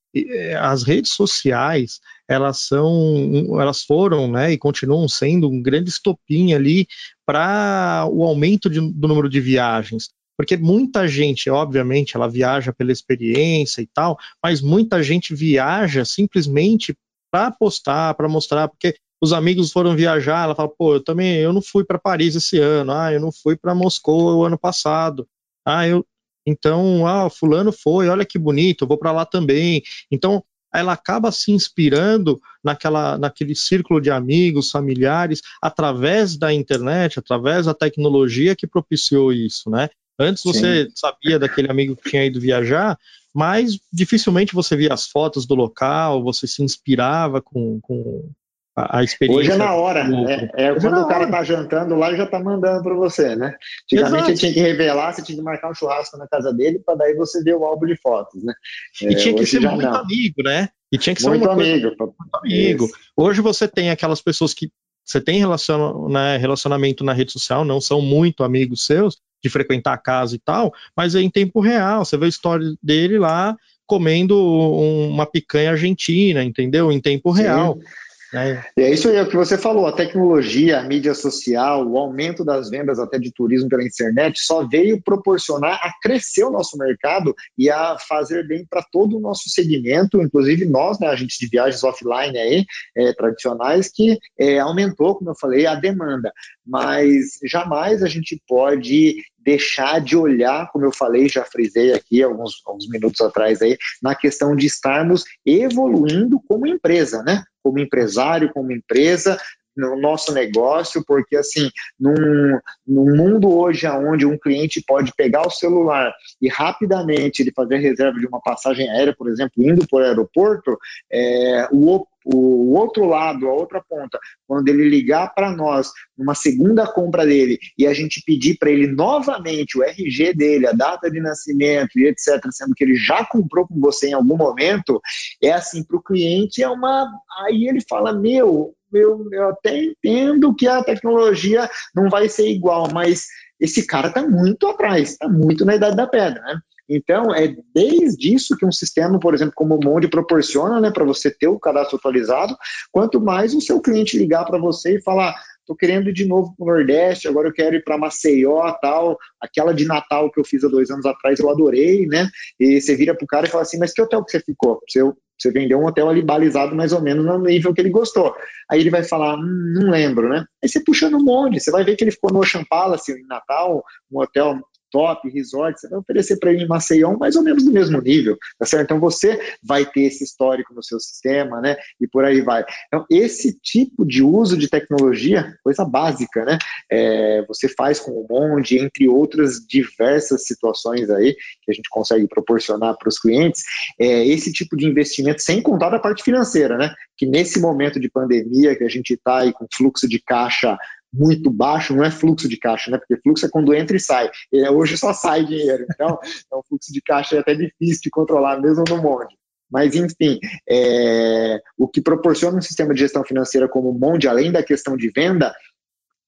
as 0.59 0.83
redes 0.83 1.13
sociais, 1.13 2.01
elas 2.27 2.61
são, 2.61 3.61
elas 3.61 3.85
foram, 3.85 4.29
né, 4.29 4.51
e 4.51 4.59
continuam 4.59 5.07
sendo 5.09 5.49
um 5.49 5.63
grande 5.63 5.91
estopim 5.91 6.53
ali 6.53 6.89
para 7.25 8.09
o 8.11 8.25
aumento 8.25 8.69
de, 8.69 8.81
do 8.81 9.07
número 9.07 9.29
de 9.29 9.41
viagens. 9.41 10.11
Porque 10.37 10.57
muita 10.57 11.09
gente, 11.09 11.49
obviamente, 11.49 12.17
ela 12.17 12.29
viaja 12.29 12.73
pela 12.73 12.93
experiência 12.93 13.81
e 13.81 13.87
tal, 13.87 14.19
mas 14.43 14.61
muita 14.61 15.03
gente 15.03 15.35
viaja 15.35 16.05
simplesmente 16.05 16.95
para 17.31 17.51
postar, 17.51 18.15
para 18.15 18.29
mostrar, 18.29 18.69
porque 18.69 18.97
os 19.21 19.33
amigos 19.33 19.73
foram 19.73 19.97
viajar, 19.97 20.45
ela 20.45 20.55
fala, 20.55 20.69
pô, 20.69 20.95
eu 20.95 21.03
também, 21.03 21.37
eu 21.37 21.53
não 21.53 21.63
fui 21.63 21.85
para 21.85 21.99
Paris 21.99 22.35
esse 22.35 22.59
ano, 22.59 22.93
ah, 22.93 23.13
eu 23.13 23.21
não 23.21 23.33
fui 23.33 23.57
para 23.57 23.75
Moscou 23.75 24.37
o 24.37 24.45
ano 24.45 24.59
passado, 24.59 25.27
ah, 25.65 25.89
eu, 25.89 26.07
então, 26.47 27.07
ah, 27.07 27.29
fulano 27.29 27.73
foi, 27.73 28.09
olha 28.09 28.25
que 28.25 28.39
bonito, 28.39 28.85
eu 28.85 28.89
vou 28.89 28.97
para 28.97 29.11
lá 29.11 29.27
também. 29.27 29.83
Então, 30.11 30.45
ela 30.73 30.93
acaba 30.93 31.33
se 31.33 31.51
inspirando 31.51 32.41
naquela, 32.63 33.19
naquele 33.19 33.55
círculo 33.55 34.01
de 34.01 34.11
amigos, 34.11 34.71
familiares, 34.71 35.41
através 35.61 36.37
da 36.37 36.53
internet, 36.53 37.19
através 37.19 37.67
da 37.67 37.75
tecnologia 37.75 38.55
que 38.55 38.67
propiciou 38.67 39.33
isso, 39.33 39.71
né? 39.71 39.89
Antes 40.19 40.43
você 40.43 40.85
Sim. 40.85 40.93
sabia 40.95 41.39
daquele 41.39 41.71
amigo 41.71 41.97
que 41.97 42.11
tinha 42.11 42.25
ido 42.25 42.41
viajar, 42.41 42.99
mas 43.35 43.79
dificilmente 43.93 44.55
você 44.55 44.75
via 44.77 44.95
as 44.95 45.07
fotos 45.07 45.47
do 45.47 45.55
local, 45.55 46.23
você 46.23 46.47
se 46.47 46.63
inspirava 46.63 47.43
com, 47.43 47.79
com 47.83 48.31
a, 48.77 48.99
a 48.99 49.05
experiência. 49.05 49.41
Hoje 49.41 49.51
é 49.53 49.57
na 49.57 49.75
hora, 49.75 50.05
né? 50.05 50.51
É, 50.55 50.67
é 50.67 50.75
quando 50.75 50.97
é 50.97 51.01
o 51.01 51.07
cara 51.07 51.25
hora. 51.25 51.31
tá 51.31 51.43
jantando 51.43 51.97
lá, 51.97 52.09
ele 52.09 52.19
já 52.19 52.27
tá 52.27 52.39
mandando 52.39 52.83
para 52.83 52.95
você, 52.95 53.35
né? 53.35 53.55
Antigamente 53.85 54.35
tinha 54.35 54.53
que 54.53 54.61
revelar, 54.61 55.13
você 55.13 55.23
tinha 55.23 55.37
que 55.37 55.43
marcar 55.43 55.71
um 55.71 55.75
churrasco 55.75 56.17
na 56.17 56.29
casa 56.29 56.53
dele 56.53 56.79
para 56.79 56.95
daí 56.95 57.15
você 57.15 57.43
ver 57.43 57.57
o 57.57 57.65
álbum 57.65 57.87
de 57.87 57.97
fotos, 57.97 58.43
né? 58.43 58.55
E 59.03 59.15
tinha 59.15 59.35
que 59.35 59.47
ser 59.47 59.61
muito 59.61 59.83
não. 59.83 59.97
amigo, 59.97 60.43
né? 60.43 60.69
E 60.93 60.99
tinha 60.99 61.15
que 61.15 61.23
ser 61.23 61.29
muito 61.29 61.51
amigo. 61.51 61.97
Coisa, 61.97 62.13
muito 62.19 62.37
amigo. 62.37 62.89
Hoje 63.17 63.41
você 63.41 63.67
tem 63.67 63.91
aquelas 63.91 64.21
pessoas 64.21 64.55
que 64.55 64.71
você 65.05 65.21
tem 65.21 65.39
relacion, 65.39 66.09
né, 66.09 66.37
relacionamento 66.37 67.05
na 67.05 67.13
rede 67.13 67.33
social, 67.33 67.65
não 67.65 67.81
são 67.81 68.01
muito 68.01 68.43
amigos 68.43 68.85
seus, 68.85 69.19
de 69.43 69.51
frequentar 69.51 69.93
a 69.93 69.99
casa 69.99 70.35
e 70.35 70.39
tal, 70.39 70.73
mas 70.97 71.15
é 71.15 71.21
em 71.21 71.31
tempo 71.31 71.61
real. 71.61 72.05
Você 72.05 72.17
vê 72.17 72.27
a 72.27 72.29
história 72.29 72.67
dele 72.83 73.19
lá 73.19 73.57
comendo 73.87 74.37
uma 74.39 75.25
picanha 75.25 75.71
argentina, 75.71 76.43
entendeu? 76.43 76.91
Em 76.91 77.01
tempo 77.01 77.31
real. 77.31 77.79
Sim. 77.79 77.87
É. 78.35 78.65
é 78.79 78.91
isso 78.91 79.09
aí, 79.09 79.17
é 79.17 79.23
o 79.23 79.29
que 79.29 79.37
você 79.37 79.57
falou, 79.57 79.87
a 79.87 79.93
tecnologia, 79.93 80.81
a 80.81 80.83
mídia 80.83 81.15
social, 81.15 81.87
o 81.87 81.97
aumento 81.97 82.45
das 82.45 82.69
vendas 82.69 82.99
até 82.99 83.19
de 83.19 83.33
turismo 83.33 83.69
pela 83.69 83.85
internet 83.85 84.41
só 84.41 84.67
veio 84.67 85.01
proporcionar 85.01 85.75
a 85.83 85.93
crescer 86.03 86.45
o 86.45 86.51
nosso 86.51 86.77
mercado 86.77 87.35
e 87.57 87.71
a 87.71 87.97
fazer 87.99 88.47
bem 88.47 88.67
para 88.69 88.83
todo 88.83 89.17
o 89.17 89.21
nosso 89.21 89.49
segmento, 89.49 90.21
inclusive 90.21 90.65
nós, 90.65 90.99
né, 90.99 91.09
agentes 91.09 91.39
de 91.39 91.49
viagens 91.49 91.85
offline 91.85 92.37
aí, 92.37 92.65
é, 92.97 93.13
tradicionais, 93.13 93.89
que 93.89 94.19
é, 94.39 94.59
aumentou, 94.59 95.15
como 95.15 95.31
eu 95.31 95.37
falei, 95.39 95.67
a 95.67 95.75
demanda. 95.75 96.33
Mas 96.67 97.39
jamais 97.45 98.03
a 98.03 98.09
gente 98.09 98.41
pode 98.49 99.23
deixar 99.47 100.01
de 100.01 100.17
olhar, 100.17 100.69
como 100.73 100.85
eu 100.85 100.93
falei, 100.93 101.29
já 101.29 101.45
frisei 101.45 101.93
aqui 101.93 102.21
alguns, 102.21 102.61
alguns 102.67 102.89
minutos 102.89 103.21
atrás 103.21 103.63
aí, 103.63 103.79
na 104.03 104.13
questão 104.13 104.57
de 104.57 104.67
estarmos 104.67 105.25
evoluindo 105.47 106.41
como 106.49 106.67
empresa, 106.67 107.23
né? 107.23 107.45
Como 107.63 107.79
empresário, 107.79 108.53
como 108.53 108.73
empresa, 108.73 109.39
no 109.77 110.01
nosso 110.01 110.33
negócio, 110.33 111.05
porque 111.07 111.37
assim, 111.37 111.71
num, 112.01 112.59
num 112.87 113.17
mundo 113.17 113.57
hoje 113.57 113.87
onde 113.87 114.27
um 114.27 114.39
cliente 114.39 114.83
pode 114.85 115.13
pegar 115.15 115.47
o 115.47 115.51
celular 115.51 116.13
e 116.41 116.49
rapidamente 116.49 117.43
ele 117.43 117.53
fazer 117.55 117.77
reserva 117.77 118.19
de 118.19 118.27
uma 118.27 118.41
passagem 118.41 118.91
aérea, 118.91 119.15
por 119.17 119.29
exemplo, 119.29 119.63
indo 119.63 119.87
para 119.87 119.99
o 119.99 120.03
aeroporto, 120.03 120.79
é, 121.13 121.69
o, 121.71 122.07
o 122.35 122.75
outro 122.75 123.05
lado, 123.05 123.49
a 123.49 123.53
outra 123.53 123.81
ponta, 123.89 124.19
quando 124.49 124.69
ele 124.69 124.89
ligar 124.89 125.33
para 125.33 125.53
nós 125.53 125.93
numa 126.19 126.35
segunda 126.35 126.85
compra 126.85 127.25
dele 127.25 127.57
e 127.79 127.87
a 127.87 127.95
gente 127.95 128.23
pedir 128.27 128.57
para 128.59 128.71
ele 128.71 128.89
novamente 128.89 129.79
o 129.79 129.83
RG 129.85 130.35
dele, 130.35 130.67
a 130.67 130.73
data 130.73 131.09
de 131.09 131.21
nascimento 131.21 131.97
e 131.97 132.07
etc., 132.07 132.41
sendo 132.51 132.75
que 132.75 132.83
ele 132.83 132.97
já 132.97 133.25
comprou 133.25 133.67
com 133.67 133.79
você 133.79 134.09
em 134.09 134.15
algum 134.15 134.37
momento, 134.37 135.01
é 135.41 135.53
assim, 135.53 135.85
para 135.85 135.97
o 135.97 136.03
cliente 136.03 136.63
é 136.63 136.69
uma. 136.69 137.09
Aí 137.45 137.69
ele 137.69 137.81
fala: 137.89 138.13
Meu, 138.13 138.75
eu, 138.93 139.29
eu 139.31 139.49
até 139.51 139.85
entendo 139.85 140.55
que 140.55 140.67
a 140.67 140.83
tecnologia 140.83 141.69
não 141.95 142.09
vai 142.09 142.29
ser 142.29 142.49
igual, 142.49 142.89
mas 142.93 143.27
esse 143.61 143.87
cara 143.87 144.09
está 144.09 144.23
muito 144.27 144.67
atrás, 144.67 145.13
está 145.13 145.29
muito 145.29 145.65
na 145.65 145.77
idade 145.77 145.97
da 145.97 146.07
pedra, 146.07 146.41
né? 146.43 146.59
Então, 146.89 147.35
é 147.35 147.55
desde 147.75 148.35
isso 148.35 148.57
que 148.57 148.65
um 148.65 148.73
sistema, 148.73 149.19
por 149.19 149.35
exemplo, 149.35 149.55
como 149.55 149.75
o 149.75 149.85
Monde 149.85 150.09
proporciona, 150.09 150.81
né, 150.81 150.91
para 150.91 151.05
você 151.05 151.31
ter 151.31 151.49
o 151.49 151.59
cadastro 151.59 151.97
atualizado, 151.97 152.57
quanto 152.93 153.21
mais 153.21 153.55
o 153.55 153.61
seu 153.61 153.81
cliente 153.81 154.19
ligar 154.19 154.45
para 154.45 154.59
você 154.59 154.97
e 154.97 155.03
falar, 155.03 155.35
estou 155.61 155.77
querendo 155.77 156.09
ir 156.09 156.13
de 156.13 156.25
novo 156.25 156.55
para 156.57 156.65
o 156.65 156.69
Nordeste, 156.69 157.27
agora 157.27 157.49
eu 157.49 157.53
quero 157.53 157.75
ir 157.75 157.83
para 157.83 157.99
Maceió, 157.99 158.71
tal, 158.81 159.19
aquela 159.41 159.75
de 159.75 159.85
Natal 159.85 160.31
que 160.31 160.39
eu 160.39 160.45
fiz 160.45 160.63
há 160.63 160.69
dois 160.69 160.91
anos 160.91 161.05
atrás, 161.05 161.41
eu 161.41 161.51
adorei, 161.51 162.07
né, 162.07 162.29
e 162.59 162.81
você 162.81 162.95
vira 162.95 163.15
para 163.15 163.25
o 163.25 163.29
cara 163.29 163.47
e 163.47 163.51
fala 163.51 163.63
assim, 163.63 163.79
mas 163.79 163.93
que 163.93 164.01
hotel 164.01 164.25
que 164.25 164.31
você 164.31 164.41
ficou? 164.41 164.81
Você, 164.89 165.03
você 165.39 165.51
vendeu 165.51 165.81
um 165.81 165.87
hotel 165.87 166.09
ali 166.09 166.23
balizado 166.23 166.77
mais 166.77 166.93
ou 166.93 167.03
menos 167.03 167.25
no 167.25 167.39
nível 167.39 167.75
que 167.75 167.81
ele 167.81 167.91
gostou. 167.91 168.35
Aí 168.71 168.81
ele 168.81 168.91
vai 168.91 169.03
falar, 169.03 169.37
hum, 169.37 169.73
não 169.75 169.91
lembro, 169.91 170.29
né? 170.29 170.45
Aí 170.63 170.69
você 170.69 170.83
puxa 170.83 171.11
no 171.11 171.23
monte, 171.23 171.61
você 171.61 171.71
vai 171.71 171.85
ver 171.85 171.97
que 171.97 172.05
ele 172.05 172.13
ficou 172.13 172.33
no 172.33 172.41
Ocean 172.41 172.65
Palace 172.65 173.13
em 173.13 173.27
Natal, 173.27 173.85
um 174.11 174.21
hotel 174.21 174.61
top, 174.97 175.29
resort, 175.29 175.79
você 175.79 175.91
vai 175.91 175.99
oferecer 175.99 176.39
para 176.39 176.51
ele 176.51 176.65
em 176.65 176.67
Maceió 176.67 177.19
mais 177.19 177.37
ou 177.37 177.43
menos 177.43 177.63
do 177.63 177.71
mesmo 177.71 178.01
nível, 178.01 178.35
tá 178.59 178.65
certo? 178.65 178.85
Então 178.85 178.99
você 178.99 179.39
vai 179.63 179.85
ter 179.85 180.05
esse 180.05 180.25
histórico 180.25 180.73
no 180.73 180.83
seu 180.83 180.99
sistema, 180.99 181.61
né? 181.61 181.77
E 182.01 182.09
por 182.09 182.25
aí 182.25 182.41
vai. 182.41 182.65
Então, 182.87 183.05
esse 183.11 183.53
tipo 183.61 184.07
de 184.07 184.23
uso 184.23 184.57
de 184.57 184.71
tecnologia, 184.71 185.55
coisa 185.63 185.85
básica, 185.85 186.47
né? 186.47 186.57
É, 186.91 187.45
você 187.47 187.69
faz 187.69 188.01
com 188.01 188.13
o 188.13 188.27
Monde, 188.27 188.79
entre 188.79 189.07
outras 189.07 189.59
diversas 189.69 190.47
situações 190.47 191.11
aí 191.11 191.37
que 191.63 191.71
a 191.71 191.75
gente 191.75 191.91
consegue 191.91 192.27
proporcionar 192.27 192.97
para 192.97 193.11
os 193.11 193.19
clientes, 193.19 193.65
é, 194.01 194.27
esse 194.27 194.51
tipo 194.51 194.79
de 194.79 194.87
investimento, 194.87 195.43
sem 195.43 195.61
contar 195.61 195.91
da 195.91 195.99
parte 195.99 196.23
financeira, 196.23 196.79
né? 196.79 196.95
Que 197.19 197.27
nesse 197.27 197.61
momento 197.61 198.01
de 198.01 198.09
pandemia 198.09 198.75
que 198.75 198.85
a 198.85 198.89
gente 198.89 199.13
está 199.13 199.41
aí 199.41 199.53
com 199.53 199.67
fluxo 199.71 200.09
de 200.09 200.19
caixa 200.19 200.79
muito 201.17 201.51
baixo, 201.51 201.95
não 201.95 202.05
é 202.05 202.11
fluxo 202.11 202.49
de 202.49 202.57
caixa, 202.57 202.91
né? 202.91 202.99
Porque 202.99 203.21
fluxo 203.23 203.47
é 203.47 203.49
quando 203.49 203.75
entra 203.75 203.97
e 203.97 204.01
sai. 204.01 204.31
E 204.53 204.69
hoje 204.69 204.97
só 204.97 205.13
sai 205.13 205.45
dinheiro. 205.45 205.87
Então, 205.91 206.19
então, 206.47 206.59
o 206.59 206.63
fluxo 206.69 206.93
de 206.93 207.01
caixa 207.01 207.37
é 207.37 207.39
até 207.41 207.55
difícil 207.55 208.01
de 208.03 208.11
controlar, 208.11 208.61
mesmo 208.61 208.85
no 208.89 209.03
monte. 209.03 209.35
Mas, 209.71 209.95
enfim, 209.97 210.39
é, 210.69 211.61
o 211.77 211.89
que 211.89 212.01
proporciona 212.01 212.59
um 212.59 212.63
sistema 212.63 212.95
de 212.95 213.01
gestão 213.01 213.25
financeira 213.25 213.69
como 213.69 213.91
o 213.91 213.99
Monde, 213.99 214.29
além 214.29 214.53
da 214.53 214.63
questão 214.63 214.97
de 214.97 215.11
venda, 215.11 215.53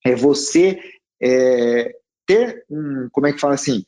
é 0.05 0.15
você 0.15 0.79
é, 1.23 1.93
ter 2.27 2.65
um, 2.69 3.09
como 3.13 3.27
é 3.27 3.33
que 3.33 3.41
fala 3.41 3.55
assim, 3.55 3.85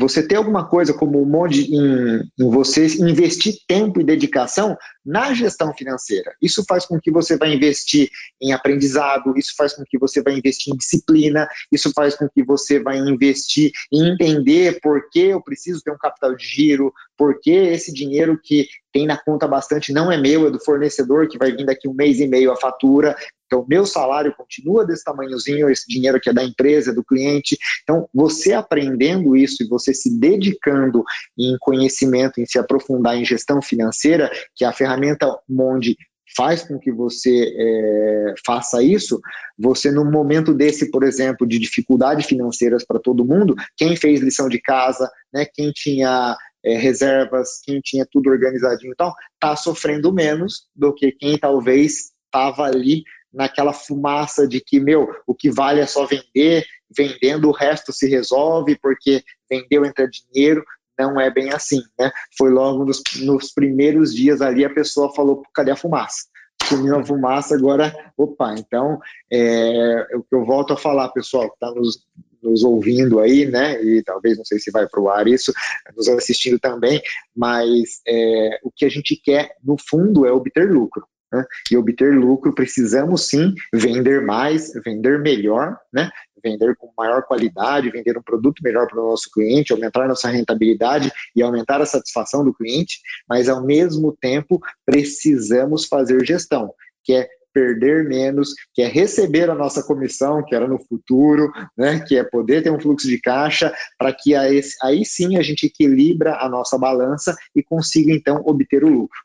você 0.00 0.26
ter 0.26 0.36
alguma 0.36 0.66
coisa 0.66 0.94
como 0.94 1.20
um 1.20 1.26
monte 1.26 1.70
em, 1.70 2.20
em 2.38 2.50
você 2.50 2.86
investir 2.98 3.56
tempo 3.68 4.00
e 4.00 4.04
dedicação 4.04 4.76
na 5.04 5.34
gestão 5.34 5.74
financeira. 5.74 6.32
Isso 6.40 6.64
faz 6.66 6.86
com 6.86 6.98
que 6.98 7.10
você 7.10 7.36
vai 7.36 7.54
investir 7.54 8.08
em 8.40 8.52
aprendizado, 8.52 9.36
isso 9.36 9.52
faz 9.56 9.74
com 9.74 9.84
que 9.84 9.98
você 9.98 10.22
vai 10.22 10.34
investir 10.34 10.72
em 10.72 10.76
disciplina, 10.76 11.46
isso 11.70 11.92
faz 11.94 12.14
com 12.14 12.28
que 12.28 12.42
você 12.42 12.80
vai 12.80 12.98
investir 12.98 13.70
em 13.92 14.08
entender 14.08 14.80
por 14.80 15.10
que 15.10 15.20
eu 15.20 15.42
preciso 15.42 15.82
ter 15.82 15.92
um 15.92 15.98
capital 15.98 16.34
de 16.34 16.44
giro, 16.44 16.92
por 17.16 17.38
que 17.38 17.50
esse 17.50 17.92
dinheiro 17.92 18.40
que 18.42 18.66
tem 18.92 19.06
na 19.06 19.16
conta 19.16 19.46
bastante 19.46 19.92
não 19.92 20.10
é 20.10 20.16
meu, 20.16 20.46
é 20.46 20.50
do 20.50 20.58
fornecedor 20.58 21.28
que 21.28 21.38
vai 21.38 21.52
vir 21.52 21.66
daqui 21.66 21.86
um 21.86 21.94
mês 21.94 22.18
e 22.20 22.26
meio 22.26 22.50
a 22.50 22.56
fatura. 22.56 23.14
Então, 23.50 23.66
meu 23.68 23.84
salário 23.84 24.32
continua 24.36 24.86
desse 24.86 25.02
tamanhozinho, 25.02 25.68
esse 25.68 25.88
dinheiro 25.88 26.20
que 26.20 26.30
é 26.30 26.32
da 26.32 26.44
empresa, 26.44 26.94
do 26.94 27.02
cliente. 27.02 27.58
Então, 27.82 28.08
você 28.14 28.52
aprendendo 28.52 29.36
isso 29.36 29.64
e 29.64 29.66
você 29.66 29.92
se 29.92 30.16
dedicando 30.16 31.02
em 31.36 31.56
conhecimento, 31.58 32.40
em 32.40 32.46
se 32.46 32.60
aprofundar 32.60 33.16
em 33.16 33.24
gestão 33.24 33.60
financeira, 33.60 34.30
que 34.54 34.64
é 34.64 34.68
a 34.68 34.72
ferramenta 34.72 35.26
Monde 35.48 35.96
faz 36.36 36.62
com 36.62 36.78
que 36.78 36.92
você 36.92 37.52
é, 37.58 38.34
faça 38.46 38.80
isso, 38.80 39.20
você 39.58 39.90
num 39.90 40.08
momento 40.08 40.54
desse, 40.54 40.88
por 40.88 41.02
exemplo, 41.02 41.44
de 41.44 41.58
dificuldades 41.58 42.26
financeiras 42.26 42.84
para 42.84 43.00
todo 43.00 43.24
mundo, 43.24 43.56
quem 43.76 43.96
fez 43.96 44.20
lição 44.20 44.48
de 44.48 44.60
casa, 44.60 45.10
né, 45.32 45.44
quem 45.52 45.72
tinha 45.72 46.36
é, 46.64 46.76
reservas, 46.76 47.60
quem 47.64 47.80
tinha 47.80 48.06
tudo 48.08 48.30
organizadinho 48.30 48.92
e 48.92 48.96
tal, 48.96 49.12
está 49.34 49.56
sofrendo 49.56 50.12
menos 50.12 50.68
do 50.74 50.94
que 50.94 51.10
quem 51.10 51.36
talvez 51.36 52.12
estava 52.26 52.62
ali 52.62 53.02
naquela 53.32 53.72
fumaça 53.72 54.46
de 54.46 54.60
que, 54.60 54.80
meu, 54.80 55.08
o 55.26 55.34
que 55.34 55.50
vale 55.50 55.80
é 55.80 55.86
só 55.86 56.06
vender, 56.06 56.64
vendendo 56.96 57.48
o 57.48 57.52
resto 57.52 57.92
se 57.92 58.08
resolve, 58.08 58.76
porque 58.80 59.22
vendeu 59.48 59.84
entra 59.84 60.08
dinheiro, 60.08 60.64
não 60.98 61.20
é 61.20 61.30
bem 61.30 61.50
assim, 61.50 61.80
né? 61.98 62.10
Foi 62.36 62.50
logo 62.50 62.84
nos, 62.84 63.02
nos 63.22 63.52
primeiros 63.52 64.14
dias 64.14 64.42
ali 64.42 64.64
a 64.64 64.74
pessoa 64.74 65.14
falou, 65.14 65.42
cadê 65.54 65.70
a 65.70 65.76
fumaça? 65.76 66.26
Sumiu 66.64 66.98
a 66.98 67.04
fumaça, 67.04 67.54
agora, 67.54 67.94
opa, 68.16 68.54
então, 68.58 68.98
é, 69.32 70.06
o 70.14 70.22
que 70.22 70.34
eu 70.34 70.44
volto 70.44 70.74
a 70.74 70.76
falar, 70.76 71.08
pessoal, 71.08 71.48
que 71.48 71.54
está 71.54 71.70
nos, 71.70 72.04
nos 72.42 72.62
ouvindo 72.62 73.18
aí, 73.18 73.46
né, 73.46 73.82
e 73.82 74.02
talvez, 74.02 74.36
não 74.36 74.44
sei 74.44 74.58
se 74.58 74.70
vai 74.70 74.86
para 74.86 75.00
o 75.00 75.08
ar 75.08 75.26
isso, 75.26 75.52
nos 75.96 76.06
assistindo 76.08 76.58
também, 76.58 77.00
mas 77.34 78.02
é, 78.06 78.60
o 78.62 78.70
que 78.70 78.84
a 78.84 78.88
gente 78.90 79.16
quer, 79.16 79.56
no 79.64 79.76
fundo, 79.78 80.26
é 80.26 80.32
obter 80.32 80.70
lucro 80.70 81.06
né? 81.32 81.44
e 81.70 81.76
obter 81.76 82.14
lucro, 82.14 82.54
precisamos 82.54 83.28
sim 83.28 83.54
vender 83.72 84.22
mais, 84.22 84.72
vender 84.84 85.18
melhor, 85.20 85.78
né? 85.92 86.10
vender 86.42 86.74
com 86.76 86.90
maior 86.96 87.22
qualidade, 87.22 87.90
vender 87.90 88.16
um 88.16 88.22
produto 88.22 88.62
melhor 88.62 88.86
para 88.86 89.00
o 89.00 89.10
nosso 89.10 89.30
cliente, 89.30 89.72
aumentar 89.72 90.08
nossa 90.08 90.28
rentabilidade 90.28 91.12
e 91.36 91.42
aumentar 91.42 91.80
a 91.80 91.86
satisfação 91.86 92.44
do 92.44 92.54
cliente, 92.54 93.00
mas 93.28 93.48
ao 93.48 93.64
mesmo 93.64 94.16
tempo 94.18 94.60
precisamos 94.84 95.86
fazer 95.86 96.24
gestão, 96.24 96.72
que 97.04 97.12
é 97.12 97.28
perder 97.52 98.04
menos, 98.04 98.54
que 98.72 98.82
é 98.82 98.86
receber 98.86 99.50
a 99.50 99.54
nossa 99.54 99.82
comissão, 99.82 100.44
que 100.44 100.54
era 100.54 100.68
no 100.68 100.78
futuro, 100.78 101.50
né, 101.76 102.00
que 102.00 102.16
é 102.16 102.24
poder 102.24 102.62
ter 102.62 102.70
um 102.70 102.80
fluxo 102.80 103.08
de 103.08 103.20
caixa, 103.20 103.74
para 103.98 104.12
que 104.12 104.34
aí, 104.34 104.60
aí 104.82 105.04
sim 105.04 105.36
a 105.36 105.42
gente 105.42 105.66
equilibra 105.66 106.36
a 106.36 106.48
nossa 106.48 106.78
balança 106.78 107.34
e 107.54 107.62
consiga 107.62 108.12
então 108.12 108.42
obter 108.46 108.84
o 108.84 108.88
lucro. 108.88 109.18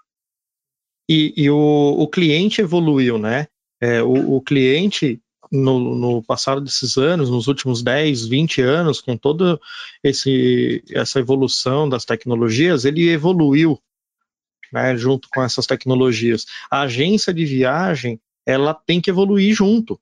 E, 1.10 1.34
e 1.38 1.50
o, 1.50 1.96
o, 2.00 2.08
cliente 2.08 2.62
evoluiu, 2.62 3.18
né? 3.18 3.48
É, 3.82 4.02
o, 4.02 4.38
o, 4.38 4.42
cliente, 4.42 5.22
no, 5.52 5.96
no 5.96 6.24
passar 6.24 6.60
desses 6.60 6.98
anos, 6.98 7.30
nos 7.30 7.48
últimos 7.48 7.84
10, 7.84 8.26
20 8.26 8.62
anos, 8.62 9.02
com 9.02 9.16
toda 9.16 9.60
essa 10.04 11.20
evolução 11.20 11.88
das 11.88 12.06
tecnologias, 12.06 12.86
ele 12.86 13.10
evoluiu 13.10 13.80
né, 14.74 14.98
junto 14.98 15.28
com 15.34 15.44
essas 15.44 15.66
tecnologias. 15.66 16.46
A 16.70 16.82
agência 16.82 17.34
de 17.34 17.46
viagem, 17.46 18.20
ela 18.46 18.74
tem 18.74 19.00
que 19.00 19.10
evoluir 19.10 19.54
junto. 19.54 20.00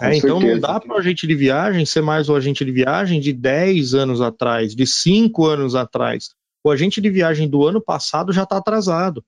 É, 0.00 0.16
então 0.16 0.40
não 0.40 0.58
dá 0.58 0.80
para 0.80 0.94
o 0.94 0.98
agente 0.98 1.26
de 1.26 1.34
viagem 1.34 1.84
ser 1.84 2.00
mais 2.00 2.28
o 2.28 2.34
agente 2.34 2.64
de 2.64 2.72
viagem 2.72 3.20
de 3.20 3.32
10 3.32 3.94
anos 3.94 4.20
atrás, 4.20 4.74
de 4.74 4.86
5 4.86 5.46
anos 5.46 5.74
atrás. 5.74 6.30
O 6.64 6.70
agente 6.70 7.00
de 7.00 7.10
viagem 7.10 7.48
do 7.48 7.66
ano 7.66 7.80
passado 7.80 8.32
já 8.32 8.44
está 8.44 8.56
atrasado. 8.56 9.24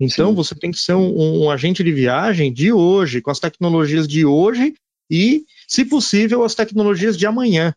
Então, 0.00 0.30
Sim. 0.30 0.34
você 0.34 0.54
tem 0.54 0.70
que 0.70 0.78
ser 0.78 0.94
um, 0.94 1.44
um, 1.44 1.50
agente 1.50 1.84
de 1.84 1.92
viagem 1.92 2.50
de 2.50 2.72
hoje, 2.72 3.20
com 3.20 3.30
as 3.30 3.38
tecnologias 3.38 4.08
de 4.08 4.24
hoje 4.24 4.74
e, 5.10 5.44
se 5.68 5.84
possível, 5.84 6.42
as 6.42 6.54
tecnologias 6.54 7.18
de 7.18 7.26
amanhã. 7.26 7.74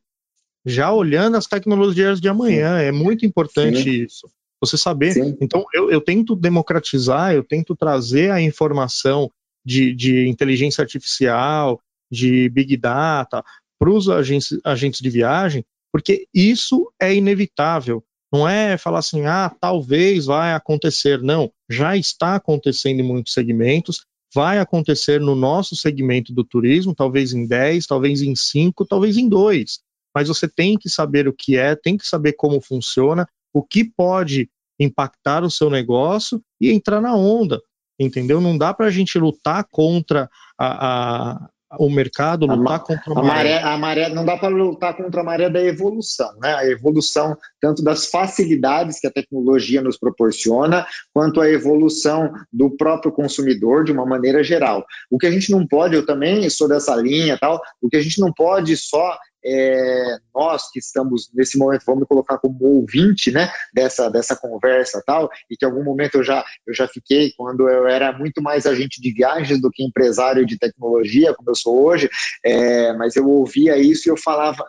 Já 0.65 0.93
olhando 0.93 1.35
as 1.35 1.45
tecnologias 1.45 2.21
de 2.21 2.29
amanhã, 2.29 2.79
Sim. 2.79 2.85
é 2.85 2.91
muito 2.93 3.25
importante 3.25 3.83
Sim. 3.83 4.03
isso. 4.05 4.29
Você 4.61 4.77
saber. 4.77 5.35
Então, 5.41 5.65
eu, 5.73 5.91
eu, 5.91 5.99
tento 5.99 6.37
democratizar, 6.37 7.33
eu 7.33 7.43
tento 7.43 7.75
trazer 7.75 8.31
a 8.31 8.39
informação 8.39 9.29
de, 9.65 9.93
de 9.93 10.25
inteligência 10.25 10.81
artificial, 10.81 11.81
de 12.09 12.47
big 12.47 12.77
data, 12.77 13.43
para 13.77 13.89
os 13.89 14.07
agentes, 14.07 14.57
agentes 14.63 15.01
de 15.01 15.09
viagem, 15.09 15.65
porque 15.91 16.25
isso 16.33 16.89
é 16.97 17.13
inevitável. 17.13 18.01
Não 18.33 18.49
é 18.49 18.77
falar 18.79 18.99
assim, 18.99 19.27
ah, 19.27 19.55
talvez 19.61 20.25
vai 20.25 20.53
acontecer. 20.53 21.21
Não, 21.21 21.51
já 21.69 21.95
está 21.95 22.35
acontecendo 22.35 22.99
em 22.99 23.03
muitos 23.03 23.31
segmentos, 23.31 24.05
vai 24.33 24.57
acontecer 24.57 25.21
no 25.21 25.35
nosso 25.35 25.75
segmento 25.75 26.33
do 26.33 26.43
turismo, 26.43 26.95
talvez 26.95 27.31
em 27.31 27.45
10, 27.45 27.85
talvez 27.85 28.23
em 28.23 28.35
5, 28.35 28.85
talvez 28.85 29.17
em 29.17 29.29
2. 29.29 29.79
mas 30.15 30.27
você 30.27 30.47
tem 30.47 30.77
que 30.77 30.89
saber 30.89 31.27
o 31.27 31.33
que 31.33 31.57
é, 31.57 31.75
tem 31.75 31.95
que 31.95 32.07
saber 32.07 32.33
como 32.33 32.59
funciona, 32.59 33.27
o 33.53 33.63
que 33.63 33.83
pode 33.83 34.49
impactar 34.79 35.43
o 35.43 35.51
seu 35.51 35.69
negócio 35.69 36.41
e 36.59 36.71
entrar 36.71 37.01
na 37.01 37.15
onda, 37.15 37.61
entendeu? 37.99 38.41
Não 38.41 38.57
dá 38.57 38.73
para 38.73 38.87
a 38.87 38.91
gente 38.91 39.17
lutar 39.19 39.65
contra 39.69 40.29
a, 40.57 40.87
a, 40.87 41.49
o 41.79 41.89
mercado, 41.89 42.45
lutar 42.45 42.75
a, 42.75 42.79
contra 42.79 43.13
a 43.19 43.23
maré. 43.23 43.59
A 43.61 43.77
maré 43.77 44.09
não 44.09 44.25
dá 44.25 44.37
para 44.37 44.49
lutar 44.49 44.95
contra 44.95 45.21
a 45.21 45.23
maré 45.23 45.49
da 45.49 45.61
evolução, 45.61 46.31
né? 46.41 46.53
A 46.55 46.65
evolução 46.65 47.37
tanto 47.59 47.83
das 47.83 48.05
facilidades 48.05 48.99
que 48.99 49.07
a 49.07 49.11
tecnologia 49.11 49.81
nos 49.81 49.97
proporciona, 49.97 50.85
quanto 51.13 51.39
a 51.39 51.49
evolução 51.49 52.33
do 52.51 52.69
próprio 52.69 53.11
consumidor 53.11 53.83
de 53.83 53.91
uma 53.91 54.05
maneira 54.05 54.43
geral. 54.43 54.85
O 55.09 55.17
que 55.17 55.27
a 55.27 55.31
gente 55.31 55.51
não 55.51 55.65
pode, 55.65 55.95
eu 55.95 56.05
também 56.05 56.49
sou 56.49 56.67
dessa 56.67 56.95
linha, 56.95 57.37
tal. 57.39 57.61
O 57.81 57.89
que 57.89 57.97
a 57.97 58.01
gente 58.01 58.19
não 58.19 58.33
pode 58.33 58.75
só 58.75 59.17
é, 59.45 60.17
nós 60.33 60.71
que 60.71 60.79
estamos 60.79 61.29
nesse 61.33 61.57
momento, 61.57 61.83
vamos 61.85 62.07
colocar 62.07 62.37
como 62.37 62.57
ouvinte, 62.63 63.31
né, 63.31 63.51
dessa, 63.73 64.09
dessa 64.09 64.35
conversa 64.35 65.03
tal, 65.05 65.29
e 65.49 65.57
que 65.57 65.65
em 65.65 65.69
algum 65.69 65.83
momento 65.83 66.15
eu 66.15 66.23
já, 66.23 66.43
eu 66.65 66.73
já 66.73 66.87
fiquei, 66.87 67.31
quando 67.37 67.67
eu 67.69 67.87
era 67.87 68.11
muito 68.17 68.41
mais 68.41 68.65
agente 68.65 69.01
de 69.01 69.13
viagens 69.13 69.61
do 69.61 69.69
que 69.71 69.83
empresário 69.83 70.45
de 70.45 70.57
tecnologia, 70.57 71.33
como 71.33 71.49
eu 71.49 71.55
sou 71.55 71.83
hoje, 71.85 72.09
é, 72.43 72.93
mas 72.93 73.15
eu 73.15 73.27
ouvia 73.27 73.77
isso 73.77 74.07
e 74.07 74.11
eu 74.11 74.17
falava, 74.17 74.65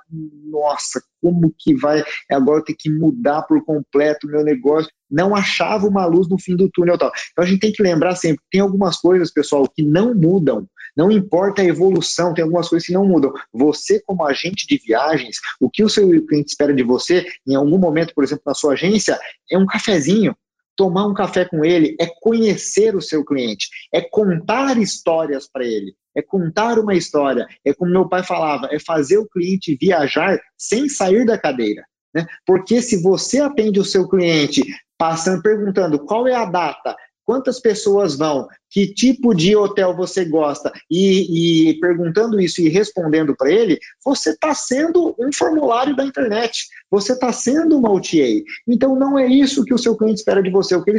nossa, 0.51 1.03
como 1.21 1.55
que 1.59 1.75
vai, 1.75 2.05
agora 2.31 2.61
eu 2.61 2.65
tenho 2.65 2.79
que 2.79 2.91
mudar 2.91 3.43
por 3.43 3.65
completo 3.65 4.27
o 4.27 4.31
meu 4.31 4.45
negócio, 4.45 4.91
não 5.15 5.35
achava 5.35 5.87
uma 5.87 6.05
luz 6.05 6.29
no 6.29 6.39
fim 6.39 6.57
do 6.57 6.69
túnel 6.69 6.99
tal. 6.99 7.13
Então 7.31 7.45
a 7.45 7.47
gente 7.47 7.61
tem 7.61 7.73
que 7.73 7.83
lembrar 7.83 8.17
sempre, 8.17 8.45
tem 8.51 8.61
algumas 8.61 8.97
coisas, 8.99 9.33
pessoal, 9.33 9.69
que 9.69 9.83
não 9.83 10.13
mudam, 10.13 10.69
não 10.97 11.11
importa 11.11 11.63
a 11.63 11.65
evolução, 11.65 12.35
tem 12.35 12.43
algumas 12.43 12.69
coisas 12.69 12.87
que 12.87 12.93
não 12.93 13.07
mudam. 13.07 13.33
Você, 13.53 14.01
como 14.01 14.27
agente 14.27 14.67
de 14.67 14.77
viagens, 14.77 15.39
o 15.61 15.71
que 15.71 15.85
o 15.85 15.89
seu 15.89 16.09
cliente 16.27 16.51
espera 16.51 16.75
de 16.75 16.83
você, 16.83 17.25
em 17.47 17.55
algum 17.55 17.79
momento, 17.79 18.13
por 18.15 18.25
exemplo, 18.25 18.43
na 18.47 18.55
sua 18.55 18.73
agência, 18.73 19.19
é 19.51 19.57
um 19.57 19.67
cafezinho. 19.67 20.37
Tomar 20.77 21.07
um 21.07 21.15
café 21.15 21.45
com 21.45 21.65
ele 21.65 21.97
é 22.01 22.07
conhecer 22.21 22.97
o 22.97 23.01
seu 23.01 23.25
cliente, 23.25 23.69
é 23.93 24.01
contar 24.01 24.77
histórias 24.77 25.49
para 25.49 25.65
ele, 25.65 25.95
é 26.17 26.21
contar 26.21 26.81
uma 26.81 26.97
história. 26.97 27.47
É 27.65 27.73
como 27.73 27.93
meu 27.93 28.09
pai 28.09 28.25
falava, 28.25 28.69
é 28.73 28.81
fazer 28.81 29.19
o 29.19 29.29
cliente 29.29 29.79
viajar 29.81 30.37
sem 30.59 30.89
sair 30.89 31.25
da 31.25 31.39
cadeira. 31.39 31.85
Né? 32.15 32.27
Porque 32.47 32.81
se 32.81 33.03
você 33.03 33.41
atende 33.41 33.81
o 33.81 33.85
seu 33.85 34.09
cliente 34.09 34.63
passando, 34.99 35.43
perguntando 35.43 35.99
qual 35.99 36.27
é 36.27 36.35
a 36.35 36.45
data, 36.45 36.97
quantas 37.25 37.61
pessoas 37.61 38.17
vão, 38.17 38.49
que 38.75 38.93
tipo 38.93 39.33
de 39.33 39.55
hotel 39.55 39.95
você 39.95 40.25
gosta, 40.25 40.73
e, 40.91 41.69
e 41.69 41.79
perguntando 41.79 42.41
isso 42.41 42.61
e 42.61 42.69
respondendo 42.69 43.37
para 43.37 43.49
ele, 43.49 43.79
você 44.05 44.31
está 44.31 44.53
sendo 44.53 45.15
um 45.17 45.33
formulário 45.33 45.95
da 45.95 46.05
internet, 46.05 46.67
você 46.91 47.13
está 47.13 47.33
sendo 47.33 47.79
uma 47.79 47.93
OTA. 47.93 48.43
Então 48.67 48.97
não 48.97 49.17
é 49.17 49.29
isso 49.29 49.65
que 49.65 49.73
o 49.73 49.79
seu 49.79 49.97
cliente 49.97 50.19
espera 50.19 50.43
de 50.43 50.51
você. 50.51 50.75
O 50.75 50.83
que 50.83 50.91
ele 50.91 50.99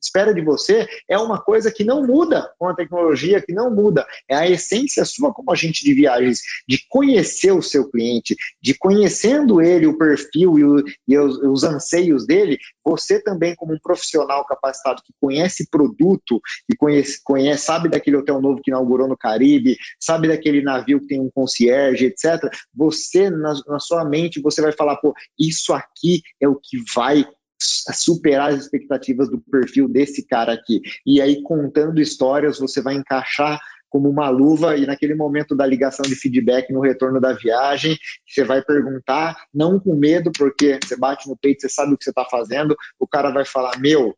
espera 0.00 0.34
de 0.34 0.40
você 0.40 0.88
é 1.08 1.16
uma 1.16 1.40
coisa 1.40 1.70
que 1.70 1.84
não 1.84 2.04
muda 2.04 2.50
com 2.58 2.66
a 2.66 2.74
tecnologia, 2.74 3.40
que 3.40 3.52
não 3.52 3.72
muda. 3.72 4.04
É 4.28 4.34
a 4.34 4.50
essência 4.50 5.04
sua 5.04 5.32
como 5.32 5.52
agente 5.52 5.84
de 5.84 5.94
viagens, 5.94 6.40
de 6.68 6.84
conhecer 6.88 7.52
o 7.52 7.62
seu 7.62 7.88
cliente, 7.88 8.34
de 8.60 8.74
conhecendo 8.74 9.60
ele, 9.60 9.86
o 9.86 9.96
perfil 9.96 10.58
e, 10.58 10.64
o, 10.64 10.84
e 11.06 11.18
os, 11.18 11.38
os 11.38 11.62
anseios 11.62 12.26
dele, 12.26 12.58
você 12.84 13.22
também, 13.22 13.54
como 13.54 13.74
um 13.74 13.78
profissional 13.80 14.44
capacitado 14.44 15.02
que 15.04 15.12
conhece 15.20 15.68
produto 15.70 16.40
e 16.68 16.74
conhece 16.74 17.11
conhece, 17.22 17.64
sabe 17.64 17.88
daquele 17.88 18.16
hotel 18.16 18.40
novo 18.40 18.60
que 18.62 18.70
inaugurou 18.70 19.08
no 19.08 19.16
Caribe, 19.16 19.76
sabe 19.98 20.28
daquele 20.28 20.62
navio 20.62 21.00
que 21.00 21.06
tem 21.06 21.20
um 21.20 21.30
concierge, 21.30 22.06
etc. 22.06 22.48
Você, 22.74 23.30
na, 23.30 23.54
na 23.66 23.78
sua 23.78 24.04
mente, 24.04 24.40
você 24.40 24.60
vai 24.60 24.72
falar, 24.72 24.96
pô, 24.96 25.14
isso 25.38 25.72
aqui 25.72 26.22
é 26.40 26.48
o 26.48 26.56
que 26.56 26.78
vai 26.94 27.24
superar 27.58 28.52
as 28.52 28.62
expectativas 28.64 29.30
do 29.30 29.40
perfil 29.40 29.88
desse 29.88 30.26
cara 30.26 30.52
aqui. 30.52 30.80
E 31.06 31.20
aí, 31.20 31.42
contando 31.42 32.00
histórias, 32.00 32.58
você 32.58 32.82
vai 32.82 32.94
encaixar 32.94 33.60
como 33.92 34.08
uma 34.08 34.30
luva 34.30 34.74
e 34.74 34.86
naquele 34.86 35.14
momento 35.14 35.54
da 35.54 35.66
ligação 35.66 36.02
de 36.06 36.16
feedback 36.16 36.72
no 36.72 36.80
retorno 36.80 37.20
da 37.20 37.34
viagem, 37.34 37.96
você 38.26 38.42
vai 38.42 38.62
perguntar, 38.62 39.36
não 39.52 39.78
com 39.78 39.94
medo, 39.94 40.32
porque 40.32 40.80
você 40.82 40.96
bate 40.96 41.28
no 41.28 41.36
peito, 41.36 41.60
você 41.60 41.68
sabe 41.68 41.92
o 41.92 41.98
que 41.98 42.04
você 42.04 42.10
está 42.10 42.24
fazendo, 42.24 42.74
o 42.98 43.06
cara 43.06 43.30
vai 43.30 43.44
falar, 43.44 43.78
meu, 43.78 44.16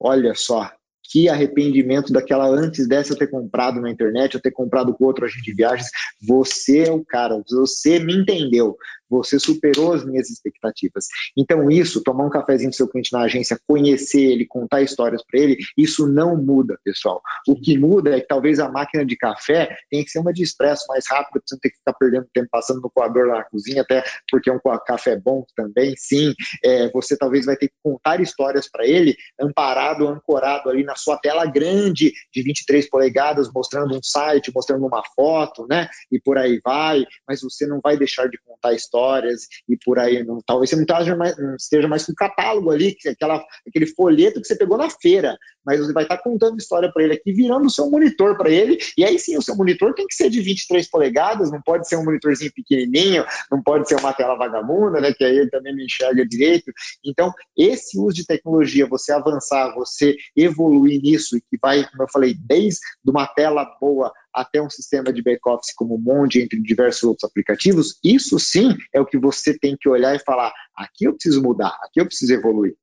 olha 0.00 0.34
só, 0.34 0.68
que 1.12 1.28
arrependimento 1.28 2.10
daquela 2.10 2.46
antes 2.46 2.88
dessa 2.88 3.12
eu 3.12 3.18
ter 3.18 3.26
comprado 3.26 3.82
na 3.82 3.90
internet, 3.90 4.34
eu 4.34 4.40
ter 4.40 4.50
comprado 4.50 4.94
com 4.94 5.04
outro 5.04 5.26
agente 5.26 5.42
de 5.42 5.52
viagens. 5.52 5.90
Você 6.26 6.84
é 6.84 6.90
o 6.90 7.04
cara, 7.04 7.42
você 7.46 7.98
me 7.98 8.16
entendeu 8.16 8.78
você 9.12 9.38
superou 9.38 9.92
as 9.92 10.04
minhas 10.04 10.30
expectativas. 10.30 11.06
Então, 11.36 11.70
isso, 11.70 12.02
tomar 12.02 12.24
um 12.24 12.30
cafezinho 12.30 12.70
do 12.70 12.76
seu 12.76 12.88
cliente 12.88 13.12
na 13.12 13.22
agência, 13.22 13.60
conhecer 13.66 14.22
ele, 14.22 14.46
contar 14.46 14.80
histórias 14.80 15.22
para 15.22 15.38
ele, 15.38 15.58
isso 15.76 16.06
não 16.06 16.34
muda, 16.36 16.78
pessoal. 16.82 17.20
O 17.46 17.54
que 17.54 17.76
muda 17.76 18.16
é 18.16 18.20
que 18.20 18.26
talvez 18.26 18.58
a 18.58 18.70
máquina 18.70 19.04
de 19.04 19.16
café 19.16 19.76
tenha 19.90 20.02
que 20.02 20.10
ser 20.10 20.18
uma 20.18 20.32
de 20.32 20.42
expresso 20.42 20.86
mais 20.88 21.04
rápida, 21.06 21.42
você 21.44 21.54
não 21.54 21.60
ter 21.60 21.70
que 21.70 21.76
ficar 21.76 21.92
perdendo 21.92 22.26
tempo 22.32 22.48
passando 22.50 22.80
no 22.80 22.90
coador 22.90 23.26
lá 23.26 23.38
na 23.38 23.44
cozinha, 23.44 23.82
até 23.82 24.02
porque 24.30 24.48
é 24.48 24.52
um 24.52 24.60
café 24.86 25.16
bom 25.16 25.44
também, 25.54 25.94
sim. 25.98 26.32
É, 26.64 26.90
você 26.90 27.16
talvez 27.16 27.44
vai 27.44 27.56
ter 27.56 27.68
que 27.68 27.74
contar 27.82 28.20
histórias 28.20 28.70
para 28.70 28.86
ele, 28.86 29.14
amparado, 29.38 30.08
ancorado 30.08 30.70
ali 30.70 30.84
na 30.84 30.96
sua 30.96 31.18
tela 31.18 31.44
grande 31.44 32.12
de 32.32 32.42
23 32.42 32.88
polegadas, 32.88 33.50
mostrando 33.52 33.94
um 33.94 34.02
site, 34.02 34.52
mostrando 34.54 34.86
uma 34.86 35.02
foto, 35.14 35.66
né? 35.68 35.88
E 36.10 36.18
por 36.18 36.38
aí 36.38 36.60
vai, 36.64 37.04
mas 37.28 37.42
você 37.42 37.66
não 37.66 37.80
vai 37.82 37.96
deixar 37.98 38.28
de 38.28 38.38
contar 38.38 38.72
histórias 38.72 39.01
histórias 39.02 39.42
e 39.68 39.76
por 39.76 39.98
aí. 39.98 40.22
Não, 40.24 40.38
talvez 40.46 40.70
você 40.70 40.76
não 40.76 40.82
esteja 40.82 41.16
mais, 41.16 41.36
não 41.36 41.56
esteja 41.56 41.88
mais 41.88 42.06
com 42.06 42.12
o 42.12 42.14
catálogo 42.14 42.70
ali, 42.70 42.94
que 42.94 43.08
aquela, 43.08 43.44
aquele 43.66 43.86
folheto 43.86 44.40
que 44.40 44.46
você 44.46 44.56
pegou 44.56 44.78
na 44.78 44.88
feira, 44.88 45.36
mas 45.64 45.80
você 45.80 45.92
vai 45.92 46.04
estar 46.04 46.18
contando 46.18 46.58
história 46.58 46.90
para 46.92 47.02
ele 47.02 47.14
aqui, 47.14 47.32
virando 47.32 47.66
o 47.66 47.70
seu 47.70 47.90
monitor 47.90 48.36
para 48.36 48.50
ele. 48.50 48.78
E 48.96 49.04
aí 49.04 49.18
sim, 49.18 49.36
o 49.36 49.42
seu 49.42 49.56
monitor 49.56 49.94
tem 49.94 50.06
que 50.06 50.14
ser 50.14 50.30
de 50.30 50.40
23 50.40 50.88
polegadas, 50.88 51.50
não 51.50 51.60
pode 51.60 51.88
ser 51.88 51.96
um 51.96 52.04
monitorzinho 52.04 52.52
pequenininho, 52.54 53.24
não 53.50 53.62
pode 53.62 53.88
ser 53.88 53.96
uma 53.96 54.12
tela 54.12 54.36
vagabunda, 54.36 55.00
né, 55.00 55.12
que 55.12 55.24
aí 55.24 55.36
ele 55.36 55.50
também 55.50 55.74
não 55.74 55.82
enxerga 55.82 56.26
direito. 56.26 56.72
Então, 57.04 57.32
esse 57.56 57.98
uso 57.98 58.14
de 58.14 58.26
tecnologia, 58.26 58.86
você 58.86 59.12
avançar, 59.12 59.74
você 59.74 60.16
evoluir 60.36 61.00
nisso, 61.00 61.36
e 61.36 61.40
que 61.40 61.58
vai, 61.60 61.88
como 61.90 62.02
eu 62.02 62.08
falei, 62.10 62.34
desde 62.34 62.80
uma 63.06 63.26
tela 63.26 63.64
boa 63.80 64.12
até 64.34 64.62
um 64.62 64.70
sistema 64.70 65.12
de 65.12 65.22
back-office 65.22 65.74
como 65.74 65.94
o 65.94 65.98
Monde, 65.98 66.40
entre 66.40 66.60
diversos 66.60 67.02
outros 67.04 67.28
aplicativos, 67.28 67.98
isso 68.02 68.38
sim 68.38 68.76
é 68.92 69.00
o 69.00 69.06
que 69.06 69.18
você 69.18 69.58
tem 69.58 69.76
que 69.78 69.88
olhar 69.88 70.14
e 70.14 70.18
falar: 70.18 70.52
aqui 70.76 71.04
eu 71.04 71.12
preciso 71.12 71.42
mudar, 71.42 71.76
aqui 71.82 72.00
eu 72.00 72.06
preciso 72.06 72.32
evoluir. 72.32 72.74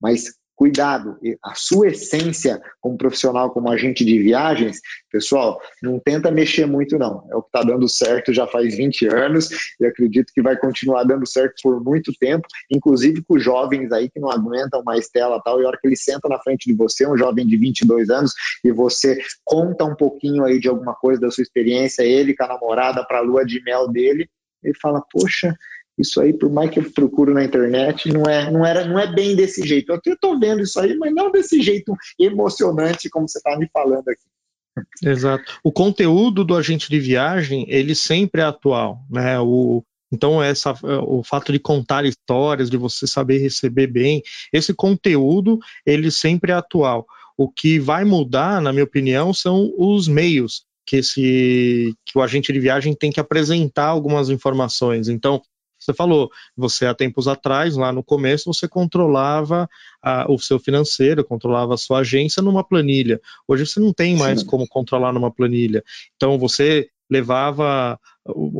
Mas 0.00 0.34
cuidado, 0.54 1.18
a 1.42 1.54
sua 1.54 1.88
essência 1.88 2.60
como 2.80 2.96
profissional, 2.96 3.50
como 3.50 3.70
agente 3.70 4.04
de 4.04 4.18
viagens, 4.18 4.80
pessoal, 5.10 5.60
não 5.82 5.98
tenta 5.98 6.30
mexer 6.30 6.66
muito 6.66 6.98
não, 6.98 7.26
é 7.30 7.36
o 7.36 7.42
que 7.42 7.48
está 7.48 7.62
dando 7.62 7.88
certo 7.88 8.32
já 8.32 8.46
faz 8.46 8.76
20 8.76 9.06
anos 9.08 9.48
e 9.80 9.86
acredito 9.86 10.32
que 10.32 10.42
vai 10.42 10.56
continuar 10.56 11.04
dando 11.04 11.26
certo 11.26 11.54
por 11.62 11.82
muito 11.82 12.12
tempo, 12.18 12.46
inclusive 12.70 13.22
com 13.22 13.38
jovens 13.38 13.92
aí 13.92 14.08
que 14.08 14.20
não 14.20 14.30
aguentam 14.30 14.82
mais 14.84 15.08
tela 15.08 15.40
tal, 15.44 15.60
e 15.60 15.64
a 15.64 15.68
hora 15.68 15.78
que 15.80 15.86
ele 15.86 15.96
senta 15.96 16.28
na 16.28 16.38
frente 16.38 16.70
de 16.70 16.76
você, 16.76 17.06
um 17.06 17.16
jovem 17.16 17.46
de 17.46 17.56
22 17.56 18.10
anos, 18.10 18.32
e 18.64 18.70
você 18.70 19.18
conta 19.44 19.84
um 19.84 19.94
pouquinho 19.94 20.44
aí 20.44 20.60
de 20.60 20.68
alguma 20.68 20.94
coisa 20.94 21.20
da 21.20 21.30
sua 21.30 21.42
experiência, 21.42 22.02
ele 22.02 22.34
com 22.34 22.44
a 22.44 22.48
namorada 22.48 23.04
para 23.04 23.18
a 23.18 23.22
lua 23.22 23.44
de 23.44 23.62
mel 23.62 23.88
dele, 23.88 24.28
ele 24.62 24.74
fala, 24.80 25.02
poxa, 25.12 25.54
isso 25.98 26.20
aí, 26.20 26.32
por 26.32 26.50
mais 26.50 26.70
que 26.70 26.80
eu 26.80 26.90
procuro 26.92 27.32
na 27.32 27.44
internet, 27.44 28.12
não 28.12 28.24
é, 28.24 28.50
não 28.50 28.66
era, 28.66 28.84
não 28.84 28.98
é 28.98 29.12
bem 29.12 29.36
desse 29.36 29.66
jeito. 29.66 29.92
Eu 29.92 30.14
estou 30.14 30.38
vendo 30.38 30.62
isso 30.62 30.78
aí, 30.80 30.96
mas 30.96 31.14
não 31.14 31.30
desse 31.30 31.62
jeito 31.62 31.94
emocionante 32.18 33.08
como 33.08 33.28
você 33.28 33.38
está 33.38 33.56
me 33.56 33.68
falando 33.72 34.08
aqui. 34.08 34.24
Exato. 35.02 35.60
O 35.62 35.70
conteúdo 35.70 36.44
do 36.44 36.56
agente 36.56 36.88
de 36.90 36.98
viagem, 36.98 37.64
ele 37.68 37.94
sempre 37.94 38.40
é 38.40 38.44
atual, 38.44 38.98
né? 39.08 39.38
O, 39.40 39.84
então, 40.12 40.42
essa, 40.42 40.74
o 41.06 41.22
fato 41.24 41.52
de 41.52 41.58
contar 41.58 42.04
histórias, 42.04 42.70
de 42.70 42.76
você 42.76 43.06
saber 43.06 43.38
receber 43.38 43.86
bem, 43.86 44.22
esse 44.52 44.74
conteúdo, 44.74 45.58
ele 45.84 46.10
sempre 46.10 46.52
é 46.52 46.54
atual. 46.54 47.06
O 47.36 47.48
que 47.48 47.78
vai 47.78 48.04
mudar, 48.04 48.60
na 48.60 48.72
minha 48.72 48.84
opinião, 48.84 49.34
são 49.34 49.72
os 49.76 50.06
meios 50.06 50.64
que, 50.86 50.96
esse, 50.96 51.94
que 52.04 52.16
o 52.16 52.22
agente 52.22 52.52
de 52.52 52.60
viagem 52.60 52.94
tem 52.94 53.10
que 53.10 53.18
apresentar 53.18 53.86
algumas 53.86 54.28
informações. 54.30 55.08
Então, 55.08 55.42
você 55.84 55.94
falou, 55.94 56.30
você 56.56 56.86
há 56.86 56.94
tempos 56.94 57.28
atrás, 57.28 57.76
lá 57.76 57.92
no 57.92 58.02
começo, 58.02 58.52
você 58.52 58.66
controlava 58.66 59.68
a, 60.02 60.30
o 60.30 60.38
seu 60.38 60.58
financeiro, 60.58 61.24
controlava 61.24 61.74
a 61.74 61.78
sua 61.78 62.00
agência 62.00 62.42
numa 62.42 62.64
planilha. 62.64 63.20
Hoje 63.46 63.66
você 63.66 63.80
não 63.80 63.92
tem 63.92 64.16
mais 64.16 64.40
Sim. 64.40 64.46
como 64.46 64.66
controlar 64.66 65.12
numa 65.12 65.30
planilha. 65.30 65.84
Então 66.16 66.38
você 66.38 66.88
levava, 67.10 67.98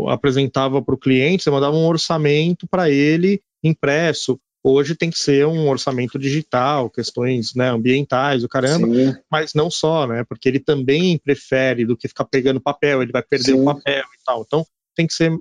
apresentava 0.09 0.83
para 0.83 0.95
o 0.95 0.99
cliente, 0.99 1.43
você 1.43 1.51
mandava 1.51 1.77
um 1.77 1.87
orçamento 1.87 2.67
para 2.67 2.91
ele 2.91 3.41
impresso. 3.63 4.39
Hoje 4.63 4.95
tem 4.95 5.11
que 5.11 5.19
ser 5.19 5.47
um 5.47 5.69
orçamento 5.69 6.19
digital, 6.19 6.89
questões 6.89 7.55
né, 7.55 7.69
ambientais, 7.69 8.43
o 8.45 8.49
caramba, 8.49 8.87
Sim. 8.87 9.15
mas 9.31 9.53
não 9.53 9.71
só, 9.71 10.07
né? 10.07 10.25
Porque 10.25 10.49
ele 10.49 10.59
também 10.59 11.19
prefere 11.19 11.85
do 11.85 11.97
que 11.97 12.09
ficar 12.09 12.25
pegando 12.25 12.61
papel, 12.61 13.03
ele 13.03 13.13
vai 13.13 13.23
perder 13.23 13.53
Sim. 13.53 13.61
o 13.61 13.65
papel 13.65 14.05
e 14.05 14.25
tal. 14.25 14.43
Então 14.47 14.67
tem 14.95 15.07
que 15.07 15.13
ser 15.13 15.39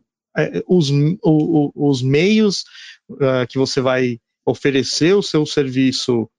os, 0.67 0.89
o, 1.21 1.71
os 1.75 2.01
meios 2.01 2.63
uh, 3.09 3.47
que 3.47 3.57
você 3.57 3.81
vai 3.81 4.19
oferecer 4.45 5.13
o 5.13 5.23
seu 5.23 5.45
serviço. 5.45 6.29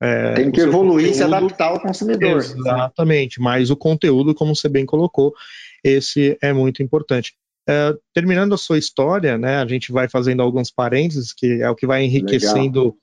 É, 0.00 0.34
Tem 0.34 0.50
que 0.50 0.60
evoluir 0.60 1.10
e 1.10 1.14
se 1.14 1.22
adaptar 1.22 1.68
ao 1.68 1.80
consumidor. 1.80 2.38
Exatamente, 2.38 3.40
mas 3.40 3.70
o 3.70 3.76
conteúdo, 3.76 4.34
como 4.34 4.54
você 4.54 4.68
bem 4.68 4.84
colocou, 4.84 5.32
esse 5.84 6.36
é 6.42 6.52
muito 6.52 6.82
importante. 6.82 7.34
É, 7.68 7.94
terminando 8.12 8.54
a 8.54 8.58
sua 8.58 8.78
história, 8.78 9.38
né, 9.38 9.58
a 9.58 9.66
gente 9.66 9.92
vai 9.92 10.08
fazendo 10.08 10.42
alguns 10.42 10.70
parênteses, 10.70 11.32
que 11.32 11.62
é 11.62 11.70
o 11.70 11.76
que 11.76 11.86
vai 11.86 12.02
enriquecendo 12.02 12.96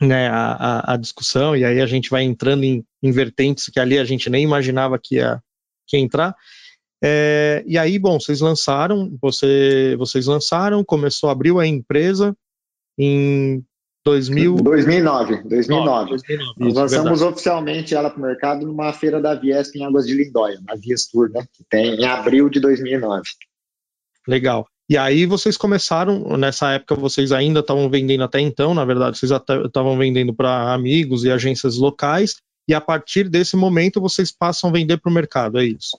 né, 0.00 0.28
a, 0.28 0.52
a, 0.52 0.94
a, 0.94 0.96
discussão, 0.96 1.56
e 1.56 1.64
aí 1.64 1.80
a 1.80 1.86
gente 1.86 2.10
vai 2.10 2.22
entrando 2.24 2.64
em, 2.64 2.84
em 3.02 3.10
vertentes 3.10 3.68
que 3.68 3.80
ali 3.80 3.98
a 3.98 4.04
gente 4.04 4.28
nem 4.28 4.42
imaginava 4.42 4.98
que 4.98 5.14
ia, 5.14 5.42
que 5.86 5.96
ia 5.96 6.02
entrar. 6.02 6.36
É, 7.02 7.64
e 7.66 7.76
aí, 7.76 7.98
bom, 7.98 8.20
vocês 8.20 8.40
lançaram, 8.40 9.16
você, 9.20 9.96
vocês 9.98 10.26
lançaram, 10.26 10.84
começou, 10.84 11.28
abriu 11.30 11.58
a 11.58 11.66
empresa 11.66 12.36
em 12.96 13.64
2000... 14.04 14.56
2009, 14.56 15.42
2009. 15.48 16.10
2009 16.10 16.54
Nós 16.58 16.74
lançamos 16.74 17.18
verdade. 17.20 17.24
oficialmente 17.24 17.94
ela 17.94 18.08
para 18.08 18.20
o 18.20 18.22
mercado 18.22 18.66
numa 18.66 18.92
feira 18.92 19.20
da 19.20 19.34
Viesp 19.34 19.76
em 19.76 19.84
Águas 19.84 20.06
de 20.06 20.14
Lindóia, 20.14 20.60
na 20.64 20.76
Viestur, 20.76 21.28
né, 21.30 21.44
que 21.52 21.64
tem 21.68 21.96
em 21.96 22.04
abril 22.04 22.48
de 22.48 22.60
2009. 22.60 23.22
Legal. 24.28 24.66
E 24.88 24.96
aí 24.96 25.26
vocês 25.26 25.56
começaram, 25.56 26.36
nessa 26.36 26.72
época 26.72 26.94
vocês 26.94 27.32
ainda 27.32 27.60
estavam 27.60 27.88
vendendo 27.88 28.22
até 28.22 28.40
então, 28.40 28.74
na 28.74 28.84
verdade, 28.84 29.18
vocês 29.18 29.32
estavam 29.32 29.96
vendendo 29.96 30.34
para 30.34 30.72
amigos 30.72 31.24
e 31.24 31.30
agências 31.30 31.76
locais, 31.78 32.36
e 32.68 32.74
a 32.74 32.80
partir 32.80 33.28
desse 33.28 33.56
momento 33.56 34.00
vocês 34.00 34.30
passam 34.30 34.70
a 34.70 34.72
vender 34.72 34.98
para 34.98 35.10
o 35.10 35.14
mercado, 35.14 35.58
é 35.58 35.64
isso? 35.64 35.96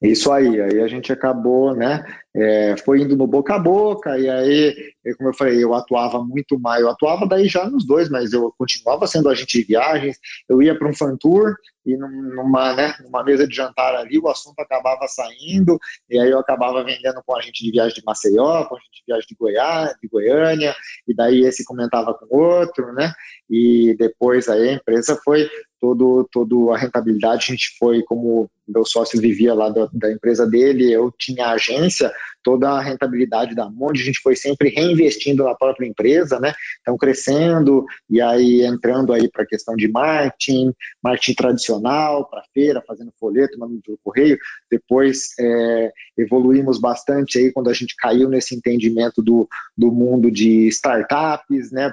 Isso 0.00 0.30
aí, 0.30 0.60
aí 0.60 0.80
a 0.80 0.88
gente 0.88 1.10
acabou, 1.10 1.74
né, 1.74 2.04
é, 2.34 2.76
foi 2.76 3.00
indo 3.00 3.16
no 3.16 3.26
boca 3.26 3.54
a 3.54 3.58
boca, 3.58 4.18
e 4.18 4.28
aí, 4.28 4.92
como 5.16 5.30
eu 5.30 5.34
falei, 5.34 5.64
eu 5.64 5.72
atuava 5.72 6.22
muito 6.22 6.60
mais, 6.60 6.82
eu 6.82 6.90
atuava 6.90 7.26
daí 7.26 7.48
já 7.48 7.64
nos 7.68 7.86
dois, 7.86 8.10
mas 8.10 8.34
eu 8.34 8.52
continuava 8.58 9.06
sendo 9.06 9.30
agente 9.30 9.58
de 9.58 9.66
viagens, 9.66 10.18
eu 10.46 10.60
ia 10.60 10.78
para 10.78 10.86
um 10.86 10.94
fan 10.94 11.16
tour, 11.16 11.54
e 11.86 11.96
numa, 11.96 12.74
né, 12.74 12.94
numa 13.02 13.24
mesa 13.24 13.48
de 13.48 13.56
jantar 13.56 13.94
ali, 13.94 14.18
o 14.18 14.28
assunto 14.28 14.60
acabava 14.60 15.08
saindo, 15.08 15.78
e 16.10 16.18
aí 16.20 16.30
eu 16.30 16.38
acabava 16.38 16.84
vendendo 16.84 17.22
com 17.24 17.34
a 17.34 17.40
gente 17.40 17.64
de 17.64 17.70
viagem 17.70 17.94
de 17.94 18.04
Maceió, 18.04 18.66
com 18.66 18.76
a 18.76 18.78
gente 18.78 18.98
de 18.98 19.04
viagem 19.06 19.26
de 19.26 19.34
Goiás, 19.34 19.94
de 20.02 20.08
Goiânia, 20.08 20.74
e 21.08 21.14
daí 21.14 21.40
esse 21.40 21.64
comentava 21.64 22.12
com 22.12 22.36
outro, 22.36 22.92
né, 22.92 23.14
e 23.48 23.96
depois 23.98 24.46
aí 24.46 24.68
a 24.68 24.72
empresa 24.74 25.18
foi 25.24 25.48
todo, 25.86 26.28
todo 26.32 26.72
a 26.72 26.76
rentabilidade, 26.76 27.44
a 27.44 27.52
gente 27.52 27.76
foi, 27.78 28.02
como 28.02 28.50
meu 28.66 28.84
sócio 28.84 29.20
vivia 29.20 29.54
lá 29.54 29.68
da, 29.68 29.88
da 29.92 30.10
empresa 30.10 30.44
dele, 30.44 30.90
eu 30.92 31.12
tinha 31.16 31.50
agência, 31.50 32.12
toda 32.42 32.70
a 32.70 32.80
rentabilidade 32.80 33.54
da 33.54 33.70
Monde, 33.70 34.02
a 34.02 34.04
gente 34.04 34.20
foi 34.20 34.34
sempre 34.34 34.68
reinvestindo 34.68 35.44
na 35.44 35.54
própria 35.54 35.86
empresa, 35.86 36.40
né? 36.40 36.52
Então, 36.80 36.96
crescendo, 36.96 37.84
e 38.10 38.20
aí 38.20 38.62
entrando 38.62 39.12
aí 39.12 39.30
para 39.30 39.44
a 39.44 39.46
questão 39.46 39.76
de 39.76 39.86
marketing, 39.88 40.72
marketing 41.02 41.34
tradicional, 41.34 42.28
para 42.28 42.42
feira, 42.52 42.82
fazendo 42.86 43.12
folheto, 43.18 43.58
mandando 43.58 43.82
pelo 43.82 43.98
correio. 44.02 44.38
Depois 44.70 45.30
é, 45.38 45.92
evoluímos 46.18 46.80
bastante 46.80 47.38
aí 47.38 47.52
quando 47.52 47.70
a 47.70 47.74
gente 47.74 47.94
caiu 47.96 48.28
nesse 48.28 48.56
entendimento 48.56 49.22
do, 49.22 49.48
do 49.76 49.92
mundo 49.92 50.30
de 50.30 50.66
startups, 50.68 51.70
né? 51.70 51.92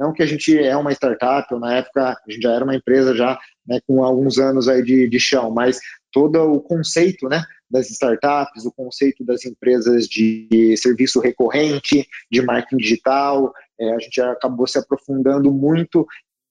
Não 0.00 0.14
que 0.14 0.22
a 0.22 0.26
gente 0.26 0.58
é 0.58 0.74
uma 0.74 0.92
startup, 0.92 1.52
ou 1.52 1.60
na 1.60 1.76
época 1.76 2.16
a 2.26 2.32
gente 2.32 2.40
já 2.40 2.54
era 2.54 2.64
uma 2.64 2.74
empresa 2.74 3.14
já 3.14 3.38
né, 3.66 3.78
com 3.86 4.02
alguns 4.02 4.38
anos 4.38 4.66
aí 4.66 4.82
de, 4.82 5.06
de 5.06 5.20
chão, 5.20 5.50
mas 5.50 5.78
todo 6.10 6.40
o 6.40 6.58
conceito 6.58 7.28
né, 7.28 7.44
das 7.70 7.90
startups, 7.90 8.64
o 8.64 8.72
conceito 8.72 9.22
das 9.22 9.44
empresas 9.44 10.06
de 10.06 10.74
serviço 10.78 11.20
recorrente, 11.20 12.08
de 12.32 12.40
marketing 12.40 12.78
digital, 12.78 13.52
é, 13.78 13.92
a 13.92 13.98
gente 13.98 14.18
acabou 14.22 14.66
se 14.66 14.78
aprofundando 14.78 15.52
muito 15.52 16.06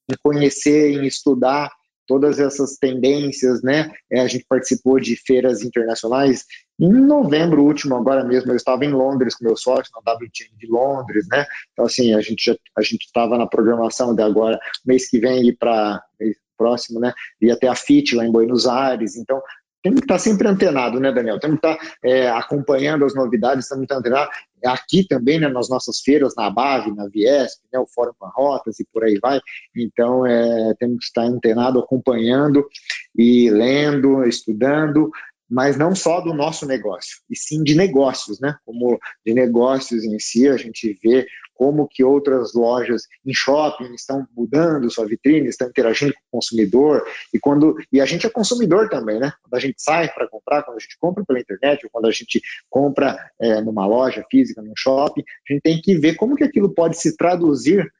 em 0.08 0.16
conhecer, 0.22 0.91
em 0.91 1.08
estudar 1.08 1.72
todas 2.06 2.39
essas 2.39 2.78
tendências, 2.78 3.64
né? 3.64 3.91
É, 4.12 4.20
a 4.22 4.28
gente 4.28 4.45
participou 4.47 5.00
de 5.00 5.16
feiras 5.16 5.64
internacionais. 5.64 6.45
Em 6.80 6.92
novembro 6.92 7.64
último, 7.64 7.96
agora 7.96 8.24
mesmo, 8.24 8.52
eu 8.52 8.56
estava 8.56 8.86
em 8.86 8.92
Londres 8.92 9.36
com 9.36 9.44
meu 9.44 9.58
sócio, 9.58 9.92
na 9.94 10.14
WTN 10.14 10.56
de 10.58 10.68
Londres, 10.68 11.28
né? 11.30 11.46
Então, 11.74 11.86
assim, 11.86 12.14
a 12.14 12.22
gente 12.22 12.46
já, 12.46 12.56
a 12.78 12.82
gente 12.82 13.06
estava 13.06 13.38
na 13.38 13.46
programação 13.46 14.16
de 14.16 14.24
agora, 14.24 14.58
mês 14.86 15.10
que 15.10 15.20
vem, 15.20 15.48
ir 15.48 15.58
para 15.58 16.02
próximo, 16.58 17.00
né? 17.00 17.14
Ir 17.42 17.52
até 17.52 17.68
a 17.68 17.76
FIT 17.76 18.16
lá 18.16 18.26
em 18.26 18.32
Buenos 18.32 18.66
Aires. 18.66 19.18
Então, 19.18 19.42
temos 19.82 20.02
que 20.02 20.06
estar 20.06 20.20
sempre 20.20 20.48
antenado, 20.48 21.00
né, 21.00 21.12
Daniel? 21.12 21.40
Temos 21.40 21.60
que 21.60 21.68
estar 21.68 21.96
é, 22.04 22.30
acompanhando 22.30 23.06
as 23.06 23.16
novidades, 23.16 23.68
temos 23.68 23.86
que 23.88 23.94
estar 23.94 23.98
antenado 23.98 24.30
aqui 24.66 25.08
também, 25.08 25.40
né, 25.40 25.48
nas 25.48 25.70
nossas 25.70 26.02
feiras, 26.02 26.34
na 26.36 26.50
BAV, 26.50 26.94
na 26.94 27.08
Viesp, 27.08 27.62
né, 27.72 27.80
o 27.80 27.88
Fórum 27.88 28.12
com 28.20 28.28
Rotas 28.28 28.78
e 28.80 28.86
por 28.92 29.06
aí 29.06 29.18
vai. 29.22 29.40
Então, 29.74 30.26
é, 30.26 30.74
temos 30.78 30.98
que 31.00 31.06
estar 31.06 31.24
antenado, 31.24 31.80
acompanhando 31.80 32.68
e 33.16 33.50
lendo, 33.50 34.26
estudando, 34.26 35.10
mas 35.50 35.78
não 35.78 35.95
só 35.95 36.22
do 36.22 36.34
nosso 36.34 36.66
negócio, 36.66 37.18
e 37.30 37.36
sim 37.36 37.64
de 37.64 37.76
negócios, 37.76 38.39
né? 38.39 38.56
Como 38.66 39.00
de 39.26 39.34
negócios 39.34 40.04
em 40.04 40.20
si, 40.20 40.47
a 40.47 40.58
gente 40.58 40.97
vê 41.04 41.26
como 41.56 41.89
que 41.89 42.04
outras 42.04 42.54
lojas 42.54 43.04
em 43.26 43.34
shopping 43.34 43.93
estão 43.93 44.26
mudando 44.36 44.89
sua 44.89 45.06
vitrine, 45.06 45.50
estão 45.50 45.68
interagindo 45.68 46.14
com 46.14 46.20
o 46.20 46.39
consumidor, 46.39 47.04
e 47.34 47.39
quando 47.39 47.76
e 47.91 48.00
a 48.00 48.06
gente 48.06 48.26
é 48.26 48.30
consumidor 48.30 48.88
também, 48.89 49.20
né? 49.20 49.34
Quando 49.43 49.56
a 49.56 49.60
gente 49.60 49.82
sai 49.82 50.08
para 50.08 50.30
comprar, 50.30 50.64
quando 50.64 50.78
a 50.78 50.80
gente 50.80 50.97
compra 50.97 51.26
pela 51.26 51.39
internet, 51.39 51.84
ou 51.84 51.89
quando 51.89 52.08
a 52.08 52.12
gente 52.12 52.41
compra 52.70 53.18
é, 53.41 53.60
numa 53.60 53.86
loja 53.86 54.24
física, 54.32 54.62
num 54.62 54.74
shopping, 54.78 55.24
a 55.50 55.54
gente 55.54 55.62
tem 55.62 55.82
que 55.82 55.97
ver 55.97 56.16
como 56.16 56.36
que 56.36 56.43
aquilo 56.45 56.74
pode 56.74 56.97
se 56.97 57.18
traduzir 57.18 57.91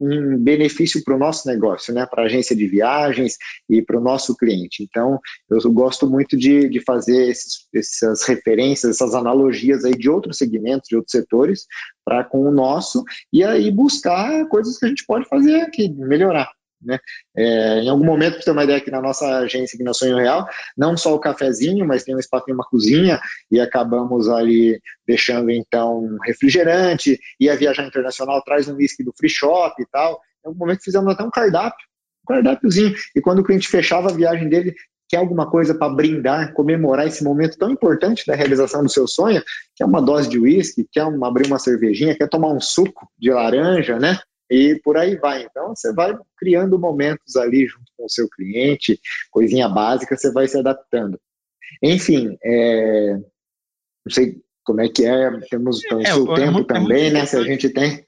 um 0.00 0.36
benefício 0.36 1.02
para 1.04 1.14
o 1.14 1.18
nosso 1.18 1.46
negócio, 1.48 1.94
né, 1.94 2.06
para 2.06 2.22
a 2.22 2.26
agência 2.26 2.56
de 2.56 2.66
viagens 2.66 3.36
e 3.68 3.82
para 3.82 3.98
o 3.98 4.02
nosso 4.02 4.36
cliente. 4.36 4.82
Então, 4.82 5.20
eu 5.50 5.72
gosto 5.72 6.08
muito 6.08 6.36
de, 6.36 6.68
de 6.68 6.80
fazer 6.80 7.30
esses, 7.30 7.66
essas 7.74 8.24
referências, 8.24 8.96
essas 8.96 9.14
analogias 9.14 9.84
aí 9.84 9.96
de 9.96 10.10
outros 10.10 10.38
segmentos, 10.38 10.88
de 10.88 10.96
outros 10.96 11.12
setores, 11.12 11.66
para 12.04 12.24
com 12.24 12.48
o 12.48 12.50
nosso, 12.50 13.04
e 13.32 13.44
aí 13.44 13.70
buscar 13.70 14.46
coisas 14.48 14.78
que 14.78 14.86
a 14.86 14.88
gente 14.88 15.04
pode 15.06 15.28
fazer 15.28 15.60
aqui, 15.60 15.88
melhorar. 15.92 16.50
Né? 16.84 16.98
É, 17.36 17.80
em 17.80 17.88
algum 17.88 18.04
momento, 18.04 18.34
para 18.34 18.44
ter 18.44 18.50
uma 18.50 18.64
ideia, 18.64 18.78
aqui 18.78 18.90
na 18.90 19.00
nossa 19.00 19.26
agência, 19.38 19.76
aqui 19.76 19.84
na 19.84 19.94
Sonho 19.94 20.16
Real, 20.16 20.46
não 20.76 20.96
só 20.96 21.14
o 21.14 21.18
cafezinho, 21.18 21.86
mas 21.86 22.04
tem 22.04 22.14
um 22.14 22.18
espaço, 22.18 22.46
tem 22.46 22.54
uma 22.54 22.64
cozinha, 22.64 23.20
e 23.50 23.60
acabamos 23.60 24.28
ali 24.28 24.80
deixando, 25.06 25.50
então, 25.50 25.98
um 25.98 26.18
refrigerante, 26.24 27.18
ia 27.38 27.56
viajar 27.56 27.86
internacional, 27.86 28.42
traz 28.42 28.68
um 28.68 28.76
whisky 28.76 29.04
do 29.04 29.12
free 29.16 29.30
shop 29.30 29.80
e 29.80 29.86
tal. 29.86 30.20
Em 30.44 30.48
algum 30.48 30.58
momento 30.58 30.82
fizemos 30.82 31.12
até 31.12 31.22
um 31.22 31.30
cardápio, 31.30 31.86
um 32.24 32.34
cardápiozinho, 32.34 32.94
e 33.14 33.20
quando 33.20 33.40
o 33.40 33.44
cliente 33.44 33.68
fechava 33.68 34.10
a 34.10 34.14
viagem 34.14 34.48
dele, 34.48 34.74
quer 35.12 35.18
alguma 35.18 35.48
coisa 35.50 35.74
para 35.74 35.92
brindar, 35.92 36.54
comemorar 36.54 37.06
esse 37.06 37.22
momento 37.22 37.58
tão 37.58 37.70
importante 37.70 38.24
da 38.26 38.34
realização 38.34 38.82
do 38.82 38.88
seu 38.88 39.06
sonho, 39.06 39.42
quer 39.76 39.84
uma 39.84 40.00
dose 40.00 40.26
de 40.26 40.38
uísque, 40.38 40.88
quer 40.90 41.02
abrir 41.02 41.46
uma 41.46 41.58
cervejinha, 41.58 42.16
quer 42.16 42.30
tomar 42.30 42.48
um 42.48 42.60
suco 42.60 43.06
de 43.18 43.30
laranja, 43.30 43.98
né? 43.98 44.18
E 44.52 44.78
por 44.80 44.98
aí 44.98 45.16
vai. 45.16 45.44
Então, 45.44 45.74
você 45.74 45.94
vai 45.94 46.14
criando 46.36 46.78
momentos 46.78 47.36
ali 47.36 47.66
junto 47.66 47.90
com 47.96 48.04
o 48.04 48.10
seu 48.10 48.28
cliente, 48.28 49.00
coisinha 49.30 49.66
básica, 49.66 50.14
você 50.14 50.30
vai 50.30 50.46
se 50.46 50.58
adaptando. 50.58 51.18
Enfim, 51.82 52.36
é, 52.44 53.14
não 53.14 54.10
sei 54.10 54.36
como 54.62 54.82
é 54.82 54.88
que 54.90 55.06
é, 55.06 55.30
temos 55.48 55.82
então, 55.82 56.00
é, 56.02 56.14
o 56.14 56.32
é 56.34 56.36
tempo 56.36 56.64
também, 56.64 57.10
né, 57.10 57.24
se 57.24 57.34
a 57.34 57.42
gente 57.42 57.70
tem. 57.70 58.04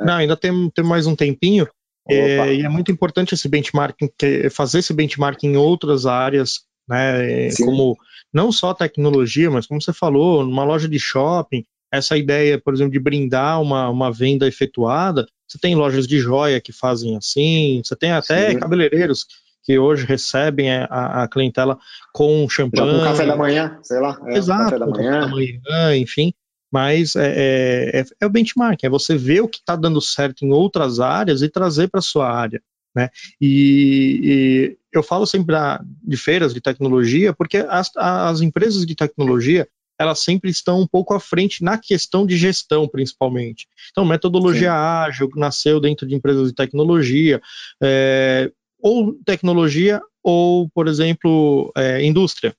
Não, 0.00 0.14
ainda 0.14 0.36
tem, 0.36 0.70
tem 0.70 0.84
mais 0.84 1.08
um 1.08 1.16
tempinho, 1.16 1.66
é, 2.08 2.54
e 2.54 2.62
é 2.62 2.68
muito 2.68 2.92
importante 2.92 3.34
esse 3.34 3.48
benchmarking, 3.48 4.08
fazer 4.52 4.78
esse 4.78 4.94
benchmarking 4.94 5.48
em 5.48 5.56
outras 5.56 6.06
áreas, 6.06 6.60
né, 6.88 7.50
Sim. 7.50 7.64
como 7.64 7.96
não 8.32 8.52
só 8.52 8.72
tecnologia, 8.72 9.50
mas 9.50 9.66
como 9.66 9.82
você 9.82 9.92
falou, 9.92 10.44
numa 10.44 10.64
loja 10.64 10.88
de 10.88 10.98
shopping, 11.00 11.64
essa 11.92 12.16
ideia, 12.16 12.60
por 12.60 12.72
exemplo, 12.72 12.92
de 12.92 13.00
brindar 13.00 13.60
uma, 13.60 13.90
uma 13.90 14.12
venda 14.12 14.46
efetuada, 14.46 15.26
você 15.48 15.58
tem 15.58 15.74
lojas 15.74 16.06
de 16.06 16.18
joia 16.18 16.60
que 16.60 16.72
fazem 16.72 17.16
assim, 17.16 17.80
você 17.82 17.96
tem 17.96 18.12
até 18.12 18.50
Sim. 18.50 18.58
cabeleireiros 18.58 19.26
que 19.64 19.78
hoje 19.78 20.06
recebem 20.06 20.70
a, 20.70 21.24
a 21.24 21.28
clientela 21.28 21.78
com 22.12 22.48
champanhe. 22.48 22.90
Já 22.90 22.98
com 22.98 23.04
café 23.04 23.26
da 23.26 23.36
manhã, 23.36 23.78
sei 23.82 24.00
lá. 24.00 24.18
É, 24.26 24.36
Exato, 24.36 24.64
café 24.64 24.78
da 24.78 24.86
manhã. 24.86 25.20
da 25.20 25.28
manhã, 25.28 25.96
enfim. 25.96 26.32
Mas 26.70 27.16
é, 27.16 27.34
é, 27.36 28.00
é, 28.00 28.04
é 28.20 28.26
o 28.26 28.30
benchmark, 28.30 28.82
é 28.82 28.88
você 28.88 29.16
ver 29.16 29.40
o 29.40 29.48
que 29.48 29.58
está 29.58 29.74
dando 29.74 30.00
certo 30.00 30.44
em 30.44 30.52
outras 30.52 31.00
áreas 31.00 31.42
e 31.42 31.48
trazer 31.48 31.88
para 31.88 31.98
a 31.98 32.02
sua 32.02 32.30
área. 32.30 32.62
Né? 32.94 33.10
E, 33.40 34.20
e, 34.22 34.78
eu 34.92 35.02
falo 35.02 35.26
sempre 35.26 35.54
de 36.02 36.16
feiras 36.16 36.52
de 36.52 36.60
tecnologia, 36.60 37.32
porque 37.32 37.58
as, 37.58 37.90
as 37.96 38.40
empresas 38.40 38.84
de 38.84 38.94
tecnologia 38.94 39.68
elas 39.98 40.20
sempre 40.20 40.50
estão 40.50 40.80
um 40.80 40.86
pouco 40.86 41.12
à 41.12 41.20
frente 41.20 41.62
na 41.62 41.76
questão 41.76 42.24
de 42.24 42.36
gestão, 42.36 42.86
principalmente. 42.86 43.66
Então, 43.90 44.04
metodologia 44.04 44.70
Sim. 44.70 44.76
ágil 44.76 45.28
nasceu 45.34 45.80
dentro 45.80 46.06
de 46.06 46.14
empresas 46.14 46.48
de 46.48 46.54
tecnologia, 46.54 47.40
é, 47.82 48.50
ou 48.80 49.14
tecnologia, 49.24 50.00
ou, 50.22 50.68
por 50.70 50.86
exemplo, 50.86 51.72
é, 51.76 52.04
indústria. 52.04 52.54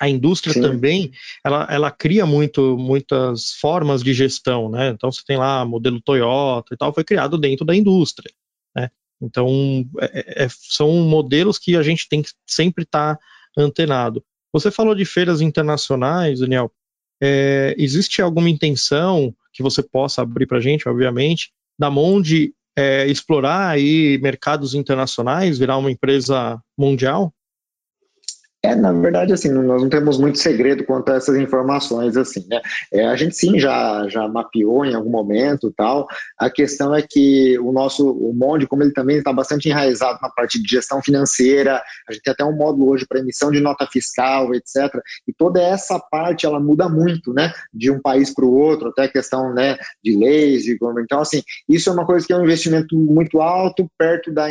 a 0.00 0.08
indústria 0.08 0.54
Sim. 0.54 0.62
também, 0.62 1.12
ela, 1.44 1.66
ela 1.70 1.90
cria 1.90 2.24
muito, 2.24 2.76
muitas 2.76 3.52
formas 3.60 4.02
de 4.02 4.12
gestão, 4.14 4.68
né? 4.68 4.88
Então 4.88 5.12
você 5.12 5.22
tem 5.24 5.36
lá 5.36 5.64
modelo 5.64 6.00
Toyota 6.00 6.74
e 6.74 6.76
tal, 6.76 6.92
foi 6.92 7.04
criado 7.04 7.38
dentro 7.38 7.64
da 7.64 7.76
indústria, 7.76 8.32
né? 8.74 8.90
Então 9.20 9.48
é, 10.00 10.44
é, 10.44 10.48
são 10.50 10.90
modelos 11.02 11.58
que 11.58 11.76
a 11.76 11.82
gente 11.82 12.08
tem 12.08 12.22
que 12.22 12.30
sempre 12.46 12.82
estar 12.82 13.16
tá 13.16 13.22
antenado. 13.56 14.24
Você 14.52 14.70
falou 14.70 14.94
de 14.94 15.04
feiras 15.04 15.40
internacionais, 15.40 16.40
Daniel. 16.40 16.70
É, 17.20 17.74
existe 17.78 18.20
alguma 18.20 18.50
intenção 18.50 19.34
que 19.52 19.62
você 19.62 19.82
possa 19.82 20.22
abrir 20.22 20.46
para 20.46 20.58
a 20.58 20.60
gente, 20.60 20.88
obviamente, 20.88 21.52
da 21.78 21.90
Monde 21.90 22.54
é, 22.76 23.06
explorar 23.06 23.68
aí 23.68 24.18
mercados 24.18 24.74
internacionais, 24.74 25.58
virar 25.58 25.76
uma 25.76 25.90
empresa 25.90 26.60
mundial? 26.76 27.32
É, 28.64 28.76
na 28.76 28.92
verdade, 28.92 29.32
assim, 29.32 29.48
nós 29.48 29.82
não 29.82 29.88
temos 29.88 30.16
muito 30.16 30.38
segredo 30.38 30.84
quanto 30.84 31.10
a 31.10 31.16
essas 31.16 31.36
informações, 31.36 32.16
assim, 32.16 32.46
né? 32.48 32.62
É, 32.92 33.04
a 33.06 33.16
gente 33.16 33.34
sim 33.34 33.58
já, 33.58 34.06
já 34.08 34.28
mapeou 34.28 34.84
em 34.84 34.94
algum 34.94 35.10
momento 35.10 35.74
tal. 35.76 36.06
A 36.38 36.48
questão 36.48 36.94
é 36.94 37.02
que 37.02 37.58
o 37.58 37.72
nosso, 37.72 38.08
o 38.08 38.32
Monde, 38.32 38.68
como 38.68 38.84
ele 38.84 38.92
também 38.92 39.18
está 39.18 39.32
bastante 39.32 39.68
enraizado 39.68 40.20
na 40.22 40.28
parte 40.30 40.62
de 40.62 40.70
gestão 40.70 41.02
financeira, 41.02 41.82
a 42.08 42.12
gente 42.12 42.22
tem 42.22 42.32
até 42.32 42.44
um 42.44 42.54
módulo 42.54 42.88
hoje 42.90 43.04
para 43.04 43.18
emissão 43.18 43.50
de 43.50 43.58
nota 43.58 43.84
fiscal, 43.84 44.54
etc. 44.54 44.94
E 45.26 45.32
toda 45.32 45.60
essa 45.60 45.98
parte, 45.98 46.46
ela 46.46 46.60
muda 46.60 46.88
muito, 46.88 47.32
né? 47.32 47.52
De 47.74 47.90
um 47.90 48.00
país 48.00 48.32
para 48.32 48.44
o 48.44 48.54
outro, 48.54 48.90
até 48.90 49.04
a 49.04 49.12
questão, 49.12 49.52
né, 49.52 49.76
de 50.04 50.16
leis, 50.16 50.62
de 50.62 50.78
Então, 51.00 51.20
assim, 51.20 51.42
isso 51.68 51.90
é 51.90 51.92
uma 51.92 52.06
coisa 52.06 52.24
que 52.24 52.32
é 52.32 52.36
um 52.36 52.44
investimento 52.44 52.96
muito 52.96 53.40
alto, 53.40 53.90
perto 53.98 54.32
da, 54.32 54.46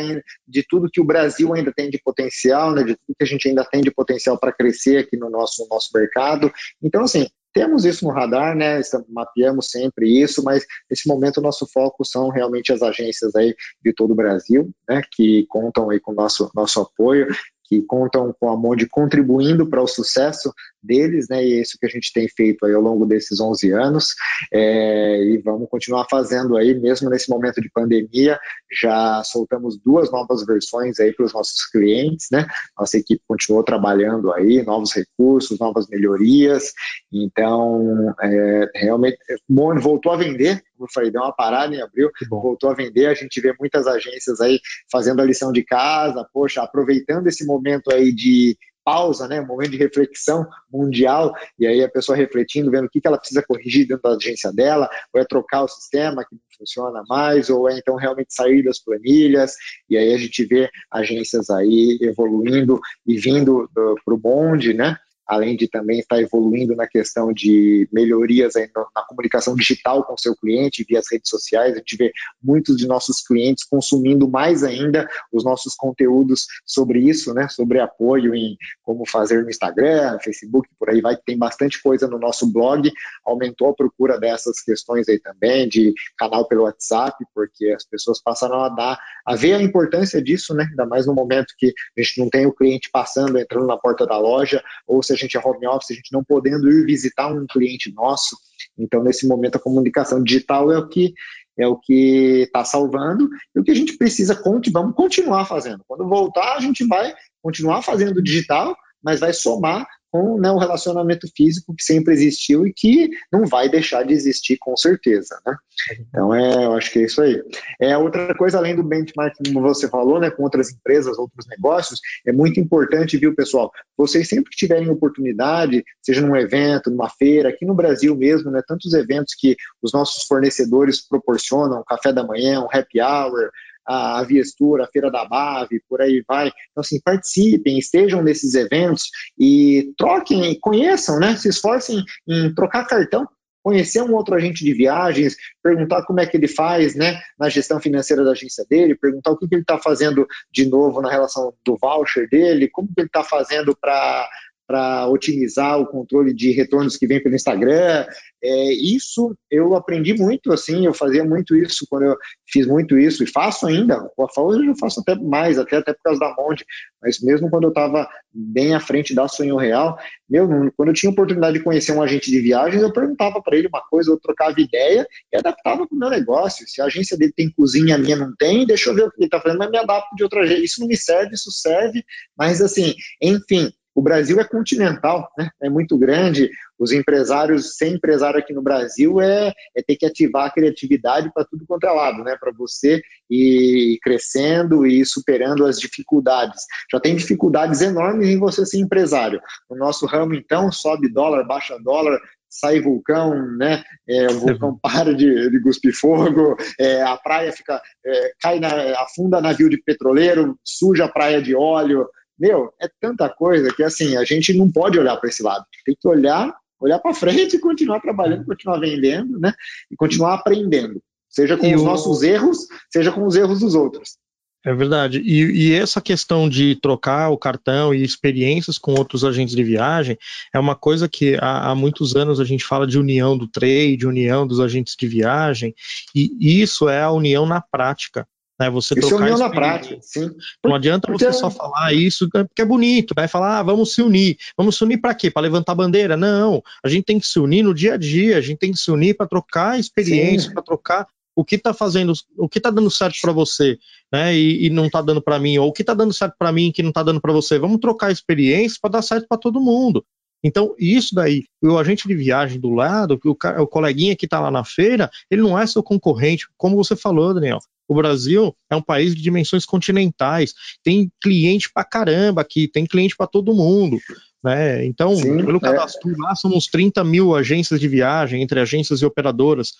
de 0.46 0.62
tudo 0.68 0.90
que 0.92 1.00
o 1.00 1.04
Brasil 1.04 1.54
ainda 1.54 1.72
tem 1.74 1.88
de 1.88 1.98
potencial, 2.04 2.74
né? 2.74 2.82
De 2.82 2.94
tudo 2.94 3.16
que 3.18 3.24
a 3.24 3.26
gente 3.26 3.48
ainda 3.48 3.64
tem 3.64 3.80
de 3.80 3.90
potencial 3.90 4.01
potencial 4.02 4.38
para 4.38 4.52
crescer 4.52 4.98
aqui 4.98 5.16
no 5.16 5.30
nosso, 5.30 5.66
nosso 5.70 5.90
mercado. 5.94 6.52
Então, 6.82 7.02
assim, 7.02 7.28
temos 7.52 7.84
isso 7.84 8.04
no 8.04 8.10
radar, 8.10 8.56
né? 8.56 8.80
Mapeamos 9.08 9.70
sempre 9.70 10.20
isso, 10.20 10.42
mas 10.42 10.64
nesse 10.90 11.06
momento 11.06 11.38
o 11.38 11.42
nosso 11.42 11.66
foco 11.66 12.04
são 12.04 12.28
realmente 12.28 12.72
as 12.72 12.82
agências 12.82 13.34
aí 13.36 13.54
de 13.84 13.92
todo 13.92 14.12
o 14.12 14.16
Brasil, 14.16 14.70
né? 14.88 15.02
Que 15.10 15.46
contam 15.48 15.90
aí 15.90 16.00
com 16.00 16.12
o 16.12 16.14
nosso, 16.14 16.50
nosso 16.54 16.80
apoio 16.80 17.28
que 17.64 17.80
contam 17.82 18.34
com 18.38 18.50
a 18.50 18.56
Monde 18.56 18.86
contribuindo 18.86 19.66
para 19.66 19.82
o 19.82 19.86
sucesso 19.86 20.52
deles, 20.82 21.28
né? 21.28 21.44
E 21.44 21.54
é 21.54 21.60
isso 21.60 21.78
que 21.78 21.86
a 21.86 21.88
gente 21.88 22.12
tem 22.12 22.28
feito 22.28 22.64
aí 22.66 22.74
ao 22.74 22.82
longo 22.82 23.06
desses 23.06 23.40
11 23.40 23.70
anos. 23.72 24.14
É, 24.52 25.22
e 25.22 25.38
vamos 25.38 25.68
continuar 25.68 26.06
fazendo 26.10 26.56
aí, 26.56 26.74
mesmo 26.74 27.08
nesse 27.08 27.30
momento 27.30 27.60
de 27.60 27.70
pandemia. 27.70 28.38
Já 28.80 29.22
soltamos 29.24 29.78
duas 29.78 30.10
novas 30.10 30.44
versões 30.44 30.98
aí 30.98 31.12
para 31.12 31.26
os 31.26 31.32
nossos 31.32 31.66
clientes, 31.66 32.28
né? 32.30 32.46
Nossa 32.78 32.98
equipe 32.98 33.22
continuou 33.26 33.62
trabalhando 33.62 34.32
aí, 34.32 34.62
novos 34.62 34.92
recursos, 34.92 35.58
novas 35.58 35.88
melhorias. 35.88 36.72
Então, 37.12 38.14
é, 38.20 38.70
realmente, 38.74 39.18
Monde 39.48 39.80
voltou 39.80 40.12
a 40.12 40.16
vender 40.16 40.62
como 40.82 40.88
eu 40.88 40.92
falei, 40.92 41.10
deu 41.10 41.22
uma 41.22 41.32
parada 41.32 41.74
em 41.74 41.80
abril, 41.80 42.10
voltou 42.28 42.70
a 42.70 42.74
vender, 42.74 43.06
a 43.06 43.14
gente 43.14 43.40
vê 43.40 43.54
muitas 43.58 43.86
agências 43.86 44.40
aí 44.40 44.58
fazendo 44.90 45.20
a 45.20 45.24
lição 45.24 45.52
de 45.52 45.62
casa, 45.62 46.26
poxa, 46.32 46.62
aproveitando 46.62 47.28
esse 47.28 47.46
momento 47.46 47.92
aí 47.92 48.12
de 48.12 48.56
pausa, 48.84 49.28
né, 49.28 49.40
um 49.40 49.46
momento 49.46 49.70
de 49.70 49.76
reflexão 49.76 50.46
mundial, 50.70 51.32
e 51.58 51.66
aí 51.66 51.82
a 51.82 51.88
pessoa 51.88 52.16
refletindo, 52.16 52.70
vendo 52.70 52.86
o 52.86 52.88
que, 52.88 53.00
que 53.00 53.06
ela 53.06 53.18
precisa 53.18 53.42
corrigir 53.42 53.86
dentro 53.86 54.02
da 54.02 54.16
agência 54.16 54.52
dela, 54.52 54.88
ou 55.12 55.20
é 55.20 55.24
trocar 55.24 55.62
o 55.62 55.68
sistema 55.68 56.24
que 56.24 56.34
não 56.34 56.42
funciona 56.58 57.02
mais, 57.08 57.50
ou 57.50 57.68
é 57.68 57.78
então 57.78 57.96
realmente 57.96 58.34
sair 58.34 58.62
das 58.62 58.78
planilhas, 58.78 59.54
e 59.88 59.96
aí 59.96 60.14
a 60.14 60.18
gente 60.18 60.44
vê 60.44 60.70
agências 60.90 61.50
aí 61.50 61.98
evoluindo 62.02 62.80
e 63.06 63.16
vindo 63.18 63.68
para 63.74 64.14
o 64.14 64.18
bonde, 64.18 64.74
né, 64.74 64.96
além 65.26 65.56
de 65.56 65.68
também 65.68 66.00
estar 66.00 66.20
evoluindo 66.20 66.74
na 66.74 66.86
questão 66.86 67.32
de 67.32 67.88
melhorias 67.92 68.54
na 68.54 69.02
comunicação 69.02 69.54
digital 69.54 70.04
com 70.04 70.16
seu 70.16 70.36
cliente 70.36 70.84
via 70.88 70.98
as 70.98 71.10
redes 71.10 71.30
sociais. 71.30 71.74
A 71.74 71.78
gente 71.78 71.96
vê 71.96 72.12
muitos 72.42 72.76
de 72.76 72.86
nossos 72.86 73.20
clientes 73.20 73.64
consumindo 73.64 74.28
mais 74.28 74.62
ainda 74.62 75.08
os 75.32 75.44
nossos 75.44 75.74
conteúdos 75.74 76.46
sobre 76.66 77.00
isso, 77.00 77.32
né? 77.32 77.48
Sobre 77.48 77.78
apoio 77.80 78.34
em 78.34 78.56
como 78.82 79.06
fazer 79.06 79.42
no 79.42 79.50
Instagram, 79.50 80.18
Facebook, 80.20 80.68
por 80.78 80.90
aí 80.90 81.00
vai. 81.00 81.16
Tem 81.16 81.38
bastante 81.38 81.80
coisa 81.82 82.06
no 82.06 82.18
nosso 82.18 82.50
blog. 82.52 82.90
Aumentou 83.24 83.70
a 83.70 83.74
procura 83.74 84.18
dessas 84.18 84.60
questões 84.60 85.08
aí 85.08 85.18
também, 85.18 85.68
de 85.68 85.94
canal 86.18 86.46
pelo 86.46 86.64
WhatsApp, 86.64 87.24
porque 87.34 87.68
as 87.70 87.84
pessoas 87.84 88.20
passaram 88.20 88.62
a 88.62 88.68
dar, 88.68 88.98
a 89.24 89.36
ver 89.36 89.54
a 89.54 89.62
importância 89.62 90.22
disso, 90.22 90.54
né? 90.54 90.66
Ainda 90.70 90.86
mais 90.86 91.06
no 91.06 91.14
momento 91.14 91.54
que 91.56 91.72
a 91.96 92.02
gente 92.02 92.20
não 92.20 92.28
tem 92.28 92.46
o 92.46 92.52
cliente 92.52 92.90
passando, 92.92 93.38
entrando 93.38 93.66
na 93.66 93.76
porta 93.76 94.06
da 94.06 94.18
loja, 94.18 94.62
ou 94.86 95.02
se 95.02 95.11
a 95.12 95.16
gente 95.16 95.36
é 95.36 95.40
home 95.40 95.66
office, 95.66 95.90
a 95.90 95.94
gente 95.94 96.12
não 96.12 96.24
podendo 96.24 96.70
ir 96.70 96.84
visitar 96.84 97.32
um 97.32 97.46
cliente 97.46 97.92
nosso. 97.92 98.36
Então, 98.78 99.02
nesse 99.02 99.26
momento, 99.26 99.56
a 99.56 99.60
comunicação 99.60 100.22
digital 100.22 100.70
é 100.72 100.78
o 100.78 100.88
que 100.88 101.14
é 101.58 101.66
o 101.66 101.76
que 101.76 102.44
está 102.46 102.64
salvando 102.64 103.28
e 103.54 103.60
o 103.60 103.62
que 103.62 103.70
a 103.70 103.74
gente 103.74 103.98
precisa, 103.98 104.40
vamos 104.72 104.94
continuar 104.96 105.44
fazendo. 105.44 105.84
Quando 105.86 106.08
voltar, 106.08 106.56
a 106.56 106.60
gente 106.60 106.86
vai 106.86 107.12
continuar 107.42 107.82
fazendo 107.82 108.22
digital, 108.22 108.74
mas 109.02 109.20
vai 109.20 109.34
somar 109.34 109.86
com 110.12 110.38
né, 110.38 110.50
o 110.50 110.58
relacionamento 110.58 111.26
físico 111.34 111.74
que 111.74 111.82
sempre 111.82 112.12
existiu 112.12 112.66
e 112.66 112.72
que 112.72 113.08
não 113.32 113.46
vai 113.46 113.66
deixar 113.70 114.02
de 114.02 114.12
existir 114.12 114.58
com 114.58 114.76
certeza, 114.76 115.40
né? 115.46 115.56
Então, 115.98 116.34
é, 116.34 116.66
eu 116.66 116.74
acho 116.74 116.92
que 116.92 116.98
é 116.98 117.02
isso 117.04 117.22
aí. 117.22 117.42
É 117.80 117.96
outra 117.96 118.34
coisa 118.34 118.58
além 118.58 118.76
do 118.76 118.84
benchmarking, 118.84 119.54
como 119.54 119.62
você 119.62 119.88
falou, 119.88 120.20
né, 120.20 120.30
com 120.30 120.42
outras 120.42 120.70
empresas, 120.70 121.18
outros 121.18 121.46
negócios, 121.48 121.98
é 122.26 122.32
muito 122.32 122.60
importante, 122.60 123.16
viu, 123.16 123.34
pessoal? 123.34 123.72
Vocês 123.96 124.28
sempre 124.28 124.50
que 124.50 124.56
tiverem 124.56 124.90
oportunidade, 124.90 125.82
seja 126.02 126.20
num 126.20 126.36
evento, 126.36 126.90
numa 126.90 127.08
feira, 127.08 127.48
aqui 127.48 127.64
no 127.64 127.74
Brasil 127.74 128.14
mesmo, 128.14 128.50
né, 128.50 128.60
tantos 128.68 128.92
eventos 128.92 129.34
que 129.34 129.56
os 129.80 129.94
nossos 129.94 130.24
fornecedores 130.24 131.00
proporcionam, 131.00 131.82
café 131.86 132.12
da 132.12 132.22
manhã, 132.22 132.60
um 132.60 132.68
happy 132.70 133.00
hour, 133.00 133.50
a 133.86 134.22
Viestura, 134.24 134.84
a 134.84 134.88
Feira 134.88 135.10
da 135.10 135.24
Bave, 135.24 135.82
por 135.88 136.00
aí 136.00 136.22
vai. 136.26 136.48
Então, 136.70 136.80
assim, 136.80 137.00
participem, 137.00 137.78
estejam 137.78 138.22
nesses 138.22 138.54
eventos 138.54 139.04
e 139.38 139.92
troquem, 139.96 140.58
conheçam, 140.60 141.18
né? 141.18 141.36
Se 141.36 141.48
esforcem 141.48 142.02
em 142.28 142.54
trocar 142.54 142.86
cartão, 142.86 143.26
conhecer 143.62 144.02
um 144.02 144.14
outro 144.14 144.34
agente 144.34 144.64
de 144.64 144.74
viagens, 144.74 145.36
perguntar 145.62 146.04
como 146.04 146.20
é 146.20 146.26
que 146.26 146.36
ele 146.36 146.48
faz 146.48 146.94
né, 146.94 147.20
na 147.38 147.48
gestão 147.48 147.80
financeira 147.80 148.24
da 148.24 148.32
agência 148.32 148.64
dele, 148.68 148.96
perguntar 148.96 149.30
o 149.30 149.38
que, 149.38 149.46
que 149.46 149.54
ele 149.54 149.62
está 149.62 149.78
fazendo 149.78 150.26
de 150.50 150.66
novo 150.66 151.00
na 151.00 151.10
relação 151.10 151.54
do 151.64 151.76
voucher 151.80 152.28
dele, 152.28 152.68
como 152.68 152.88
que 152.88 153.00
ele 153.00 153.06
está 153.06 153.22
fazendo 153.22 153.76
para 153.80 154.28
para 154.66 155.06
otimizar 155.08 155.78
o 155.78 155.86
controle 155.86 156.32
de 156.32 156.52
retornos 156.52 156.96
que 156.96 157.06
vem 157.06 157.22
pelo 157.22 157.34
Instagram. 157.34 158.06
É, 158.44 158.72
isso 158.72 159.36
eu 159.50 159.74
aprendi 159.76 160.14
muito, 160.14 160.52
assim, 160.52 160.84
eu 160.86 160.92
fazia 160.94 161.24
muito 161.24 161.54
isso 161.54 161.86
quando 161.88 162.04
eu 162.04 162.16
fiz 162.48 162.66
muito 162.66 162.98
isso 162.98 163.22
e 163.22 163.26
faço 163.26 163.66
ainda. 163.66 164.10
Hoje 164.16 164.66
eu 164.66 164.76
faço 164.76 165.00
até 165.00 165.14
mais, 165.14 165.58
até, 165.58 165.76
até 165.76 165.92
por 165.92 166.02
causa 166.02 166.20
da 166.20 166.34
Monde, 166.34 166.64
mas 167.00 167.20
mesmo 167.20 167.48
quando 167.50 167.64
eu 167.64 167.68
estava 167.68 168.08
bem 168.32 168.74
à 168.74 168.80
frente 168.80 169.14
da 169.14 169.28
Sonho 169.28 169.56
Real, 169.56 169.96
meu, 170.28 170.48
quando 170.76 170.88
eu 170.88 170.94
tinha 170.94 171.12
oportunidade 171.12 171.58
de 171.58 171.64
conhecer 171.64 171.92
um 171.92 172.02
agente 172.02 172.30
de 172.30 172.40
viagens, 172.40 172.82
eu 172.82 172.92
perguntava 172.92 173.40
para 173.42 173.56
ele 173.56 173.68
uma 173.68 173.82
coisa, 173.88 174.10
eu 174.10 174.18
trocava 174.18 174.60
ideia 174.60 175.06
e 175.32 175.36
adaptava 175.36 175.86
para 175.86 175.94
o 175.94 175.98
meu 175.98 176.10
negócio. 176.10 176.66
Se 176.66 176.80
a 176.80 176.86
agência 176.86 177.16
dele 177.16 177.32
tem 177.36 177.50
cozinha, 177.50 177.94
a 177.94 177.98
minha 177.98 178.16
não 178.16 178.34
tem, 178.36 178.66
deixa 178.66 178.90
eu 178.90 178.94
ver 178.94 179.04
o 179.04 179.10
que 179.10 179.18
ele 179.18 179.26
está 179.26 179.40
fazendo, 179.40 179.58
mas 179.58 179.70
me 179.70 179.78
adapto 179.78 180.16
de 180.16 180.22
outra 180.24 180.46
jeito. 180.46 180.64
Isso 180.64 180.80
não 180.80 180.88
me 180.88 180.96
serve, 180.96 181.34
isso 181.34 181.52
serve, 181.52 182.02
mas 182.36 182.60
assim, 182.60 182.94
enfim, 183.20 183.70
o 183.94 184.02
Brasil 184.02 184.40
é 184.40 184.44
continental, 184.44 185.30
né? 185.36 185.50
é 185.62 185.68
muito 185.68 185.98
grande. 185.98 186.50
Os 186.78 186.92
empresários, 186.92 187.76
ser 187.76 187.88
empresário 187.88 188.38
aqui 188.38 188.52
no 188.52 188.62
Brasil 188.62 189.20
é, 189.20 189.52
é 189.76 189.82
ter 189.82 189.96
que 189.96 190.06
ativar 190.06 190.46
a 190.46 190.50
criatividade 190.50 191.30
para 191.32 191.44
tudo 191.44 191.66
quanto 191.66 191.86
é 191.86 191.90
lado, 191.90 192.24
né? 192.24 192.36
para 192.38 192.52
você 192.52 193.02
ir 193.30 193.98
crescendo 194.02 194.86
e 194.86 195.04
superando 195.04 195.66
as 195.66 195.78
dificuldades. 195.78 196.64
Já 196.90 196.98
tem 196.98 197.14
dificuldades 197.14 197.80
enormes 197.82 198.28
em 198.28 198.38
você 198.38 198.64
ser 198.64 198.78
empresário. 198.78 199.40
No 199.70 199.76
nosso 199.76 200.06
ramo, 200.06 200.34
então, 200.34 200.72
sobe 200.72 201.12
dólar, 201.12 201.44
baixa 201.44 201.78
dólar, 201.78 202.18
sai 202.52 202.80
vulcão, 202.80 203.34
né? 203.56 203.82
É, 204.06 204.26
o 204.26 204.38
vulcão 204.38 204.78
para 204.80 205.14
de, 205.14 205.50
de 205.50 205.60
cuspir 205.62 205.94
fogo, 205.94 206.54
é, 206.78 207.02
a 207.02 207.16
praia 207.16 207.50
fica, 207.50 207.80
é, 208.04 208.32
cai 208.38 208.60
na, 208.60 208.68
afunda 209.00 209.40
navio 209.40 209.70
de 209.70 209.82
petroleiro, 209.82 210.58
suja 210.62 211.06
a 211.06 211.08
praia 211.08 211.40
de 211.40 211.54
óleo, 211.54 212.06
meu, 212.42 212.74
é 212.80 212.88
tanta 213.00 213.28
coisa 213.28 213.72
que 213.72 213.84
assim, 213.84 214.16
a 214.16 214.24
gente 214.24 214.52
não 214.52 214.68
pode 214.68 214.98
olhar 214.98 215.16
para 215.16 215.28
esse 215.28 215.44
lado. 215.44 215.64
Tem 215.86 215.96
que 215.98 216.08
olhar, 216.08 216.52
olhar 216.80 216.98
para 216.98 217.14
frente 217.14 217.54
e 217.54 217.60
continuar 217.60 218.00
trabalhando, 218.00 218.44
continuar 218.44 218.80
vendendo, 218.80 219.38
né? 219.38 219.54
E 219.88 219.94
continuar 219.94 220.34
aprendendo. 220.34 221.00
Seja 221.30 221.56
com 221.56 221.66
e 221.66 221.76
os 221.76 221.82
o... 221.82 221.84
nossos 221.84 222.24
erros, 222.24 222.66
seja 222.92 223.12
com 223.12 223.24
os 223.24 223.36
erros 223.36 223.60
dos 223.60 223.76
outros. 223.76 224.18
É 224.64 224.74
verdade. 224.74 225.20
E, 225.20 225.68
e, 225.68 225.72
essa 225.72 226.00
questão 226.00 226.48
de 226.48 226.74
trocar 226.76 227.30
o 227.30 227.38
cartão 227.38 227.94
e 227.94 228.02
experiências 228.02 228.76
com 228.76 228.92
outros 228.94 229.24
agentes 229.24 229.54
de 229.54 229.62
viagem 229.62 230.18
é 230.52 230.58
uma 230.58 230.74
coisa 230.74 231.08
que 231.08 231.36
há, 231.40 231.70
há, 231.70 231.74
muitos 231.76 232.16
anos 232.16 232.40
a 232.40 232.44
gente 232.44 232.64
fala 232.64 232.86
de 232.88 232.98
união 232.98 233.38
do 233.38 233.46
trade, 233.46 234.06
união 234.06 234.46
dos 234.46 234.58
agentes 234.58 234.96
de 234.98 235.06
viagem, 235.06 235.74
e 236.14 236.60
isso 236.60 236.88
é 236.88 237.02
a 237.02 237.10
união 237.10 237.46
na 237.46 237.60
prática. 237.60 238.26
Né? 238.60 238.70
Você 238.70 238.94
isso 238.94 239.08
trocar 239.08 239.24
união 239.24 239.38
na 239.38 239.50
prática, 239.50 239.98
sim. 240.00 240.30
Não 240.64 240.74
adianta 240.74 241.06
porque... 241.06 241.24
você 241.24 241.32
só 241.32 241.50
falar 241.50 241.92
isso 241.92 242.28
porque 242.30 242.62
é 242.62 242.64
bonito, 242.64 243.14
vai 243.14 243.26
falar, 243.26 243.58
ah, 243.58 243.62
vamos 243.62 243.92
se 243.94 244.02
unir. 244.02 244.36
Vamos 244.56 244.76
se 244.76 244.84
unir 244.84 244.98
para 244.98 245.14
quê? 245.14 245.30
Para 245.30 245.42
levantar 245.42 245.74
bandeira? 245.74 246.16
Não, 246.16 246.62
a 246.84 246.88
gente 246.88 247.04
tem 247.04 247.18
que 247.18 247.26
se 247.26 247.38
unir 247.38 247.62
no 247.62 247.74
dia 247.74 247.94
a 247.94 247.96
dia, 247.96 248.36
a 248.36 248.40
gente 248.40 248.58
tem 248.58 248.72
que 248.72 248.78
se 248.78 248.90
unir 248.90 249.16
para 249.16 249.26
trocar 249.26 249.78
experiência, 249.78 250.52
para 250.52 250.62
trocar 250.62 251.06
o 251.34 251.44
que 251.44 251.54
está 251.54 251.72
fazendo, 251.72 252.12
o 252.36 252.48
que 252.48 252.58
está 252.58 252.70
dando 252.70 252.90
certo 252.90 253.16
para 253.20 253.32
você, 253.32 253.78
né? 254.12 254.36
E, 254.36 254.66
e 254.66 254.70
não 254.70 254.86
está 254.86 255.00
dando 255.00 255.22
para 255.22 255.38
mim, 255.38 255.56
ou 255.58 255.68
o 255.68 255.72
que 255.72 255.82
está 255.82 255.94
dando 255.94 256.12
certo 256.12 256.34
para 256.38 256.52
mim 256.52 256.70
que 256.70 256.82
não 256.82 256.90
está 256.90 257.02
dando 257.02 257.20
para 257.20 257.32
você. 257.32 257.58
Vamos 257.58 257.80
trocar 257.80 258.12
experiência 258.12 258.78
para 258.80 258.90
dar 258.90 259.02
certo 259.02 259.26
para 259.26 259.38
todo 259.38 259.60
mundo. 259.60 260.04
Então, 260.44 260.74
isso 260.78 261.14
daí, 261.14 261.44
o 261.62 261.78
agente 261.78 262.08
de 262.08 262.14
viagem 262.14 262.58
do 262.58 262.70
lado, 262.70 263.18
o, 263.24 263.30
o 263.30 263.66
coleguinha 263.66 264.16
que 264.16 264.26
está 264.26 264.40
lá 264.40 264.50
na 264.50 264.64
feira, 264.64 265.08
ele 265.30 265.40
não 265.40 265.58
é 265.58 265.66
seu 265.66 265.82
concorrente, 265.82 266.48
como 266.56 266.76
você 266.76 266.96
falou, 266.96 267.32
Daniel. 267.32 267.60
O 267.92 267.94
Brasil 267.94 268.56
é 268.70 268.74
um 268.74 268.80
país 268.80 269.14
de 269.14 269.20
dimensões 269.20 269.66
continentais, 269.66 270.54
tem 270.82 271.12
cliente 271.22 271.70
para 271.70 271.84
caramba 271.84 272.40
aqui, 272.40 272.66
tem 272.66 272.86
cliente 272.86 273.14
para 273.14 273.26
todo 273.26 273.52
mundo. 273.52 273.98
Né? 274.42 274.86
Então, 274.86 275.14
Sim, 275.14 275.44
pelo 275.44 275.58
é. 275.58 275.60
cadastro 275.60 276.10
é. 276.10 276.14
lá, 276.18 276.34
somos 276.34 276.68
30 276.68 277.04
mil 277.04 277.34
agências 277.34 277.78
de 277.78 277.86
viagem, 277.86 278.40
entre 278.40 278.58
agências 278.58 279.02
e 279.02 279.04
operadoras. 279.04 279.72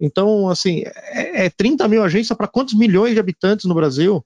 Então, 0.00 0.48
assim, 0.48 0.82
é, 1.12 1.46
é 1.46 1.50
30 1.50 1.86
mil 1.86 2.02
agências 2.02 2.36
para 2.36 2.48
quantos 2.48 2.74
milhões 2.74 3.14
de 3.14 3.20
habitantes 3.20 3.66
no 3.66 3.74
Brasil? 3.74 4.20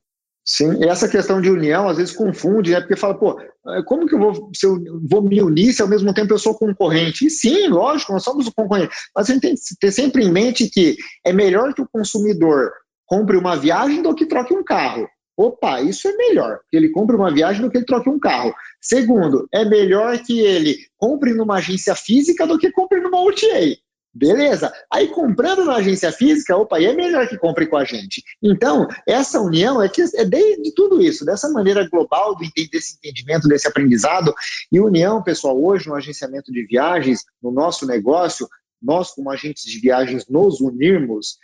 Sim, 0.46 0.82
e 0.82 0.84
essa 0.84 1.08
questão 1.08 1.40
de 1.40 1.50
união 1.50 1.88
às 1.88 1.96
vezes 1.98 2.14
confunde, 2.14 2.70
né? 2.72 2.80
Porque 2.80 2.96
fala, 2.96 3.14
pô, 3.14 3.40
eh, 3.40 3.82
como 3.86 4.06
que 4.06 4.14
eu 4.14 4.18
vou, 4.18 4.50
se 4.54 4.66
eu 4.66 4.78
vou 5.08 5.22
me 5.22 5.40
unir 5.40 5.72
se 5.72 5.80
ao 5.80 5.88
mesmo 5.88 6.12
tempo 6.12 6.34
eu 6.34 6.38
sou 6.38 6.54
concorrente? 6.54 7.26
E 7.26 7.30
sim, 7.30 7.68
lógico, 7.68 8.12
nós 8.12 8.22
somos 8.22 8.46
o 8.46 8.52
concorrente, 8.54 8.94
mas 9.16 9.28
a 9.28 9.32
gente 9.32 9.40
tem 9.40 9.54
que 9.54 9.60
ter 9.80 9.90
sempre 9.90 10.22
em 10.22 10.30
mente 10.30 10.68
que 10.68 10.96
é 11.24 11.32
melhor 11.32 11.72
que 11.72 11.80
o 11.80 11.88
consumidor 11.90 12.70
compre 13.14 13.36
uma 13.36 13.56
viagem 13.56 14.02
do 14.02 14.12
que 14.12 14.26
troque 14.26 14.52
um 14.52 14.64
carro. 14.64 15.08
Opa, 15.36 15.80
isso 15.80 16.08
é 16.08 16.16
melhor, 16.16 16.58
que 16.68 16.76
ele 16.76 16.88
compre 16.88 17.14
uma 17.14 17.32
viagem 17.32 17.62
do 17.62 17.70
que 17.70 17.78
ele 17.78 17.86
troque 17.86 18.10
um 18.10 18.18
carro. 18.18 18.52
Segundo, 18.80 19.48
é 19.52 19.64
melhor 19.64 20.18
que 20.18 20.40
ele 20.40 20.78
compre 20.96 21.32
numa 21.32 21.58
agência 21.58 21.94
física 21.94 22.44
do 22.44 22.58
que 22.58 22.72
compre 22.72 23.00
numa 23.00 23.22
OTA. 23.22 23.78
Beleza. 24.12 24.72
Aí 24.92 25.08
comprando 25.08 25.64
na 25.64 25.76
agência 25.76 26.10
física, 26.10 26.56
opa, 26.56 26.76
aí 26.76 26.86
é 26.86 26.92
melhor 26.92 27.28
que 27.28 27.38
compre 27.38 27.68
com 27.68 27.76
a 27.76 27.84
gente. 27.84 28.20
Então, 28.42 28.88
essa 29.06 29.40
união 29.40 29.80
é, 29.80 29.88
que, 29.88 30.02
é 30.02 30.24
de, 30.24 30.72
tudo 30.74 31.00
isso, 31.00 31.24
dessa 31.24 31.48
maneira 31.48 31.88
global, 31.88 32.36
desse 32.36 32.96
entendimento, 32.96 33.46
desse 33.46 33.68
aprendizado. 33.68 34.34
E 34.72 34.80
união, 34.80 35.22
pessoal, 35.22 35.60
hoje 35.60 35.88
no 35.88 35.94
agenciamento 35.94 36.50
de 36.50 36.66
viagens, 36.66 37.22
no 37.40 37.52
nosso 37.52 37.86
negócio, 37.86 38.48
nós, 38.82 39.12
como 39.12 39.30
agentes 39.30 39.64
de 39.64 39.80
viagens, 39.80 40.26
nos 40.28 40.60
unirmos, 40.60 41.38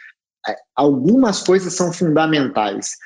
algumas 0.74 1.42
coisas 1.42 1.74
são 1.74 1.92
fundamentais. 1.92 2.96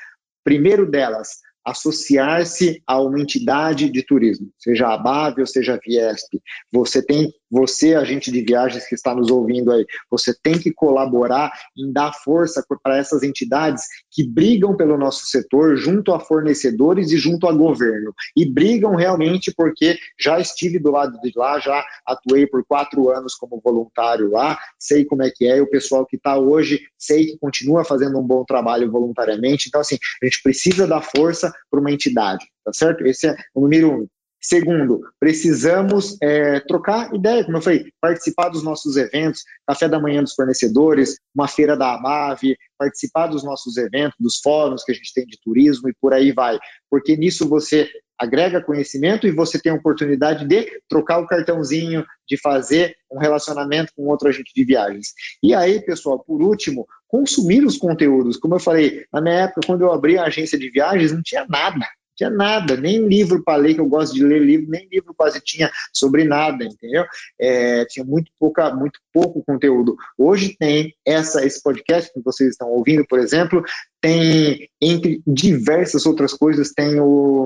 Primeiro 0.43 0.89
delas, 0.89 1.39
associar-se 1.65 2.81
a 2.85 3.01
uma 3.01 3.19
entidade 3.19 3.89
de 3.89 4.03
turismo, 4.03 4.49
seja 4.59 4.93
a 4.93 4.97
BAV 4.97 5.39
ou 5.39 5.47
seja 5.47 5.73
a 5.73 5.77
Viesp. 5.77 6.39
Você 6.71 7.01
tem 7.01 7.33
você, 7.55 7.95
agente 7.95 8.31
de 8.31 8.41
viagens 8.41 8.85
que 8.85 8.95
está 8.95 9.15
nos 9.15 9.31
ouvindo 9.31 9.71
aí, 9.71 9.85
você 10.11 10.35
tem 10.43 10.59
que 10.59 10.73
colaborar 10.73 11.51
em 11.77 11.91
dar 11.91 12.11
força 12.11 12.61
para 12.83 12.97
essas 12.97 13.23
entidades 13.23 13.83
que 14.11 14.27
brigam 14.27 14.75
pelo 14.75 14.97
nosso 14.97 15.25
setor 15.25 15.77
junto 15.77 16.11
a 16.11 16.19
fornecedores 16.19 17.11
e 17.11 17.17
junto 17.17 17.47
a 17.47 17.53
governo. 17.53 18.13
E 18.35 18.45
brigam 18.45 18.95
realmente 18.95 19.53
porque 19.55 19.97
já 20.19 20.39
estive 20.39 20.79
do 20.79 20.91
lado 20.91 21.17
de 21.21 21.31
lá, 21.35 21.57
já 21.59 21.81
atuei 22.05 22.45
por 22.45 22.65
quatro 22.65 23.09
anos 23.09 23.35
como 23.35 23.61
voluntário 23.63 24.29
lá, 24.31 24.59
sei 24.77 25.05
como 25.05 25.23
é 25.23 25.31
que 25.33 25.45
é, 25.45 25.57
e 25.57 25.61
o 25.61 25.69
pessoal 25.69 26.05
que 26.05 26.17
está 26.17 26.37
hoje, 26.37 26.81
sei 26.97 27.27
que 27.27 27.37
continua 27.37 27.85
fazendo 27.85 28.19
um 28.19 28.23
bom 28.23 28.43
trabalho 28.43 28.91
voluntariamente. 28.91 29.69
Então, 29.69 29.79
assim, 29.79 29.97
a 30.21 30.25
gente 30.25 30.41
precisa 30.43 30.85
dar 30.85 31.01
força 31.01 31.53
para 31.69 31.79
uma 31.79 31.91
entidade, 31.91 32.45
tá 32.63 32.71
certo? 32.73 33.05
Esse 33.05 33.27
é 33.27 33.35
o 33.53 33.61
número 33.61 34.03
um. 34.03 34.07
Segundo, 34.47 35.01
precisamos 35.19 36.17
é, 36.21 36.59
trocar 36.59 37.11
ideia, 37.15 37.43
como 37.43 37.57
eu 37.57 37.61
falei, 37.63 37.85
participar 37.99 38.49
dos 38.49 38.61
nossos 38.61 38.95
eventos, 38.95 39.41
café 39.65 39.89
da 39.89 39.99
manhã 39.99 40.21
dos 40.21 40.35
fornecedores, 40.35 41.17
uma 41.33 41.47
feira 41.47 41.75
da 41.75 41.95
ABAV, 41.95 42.55
participar 42.77 43.25
dos 43.25 43.43
nossos 43.43 43.75
eventos, 43.75 44.15
dos 44.19 44.39
fóruns 44.43 44.83
que 44.83 44.91
a 44.91 44.95
gente 44.95 45.11
tem 45.15 45.25
de 45.25 45.39
turismo 45.43 45.89
e 45.89 45.95
por 45.99 46.13
aí 46.13 46.31
vai. 46.31 46.59
Porque 46.91 47.17
nisso 47.17 47.49
você 47.49 47.89
agrega 48.19 48.61
conhecimento 48.61 49.25
e 49.25 49.31
você 49.31 49.59
tem 49.59 49.71
a 49.71 49.75
oportunidade 49.75 50.47
de 50.47 50.79
trocar 50.87 51.17
o 51.17 51.25
cartãozinho, 51.27 52.05
de 52.29 52.39
fazer 52.39 52.95
um 53.11 53.17
relacionamento 53.17 53.93
com 53.95 54.05
outro 54.05 54.29
agente 54.29 54.51
de 54.55 54.63
viagens. 54.63 55.07
E 55.41 55.55
aí, 55.55 55.83
pessoal, 55.83 56.19
por 56.19 56.43
último, 56.43 56.85
consumir 57.07 57.65
os 57.65 57.77
conteúdos. 57.77 58.37
Como 58.37 58.53
eu 58.53 58.59
falei, 58.59 59.05
na 59.11 59.21
minha 59.21 59.45
época, 59.45 59.61
quando 59.65 59.81
eu 59.81 59.91
abri 59.91 60.19
a 60.19 60.25
agência 60.25 60.59
de 60.59 60.69
viagens, 60.69 61.11
não 61.11 61.23
tinha 61.23 61.47
nada 61.49 61.83
tinha 62.15 62.29
nada, 62.29 62.75
nem 62.77 63.07
livro 63.07 63.43
para 63.43 63.57
ler, 63.57 63.73
que 63.75 63.81
eu 63.81 63.87
gosto 63.87 64.13
de 64.13 64.23
ler 64.23 64.41
livro, 64.41 64.69
nem 64.69 64.87
livro 64.91 65.13
quase 65.15 65.39
tinha 65.41 65.69
sobre 65.93 66.23
nada, 66.23 66.63
entendeu? 66.63 67.05
É, 67.39 67.85
tinha 67.85 68.05
muito, 68.05 68.31
pouca, 68.39 68.73
muito 68.73 68.99
pouco 69.13 69.43
conteúdo. 69.43 69.95
Hoje 70.17 70.55
tem 70.57 70.93
essa, 71.05 71.45
esse 71.45 71.61
podcast 71.61 72.11
que 72.13 72.21
vocês 72.21 72.51
estão 72.51 72.69
ouvindo, 72.69 73.05
por 73.07 73.19
exemplo, 73.19 73.63
tem, 74.05 74.69
entre 74.79 75.19
diversas 75.25 76.05
outras 76.05 76.31
coisas, 76.31 76.71
tem 76.71 76.99
o, 76.99 77.43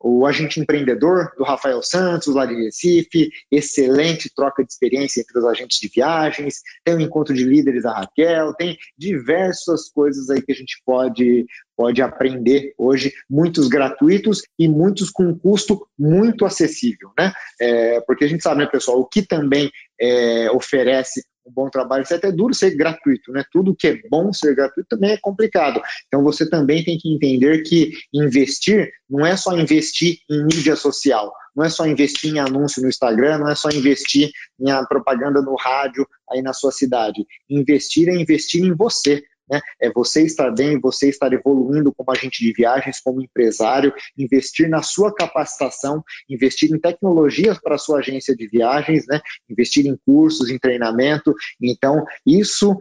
o 0.00 0.26
Agente 0.26 0.58
Empreendedor, 0.58 1.30
do 1.38 1.44
Rafael 1.44 1.80
Santos, 1.80 2.34
lá 2.34 2.44
de 2.44 2.56
Recife, 2.56 3.30
excelente 3.48 4.28
troca 4.34 4.64
de 4.64 4.72
experiência 4.72 5.20
entre 5.20 5.38
os 5.38 5.44
agentes 5.44 5.78
de 5.78 5.88
viagens, 5.88 6.56
tem 6.84 6.96
o 6.96 7.00
Encontro 7.00 7.32
de 7.32 7.44
Líderes 7.44 7.84
da 7.84 7.92
Raquel, 7.92 8.52
tem 8.54 8.76
diversas 8.98 9.88
coisas 9.90 10.28
aí 10.28 10.42
que 10.42 10.50
a 10.50 10.56
gente 10.56 10.82
pode, 10.84 11.46
pode 11.76 12.02
aprender 12.02 12.74
hoje, 12.76 13.12
muitos 13.30 13.68
gratuitos 13.68 14.42
e 14.58 14.66
muitos 14.66 15.08
com 15.08 15.38
custo 15.38 15.86
muito 15.96 16.44
acessível, 16.44 17.12
né? 17.16 17.32
É, 17.60 18.00
porque 18.00 18.24
a 18.24 18.28
gente 18.28 18.42
sabe, 18.42 18.64
né, 18.64 18.66
pessoal, 18.66 18.98
o 18.98 19.06
que 19.06 19.22
também 19.22 19.70
é, 20.00 20.50
oferece 20.50 21.22
um 21.46 21.52
bom 21.52 21.68
trabalho, 21.68 22.02
etc. 22.02 22.24
É 22.24 22.32
duro 22.32 22.54
ser 22.54 22.76
gratuito, 22.76 23.32
né? 23.32 23.44
Tudo 23.52 23.74
que 23.74 23.88
é 23.88 24.00
bom 24.08 24.32
ser 24.32 24.54
gratuito 24.54 24.88
também 24.88 25.12
é 25.12 25.16
complicado. 25.16 25.80
Então 26.06 26.22
você 26.22 26.48
também 26.48 26.84
tem 26.84 26.98
que 26.98 27.12
entender 27.12 27.62
que 27.62 27.92
investir 28.12 28.90
não 29.08 29.26
é 29.26 29.36
só 29.36 29.56
investir 29.56 30.18
em 30.30 30.42
mídia 30.44 30.74
social, 30.74 31.32
não 31.54 31.64
é 31.64 31.68
só 31.68 31.86
investir 31.86 32.32
em 32.32 32.38
anúncio 32.38 32.82
no 32.82 32.88
Instagram, 32.88 33.38
não 33.38 33.50
é 33.50 33.54
só 33.54 33.68
investir 33.68 34.30
em 34.58 34.86
propaganda 34.86 35.42
no 35.42 35.54
rádio 35.54 36.06
aí 36.30 36.40
na 36.40 36.54
sua 36.54 36.72
cidade. 36.72 37.26
Investir 37.50 38.08
é 38.08 38.14
investir 38.14 38.64
em 38.64 38.74
você. 38.74 39.22
Né? 39.50 39.60
É 39.80 39.90
você 39.90 40.22
estar 40.22 40.50
bem, 40.50 40.80
você 40.80 41.08
estar 41.08 41.32
evoluindo 41.32 41.92
como 41.94 42.10
agente 42.10 42.42
de 42.42 42.52
viagens, 42.52 43.00
como 43.00 43.22
empresário, 43.22 43.92
investir 44.16 44.68
na 44.68 44.82
sua 44.82 45.14
capacitação, 45.14 46.02
investir 46.28 46.72
em 46.72 46.78
tecnologias 46.78 47.58
para 47.58 47.74
a 47.74 47.78
sua 47.78 47.98
agência 47.98 48.34
de 48.34 48.46
viagens, 48.46 49.06
né? 49.06 49.20
investir 49.48 49.86
em 49.86 49.96
cursos, 50.06 50.50
em 50.50 50.58
treinamento. 50.58 51.34
Então, 51.60 52.04
isso 52.26 52.76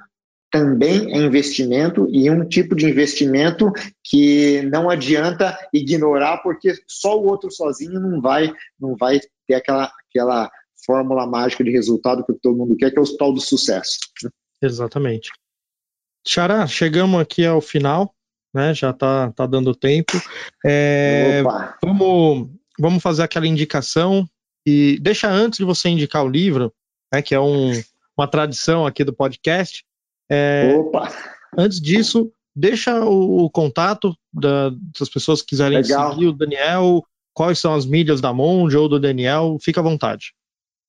também 0.51 1.13
é 1.13 1.17
investimento 1.17 2.07
e 2.09 2.29
um 2.29 2.45
tipo 2.45 2.75
de 2.75 2.85
investimento 2.85 3.71
que 4.03 4.61
não 4.63 4.89
adianta 4.89 5.57
ignorar 5.73 6.39
porque 6.39 6.73
só 6.85 7.17
o 7.17 7.25
outro 7.25 7.49
sozinho 7.49 8.01
não 8.01 8.19
vai 8.21 8.51
não 8.77 8.97
vai 8.97 9.21
ter 9.47 9.53
aquela 9.55 9.89
aquela 10.09 10.51
fórmula 10.85 11.25
mágica 11.25 11.63
de 11.63 11.71
resultado 11.71 12.25
que 12.25 12.33
todo 12.33 12.57
mundo 12.57 12.75
quer 12.75 12.91
que 12.91 12.99
é 12.99 13.01
o 13.01 13.17
tal 13.17 13.31
do 13.33 13.39
sucesso. 13.39 13.97
Né? 14.23 14.29
Exatamente. 14.61 15.31
Xará, 16.25 16.67
chegamos 16.67 17.19
aqui 17.19 17.45
ao 17.45 17.61
final, 17.61 18.13
né? 18.53 18.73
Já 18.73 18.93
tá, 18.93 19.31
tá 19.31 19.45
dando 19.45 19.75
tempo. 19.75 20.13
É, 20.65 21.41
vamos, 21.83 22.49
vamos 22.79 23.03
fazer 23.03 23.23
aquela 23.23 23.47
indicação 23.47 24.27
e 24.65 24.99
deixa 25.01 25.29
antes 25.29 25.57
de 25.57 25.65
você 25.65 25.89
indicar 25.89 26.23
o 26.23 26.29
livro, 26.29 26.71
né? 27.11 27.21
Que 27.21 27.33
é 27.33 27.39
um, 27.39 27.71
uma 28.17 28.27
tradição 28.27 28.85
aqui 28.85 29.03
do 29.03 29.13
podcast. 29.13 29.83
É, 30.29 30.75
Opa! 30.77 31.11
Antes 31.57 31.81
disso, 31.81 32.31
deixa 32.55 33.03
o, 33.03 33.45
o 33.45 33.49
contato 33.49 34.15
da, 34.31 34.71
das 34.99 35.09
pessoas 35.09 35.41
que 35.41 35.49
quiserem 35.49 35.81
Legal. 35.81 36.13
seguir 36.13 36.27
o 36.27 36.33
Daniel, 36.33 37.03
quais 37.33 37.59
são 37.59 37.73
as 37.73 37.85
mídias 37.85 38.21
da 38.21 38.33
Monge 38.33 38.77
ou 38.77 38.87
do 38.87 38.99
Daniel, 38.99 39.57
fica 39.61 39.79
à 39.79 39.83
vontade. 39.83 40.33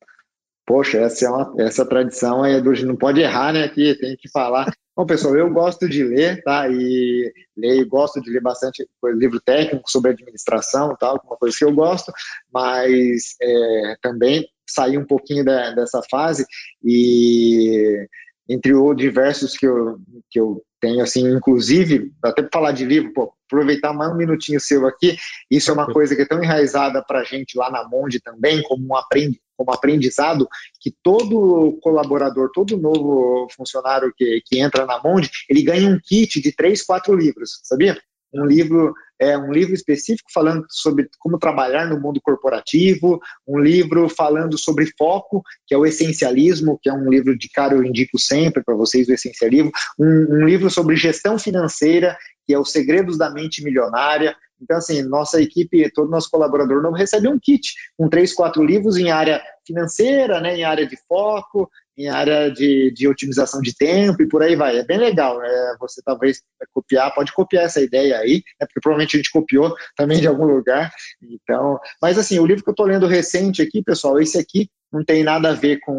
Poxa, 0.64 0.98
essa, 0.98 1.24
é 1.24 1.30
uma, 1.30 1.54
essa 1.58 1.84
tradição 1.84 2.44
é 2.44 2.60
do, 2.60 2.72
não 2.84 2.94
pode 2.94 3.20
errar, 3.20 3.52
né? 3.52 3.64
Aqui 3.64 3.94
tem 3.94 4.16
que 4.16 4.28
falar. 4.28 4.70
Bom, 4.94 5.06
pessoal, 5.06 5.34
eu 5.34 5.50
gosto 5.50 5.88
de 5.88 6.04
ler, 6.04 6.42
tá? 6.42 6.68
E 6.68 7.32
leio, 7.56 7.88
gosto 7.88 8.20
de 8.20 8.30
ler 8.30 8.42
bastante 8.42 8.86
livro 9.14 9.40
técnico 9.40 9.90
sobre 9.90 10.10
administração, 10.10 10.94
tal, 11.00 11.20
uma 11.24 11.36
coisa 11.36 11.56
que 11.56 11.64
eu 11.64 11.72
gosto, 11.72 12.12
mas 12.52 13.34
é, 13.40 13.96
também 14.02 14.46
sair 14.68 14.98
um 14.98 15.06
pouquinho 15.06 15.44
da, 15.44 15.70
dessa 15.70 16.02
fase 16.10 16.44
e 16.84 18.06
entre 18.48 18.74
os 18.74 18.96
diversos 18.96 19.56
que 19.56 19.66
eu, 19.66 19.98
que 20.30 20.38
eu 20.38 20.62
tenho, 20.80 21.02
assim, 21.02 21.26
inclusive, 21.28 22.12
até 22.22 22.42
para 22.42 22.50
falar 22.52 22.72
de 22.72 22.84
livro, 22.84 23.12
pô, 23.12 23.32
aproveitar 23.46 23.92
mais 23.92 24.12
um 24.12 24.16
minutinho 24.16 24.60
seu 24.60 24.86
aqui, 24.86 25.16
isso 25.50 25.70
é 25.70 25.74
uma 25.74 25.92
coisa 25.92 26.14
que 26.14 26.22
é 26.22 26.26
tão 26.26 26.42
enraizada 26.42 27.02
para 27.02 27.20
a 27.20 27.24
gente 27.24 27.56
lá 27.56 27.70
na 27.70 27.88
Monde 27.88 28.20
também, 28.20 28.62
como 28.62 28.86
um 28.88 28.96
aprendi 28.96 29.40
como 29.58 29.72
aprendizado, 29.72 30.48
que 30.80 30.94
todo 31.02 31.76
colaborador, 31.82 32.48
todo 32.54 32.78
novo 32.78 33.48
funcionário 33.56 34.14
que, 34.16 34.40
que 34.46 34.60
entra 34.60 34.86
na 34.86 35.02
Monde, 35.02 35.28
ele 35.50 35.62
ganha 35.62 35.88
um 35.88 35.98
kit 36.00 36.40
de 36.40 36.52
três, 36.54 36.84
quatro 36.84 37.12
livros, 37.12 37.58
sabia? 37.64 38.00
Um 38.32 38.44
livro 38.44 38.94
é 39.20 39.36
um 39.36 39.50
livro 39.50 39.74
específico 39.74 40.30
falando 40.32 40.64
sobre 40.68 41.08
como 41.18 41.38
trabalhar 41.38 41.86
no 41.86 42.00
mundo 42.00 42.20
corporativo, 42.20 43.18
um 43.46 43.58
livro 43.58 44.08
falando 44.08 44.56
sobre 44.56 44.92
foco, 44.96 45.42
que 45.66 45.74
é 45.74 45.78
o 45.78 45.84
essencialismo, 45.84 46.78
que 46.80 46.88
é 46.88 46.92
um 46.92 47.08
livro 47.08 47.36
de 47.36 47.48
cara 47.48 47.74
eu 47.74 47.82
indico 47.82 48.18
sempre 48.18 48.62
para 48.62 48.76
vocês 48.76 49.08
o 49.08 49.12
essencialismo, 49.12 49.72
um, 49.98 50.36
um 50.36 50.46
livro 50.46 50.70
sobre 50.70 50.96
gestão 50.96 51.38
financeira, 51.38 52.16
que 52.46 52.54
é 52.54 52.58
os 52.58 52.70
segredos 52.70 53.18
da 53.18 53.30
mente 53.30 53.62
milionária. 53.62 54.36
Então, 54.60 54.76
assim, 54.76 55.02
nossa 55.02 55.40
equipe, 55.40 55.90
todo 55.92 56.10
nosso 56.10 56.30
colaborador 56.30 56.82
novo 56.82 56.96
recebe 56.96 57.28
um 57.28 57.38
kit 57.38 57.74
com 57.96 58.08
três, 58.08 58.32
quatro 58.34 58.64
livros 58.64 58.96
em 58.96 59.10
área 59.10 59.40
financeira, 59.66 60.40
né, 60.40 60.56
em 60.56 60.64
área 60.64 60.86
de 60.86 60.96
foco, 61.08 61.70
em 61.98 62.08
área 62.08 62.48
de, 62.48 62.92
de 62.92 63.08
otimização 63.08 63.60
de 63.60 63.76
tempo 63.76 64.22
e 64.22 64.28
por 64.28 64.40
aí 64.40 64.54
vai. 64.54 64.78
É 64.78 64.84
bem 64.84 64.98
legal. 64.98 65.42
É, 65.42 65.76
você 65.80 66.00
talvez 66.04 66.40
copiar, 66.72 67.12
pode 67.12 67.32
copiar 67.32 67.64
essa 67.64 67.80
ideia 67.80 68.16
aí, 68.18 68.44
né, 68.60 68.66
porque 68.66 68.80
provavelmente 68.80 69.16
a 69.16 69.18
gente 69.18 69.32
copiou 69.32 69.74
também 69.96 70.20
de 70.20 70.28
algum 70.28 70.46
lugar. 70.46 70.92
Então, 71.20 71.80
mas 72.00 72.16
assim, 72.16 72.38
o 72.38 72.46
livro 72.46 72.62
que 72.62 72.70
eu 72.70 72.72
estou 72.72 72.86
lendo 72.86 73.08
recente 73.08 73.60
aqui, 73.60 73.82
pessoal, 73.82 74.20
esse 74.20 74.38
aqui 74.38 74.70
não 74.92 75.04
tem 75.04 75.24
nada 75.24 75.50
a 75.50 75.54
ver 75.54 75.80
com 75.80 75.96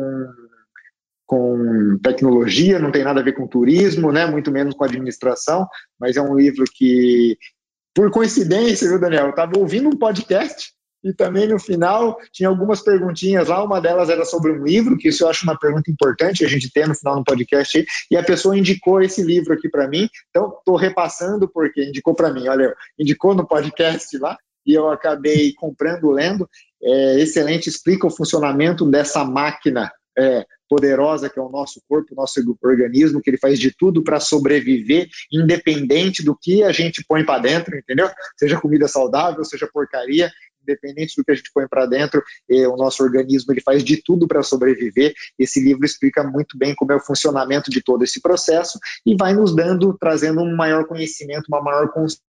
com 1.26 2.00
tecnologia, 2.02 2.80
não 2.80 2.92
tem 2.92 3.04
nada 3.04 3.20
a 3.20 3.24
ver 3.24 3.34
com 3.34 3.46
turismo, 3.46 4.12
né, 4.12 4.26
muito 4.26 4.50
menos 4.50 4.74
com 4.74 4.84
administração, 4.84 5.68
mas 6.00 6.18
é 6.18 6.22
um 6.22 6.36
livro 6.36 6.66
que, 6.74 7.38
por 7.94 8.10
coincidência, 8.10 8.90
viu, 8.90 9.00
Daniel, 9.00 9.26
eu 9.26 9.30
estava 9.30 9.52
ouvindo 9.56 9.90
um 9.90 9.96
podcast 9.96 10.74
e 11.04 11.14
também 11.14 11.48
no 11.48 11.60
final 11.60 12.18
tinha 12.32 12.50
algumas 12.50 12.82
perguntinhas 12.82 13.48
lá, 13.48 13.64
uma 13.64 13.80
delas 13.80 14.10
era 14.10 14.26
sobre 14.26 14.52
um 14.52 14.64
livro, 14.64 14.98
que 14.98 15.10
isso 15.10 15.24
eu 15.24 15.30
acho 15.30 15.44
uma 15.44 15.58
pergunta 15.58 15.90
importante 15.90 16.44
a 16.44 16.48
gente 16.48 16.72
ter 16.72 16.88
no 16.88 16.96
final 16.96 17.16
do 17.16 17.24
podcast, 17.24 17.86
e 18.12 18.18
a 18.18 18.24
pessoa 18.24 18.58
indicou 18.58 19.02
esse 19.02 19.22
livro 19.22 19.54
aqui 19.54 19.70
para 19.70 19.88
mim, 19.88 20.10
então 20.30 20.54
estou 20.58 20.76
repassando 20.76 21.48
porque 21.48 21.86
indicou 21.86 22.14
para 22.14 22.34
mim, 22.34 22.48
olha, 22.48 22.76
indicou 22.98 23.34
no 23.34 23.48
podcast 23.48 24.18
lá, 24.18 24.38
e 24.66 24.74
eu 24.74 24.90
acabei 24.90 25.54
comprando, 25.54 26.12
lendo, 26.12 26.48
é 26.82 27.20
excelente, 27.20 27.70
explica 27.70 28.06
o 28.06 28.12
funcionamento 28.12 28.86
dessa 28.86 29.24
máquina 29.24 29.92
é, 30.18 30.46
poderosa 30.70 31.30
que 31.30 31.40
é 31.40 31.42
o 31.42 31.50
nosso 31.50 31.82
corpo, 31.88 32.14
o 32.14 32.16
nosso 32.16 32.40
organismo, 32.62 33.22
que 33.22 33.30
ele 33.30 33.38
faz 33.38 33.58
de 33.58 33.72
tudo 33.76 34.04
para 34.04 34.20
sobreviver, 34.20 35.08
independente 35.32 36.24
do 36.24 36.38
que 36.40 36.64
a 36.64 36.72
gente 36.72 37.04
põe 37.08 37.26
para 37.26 37.42
dentro, 37.42 37.76
entendeu? 37.76 38.10
Seja 38.38 38.60
comida 38.60 38.88
saudável, 38.88 39.44
seja 39.44 39.68
porcaria, 39.72 40.32
independente 40.62 41.16
do 41.16 41.24
que 41.24 41.32
a 41.32 41.36
gente 41.36 41.52
põe 41.54 41.68
para 41.68 41.86
dentro, 41.86 42.24
eh, 42.50 42.68
o 42.68 42.76
nosso 42.76 43.04
organismo 43.04 43.52
ele 43.52 43.62
faz 43.62 43.84
de 43.84 44.02
tudo 44.02 44.28
para 44.28 44.44
sobreviver. 44.44 45.14
Esse 45.38 45.60
livro 45.60 45.86
explica 45.86 46.24
muito 46.24 46.58
bem 46.58 46.76
como 46.76 46.92
é 46.92 46.96
o 46.96 47.00
funcionamento 47.00 47.70
de 47.70 47.82
todo 47.82 48.04
esse 48.04 48.22
processo 48.22 48.80
e 49.06 49.16
vai 49.16 49.34
nos 49.34 49.56
dando, 49.56 49.98
trazendo 49.98 50.42
um 50.42 50.56
maior 50.56 50.86
conhecimento, 50.86 51.46
uma 51.48 51.62
maior 51.62 51.90
consciência 51.92 52.29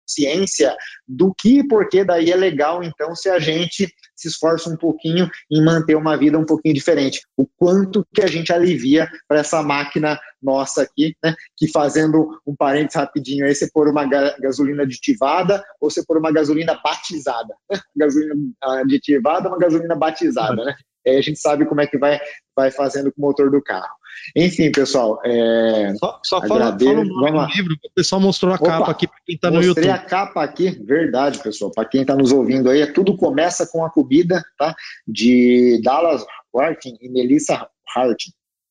do 1.06 1.34
que 1.34 1.58
e 1.60 1.68
porquê 1.68 2.04
daí 2.04 2.30
é 2.30 2.36
legal, 2.36 2.82
então, 2.82 3.14
se 3.14 3.28
a 3.28 3.38
gente 3.38 3.92
se 4.18 4.26
esforça 4.26 4.68
um 4.68 4.76
pouquinho 4.76 5.30
em 5.50 5.64
manter 5.64 5.94
uma 5.94 6.16
vida 6.16 6.36
um 6.36 6.44
pouquinho 6.44 6.74
diferente. 6.74 7.22
O 7.36 7.46
quanto 7.46 8.04
que 8.12 8.20
a 8.20 8.26
gente 8.26 8.52
alivia 8.52 9.08
para 9.28 9.38
essa 9.38 9.62
máquina 9.62 10.18
nossa 10.42 10.82
aqui, 10.82 11.16
né? 11.22 11.34
Que 11.56 11.70
fazendo 11.70 12.40
um 12.44 12.54
parênteses 12.54 12.96
rapidinho 12.96 13.46
aí, 13.46 13.54
você 13.54 13.70
pôr 13.72 13.88
uma 13.88 14.04
gasolina 14.40 14.82
aditivada 14.82 15.62
ou 15.80 15.88
você 15.88 16.04
pôr 16.04 16.18
uma 16.18 16.32
gasolina 16.32 16.78
batizada. 16.82 17.54
Gasolina 17.96 18.34
aditivada, 18.62 19.48
uma 19.48 19.58
gasolina 19.58 19.94
batizada, 19.94 20.64
né? 20.64 20.74
Aí 21.06 21.16
a 21.16 21.22
gente 21.22 21.38
sabe 21.38 21.66
como 21.66 21.80
é 21.80 21.86
que 21.86 21.98
vai, 21.98 22.20
vai 22.56 22.70
fazendo 22.70 23.12
com 23.12 23.22
o 23.22 23.26
motor 23.26 23.50
do 23.50 23.62
carro. 23.62 23.98
Enfim, 24.36 24.70
pessoal. 24.70 25.20
É, 25.24 25.94
só 25.96 26.20
só 26.22 26.40
fala, 26.40 26.76
fala 26.78 27.00
o 27.00 27.04
nome 27.04 27.30
do 27.30 27.46
livro, 27.54 27.74
o 27.74 27.90
pessoal 27.94 28.20
mostrou 28.20 28.52
a 28.52 28.56
Opa, 28.56 28.66
capa 28.66 28.90
aqui 28.90 29.06
para 29.06 29.18
quem 29.24 29.34
está 29.34 29.50
no 29.50 29.56
YouTube. 29.62 29.86
Mostrei 29.86 29.90
a 29.90 29.98
capa 29.98 30.42
aqui, 30.42 30.70
verdade, 30.84 31.38
pessoal. 31.38 31.70
Para 31.70 31.88
quem 31.88 32.02
está 32.02 32.14
nos 32.14 32.32
ouvindo 32.32 32.68
aí, 32.68 32.86
tudo 32.92 33.16
começa 33.16 33.66
com 33.66 33.84
a 33.84 33.90
comida, 33.90 34.44
tá? 34.58 34.74
De 35.06 35.80
Dallas 35.82 36.24
Martin 36.52 36.96
e 37.00 37.08
Melissa 37.08 37.68
Hart. 37.94 38.24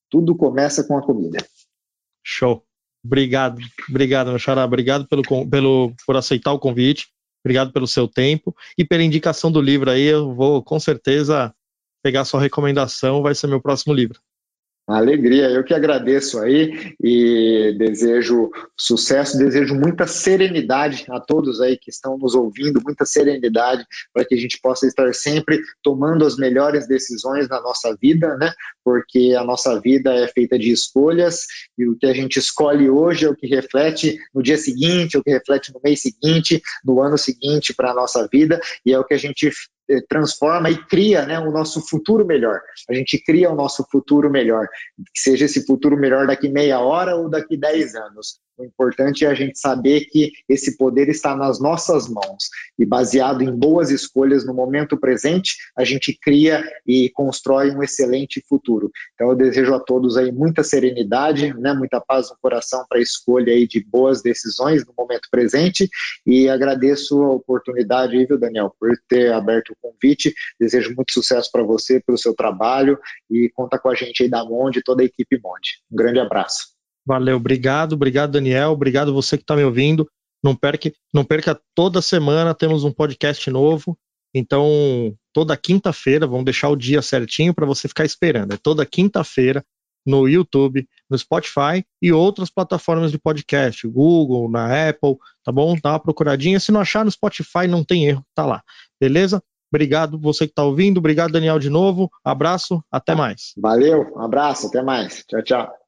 Tudo 0.10 0.36
começa 0.36 0.84
com 0.84 0.98
a 0.98 1.02
comida. 1.02 1.38
Show. 2.24 2.64
Obrigado, 3.06 3.62
obrigado, 3.90 4.30
meu 4.30 4.40
xará. 4.40 4.66
Obrigado 4.66 5.08
pelo, 5.08 5.22
pelo, 5.50 5.94
por 6.06 6.18
aceitar 6.18 6.52
o 6.52 6.60
convite. 6.60 7.08
Obrigado 7.44 7.72
pelo 7.72 7.88
seu 7.88 8.08
tempo 8.08 8.54
e 8.78 8.84
pela 8.84 9.04
indicação 9.04 9.50
do 9.50 9.62
livro 9.62 9.90
aí. 9.90 10.04
Eu 10.04 10.34
vou 10.34 10.62
com 10.62 10.78
certeza 10.80 11.54
pegar 12.04 12.26
sua 12.26 12.42
recomendação, 12.42 13.22
vai 13.22 13.36
ser 13.36 13.48
meu 13.48 13.62
próximo 13.62 13.94
livro. 13.94 14.20
Alegria, 14.88 15.50
eu 15.50 15.66
que 15.66 15.74
agradeço 15.74 16.40
aí 16.40 16.96
e 17.04 17.76
desejo 17.78 18.50
sucesso, 18.80 19.38
desejo 19.38 19.76
muita 19.76 20.08
serenidade 20.08 21.06
a 21.10 21.20
todos 21.20 21.60
aí 21.60 21.78
que 21.78 21.90
estão 21.90 22.18
nos 22.18 22.34
ouvindo, 22.34 22.82
muita 22.82 23.04
serenidade 23.04 23.86
para 24.14 24.24
que 24.24 24.34
a 24.34 24.38
gente 24.38 24.58
possa 24.62 24.88
estar 24.88 25.14
sempre 25.14 25.60
tomando 25.84 26.26
as 26.26 26.38
melhores 26.38 26.88
decisões 26.88 27.50
na 27.50 27.62
nossa 27.62 27.94
vida, 28.02 28.38
né? 28.38 28.54
Porque 28.82 29.36
a 29.38 29.44
nossa 29.44 29.78
vida 29.82 30.14
é 30.14 30.26
feita 30.30 30.58
de 30.58 30.72
escolhas 30.72 31.46
e 31.78 31.86
o 31.86 31.98
que 31.98 32.06
a 32.06 32.14
gente 32.14 32.40
escolhe 32.40 32.90
hoje 32.90 33.26
é 33.26 33.30
o 33.30 33.36
que 33.36 33.46
reflete 33.46 34.18
no 34.34 34.42
dia 34.42 34.58
seguinte, 34.58 35.18
é 35.18 35.20
o 35.20 35.24
que 35.24 35.32
reflete 35.32 35.74
no 35.74 35.82
mês 35.84 36.02
seguinte, 36.02 36.62
no 36.82 37.02
ano 37.02 37.18
seguinte 37.18 37.74
para 37.74 37.92
a 37.92 37.94
nossa 37.94 38.26
vida 38.32 38.58
e 38.86 38.94
é 38.94 39.00
o 39.00 39.04
que 39.04 39.14
a 39.14 39.20
gente 39.20 39.52
transforma 40.08 40.70
e 40.70 40.78
cria 40.86 41.26
né, 41.26 41.40
o 41.40 41.52
nosso 41.52 41.82
futuro 41.88 42.26
melhor. 42.26 42.62
A 42.90 42.94
gente 42.94 43.18
cria 43.24 43.52
o 43.52 43.56
nosso 43.56 43.86
futuro 43.90 44.30
melhor, 44.30 44.68
seja 45.16 45.46
esse 45.46 45.66
futuro 45.66 45.98
melhor 45.98 46.28
daqui 46.28 46.50
meia 46.50 46.80
hora 46.80 47.16
ou 47.16 47.30
daqui 47.30 47.58
dez 47.58 47.96
anos. 47.96 48.40
O 48.58 48.66
importante 48.66 49.24
é 49.24 49.28
a 49.28 49.36
gente 49.36 49.60
saber 49.60 50.06
que 50.06 50.32
esse 50.50 50.78
poder 50.78 51.10
está 51.10 51.36
nas 51.36 51.60
nossas 51.60 52.10
mãos 52.10 52.50
e 52.78 52.86
baseado 52.88 53.44
em 53.44 53.56
boas 53.56 53.92
escolhas 53.92 54.44
no 54.44 54.54
momento 54.54 54.98
presente, 54.98 55.56
a 55.78 55.84
gente 55.84 56.18
cria 56.20 56.64
e 56.86 57.08
constrói 57.12 57.70
um 57.70 57.84
excelente 57.84 58.44
futuro. 58.50 58.92
Então 59.14 59.30
eu 59.30 59.36
desejo 59.36 59.76
a 59.76 59.80
todos 59.80 60.18
aí 60.18 60.32
muita 60.32 60.64
serenidade, 60.64 61.54
né, 61.54 61.72
muita 61.74 62.02
paz 62.02 62.32
no 62.32 62.38
coração 62.42 62.84
para 62.90 62.98
a 62.98 63.02
escolha 63.02 63.54
aí 63.54 63.68
de 63.68 63.80
boas 63.86 64.24
decisões 64.24 64.84
no 64.84 64.94
momento 64.98 65.28
presente 65.30 65.88
e 66.26 66.50
agradeço 66.50 67.22
a 67.22 67.34
oportunidade 67.34 68.18
viu, 68.26 68.38
Daniel, 68.38 68.74
por 68.80 68.92
ter 69.08 69.32
aberto 69.32 69.76
convite. 69.82 70.34
Desejo 70.60 70.94
muito 70.96 71.14
sucesso 71.14 71.50
para 71.52 71.64
você, 71.64 72.02
pelo 72.02 72.18
seu 72.18 72.34
trabalho 72.34 73.00
e 73.30 73.50
conta 73.54 73.80
com 73.80 73.90
a 73.90 73.96
gente 73.96 74.24
aí 74.24 74.30
da 74.30 74.44
Monde, 74.44 74.82
toda 74.84 75.02
a 75.02 75.06
equipe 75.06 75.40
Monde. 75.42 75.82
Um 75.92 75.96
grande 75.96 76.20
abraço. 76.20 76.76
Valeu, 77.06 77.38
obrigado, 77.38 77.94
obrigado 77.94 78.32
Daniel, 78.32 78.72
obrigado 78.72 79.14
você 79.14 79.38
que 79.38 79.44
está 79.44 79.56
me 79.56 79.64
ouvindo. 79.64 80.10
Não 80.44 80.56
perca, 80.56 80.92
não 81.14 81.24
perca 81.24 81.60
toda 81.74 82.02
semana 82.02 82.54
temos 82.54 82.84
um 82.84 82.92
podcast 82.92 83.50
novo. 83.50 83.98
Então, 84.34 85.16
toda 85.34 85.58
quinta-feira, 85.58 86.28
vamos 86.28 86.46
deixar 86.46 86.70
o 86.70 86.76
dia 86.76 87.02
certinho 87.02 87.54
para 87.54 87.66
você 87.66 87.88
ficar 87.88 88.06
esperando. 88.06 88.54
É 88.54 88.58
toda 88.58 88.86
quinta-feira 88.86 89.64
no 90.06 90.28
YouTube, 90.28 90.88
no 91.10 91.18
Spotify 91.18 91.86
e 92.02 92.14
outras 92.14 92.50
plataformas 92.50 93.12
de 93.12 93.20
podcast, 93.20 93.86
Google, 93.88 94.50
na 94.50 94.90
Apple, 94.90 95.18
tá 95.44 95.52
bom? 95.52 95.78
Dá 95.84 95.92
uma 95.92 96.00
procuradinha. 96.00 96.60
Se 96.60 96.72
não 96.72 96.80
achar 96.80 97.04
no 97.04 97.12
Spotify, 97.12 97.68
não 97.68 97.84
tem 97.84 98.08
erro, 98.08 98.24
tá 98.34 98.46
lá. 98.46 98.64
Beleza? 99.00 99.44
Obrigado 99.72 100.20
você 100.20 100.46
que 100.46 100.52
está 100.52 100.64
ouvindo. 100.64 100.98
Obrigado, 100.98 101.32
Daniel, 101.32 101.60
de 101.60 101.70
novo. 101.70 102.10
Abraço, 102.24 102.84
até 102.92 103.14
mais. 103.14 103.54
Valeu, 103.58 104.14
um 104.16 104.22
abraço, 104.22 104.68
até 104.68 104.82
mais. 104.82 105.24
Tchau, 105.28 105.44
tchau. 105.44 105.87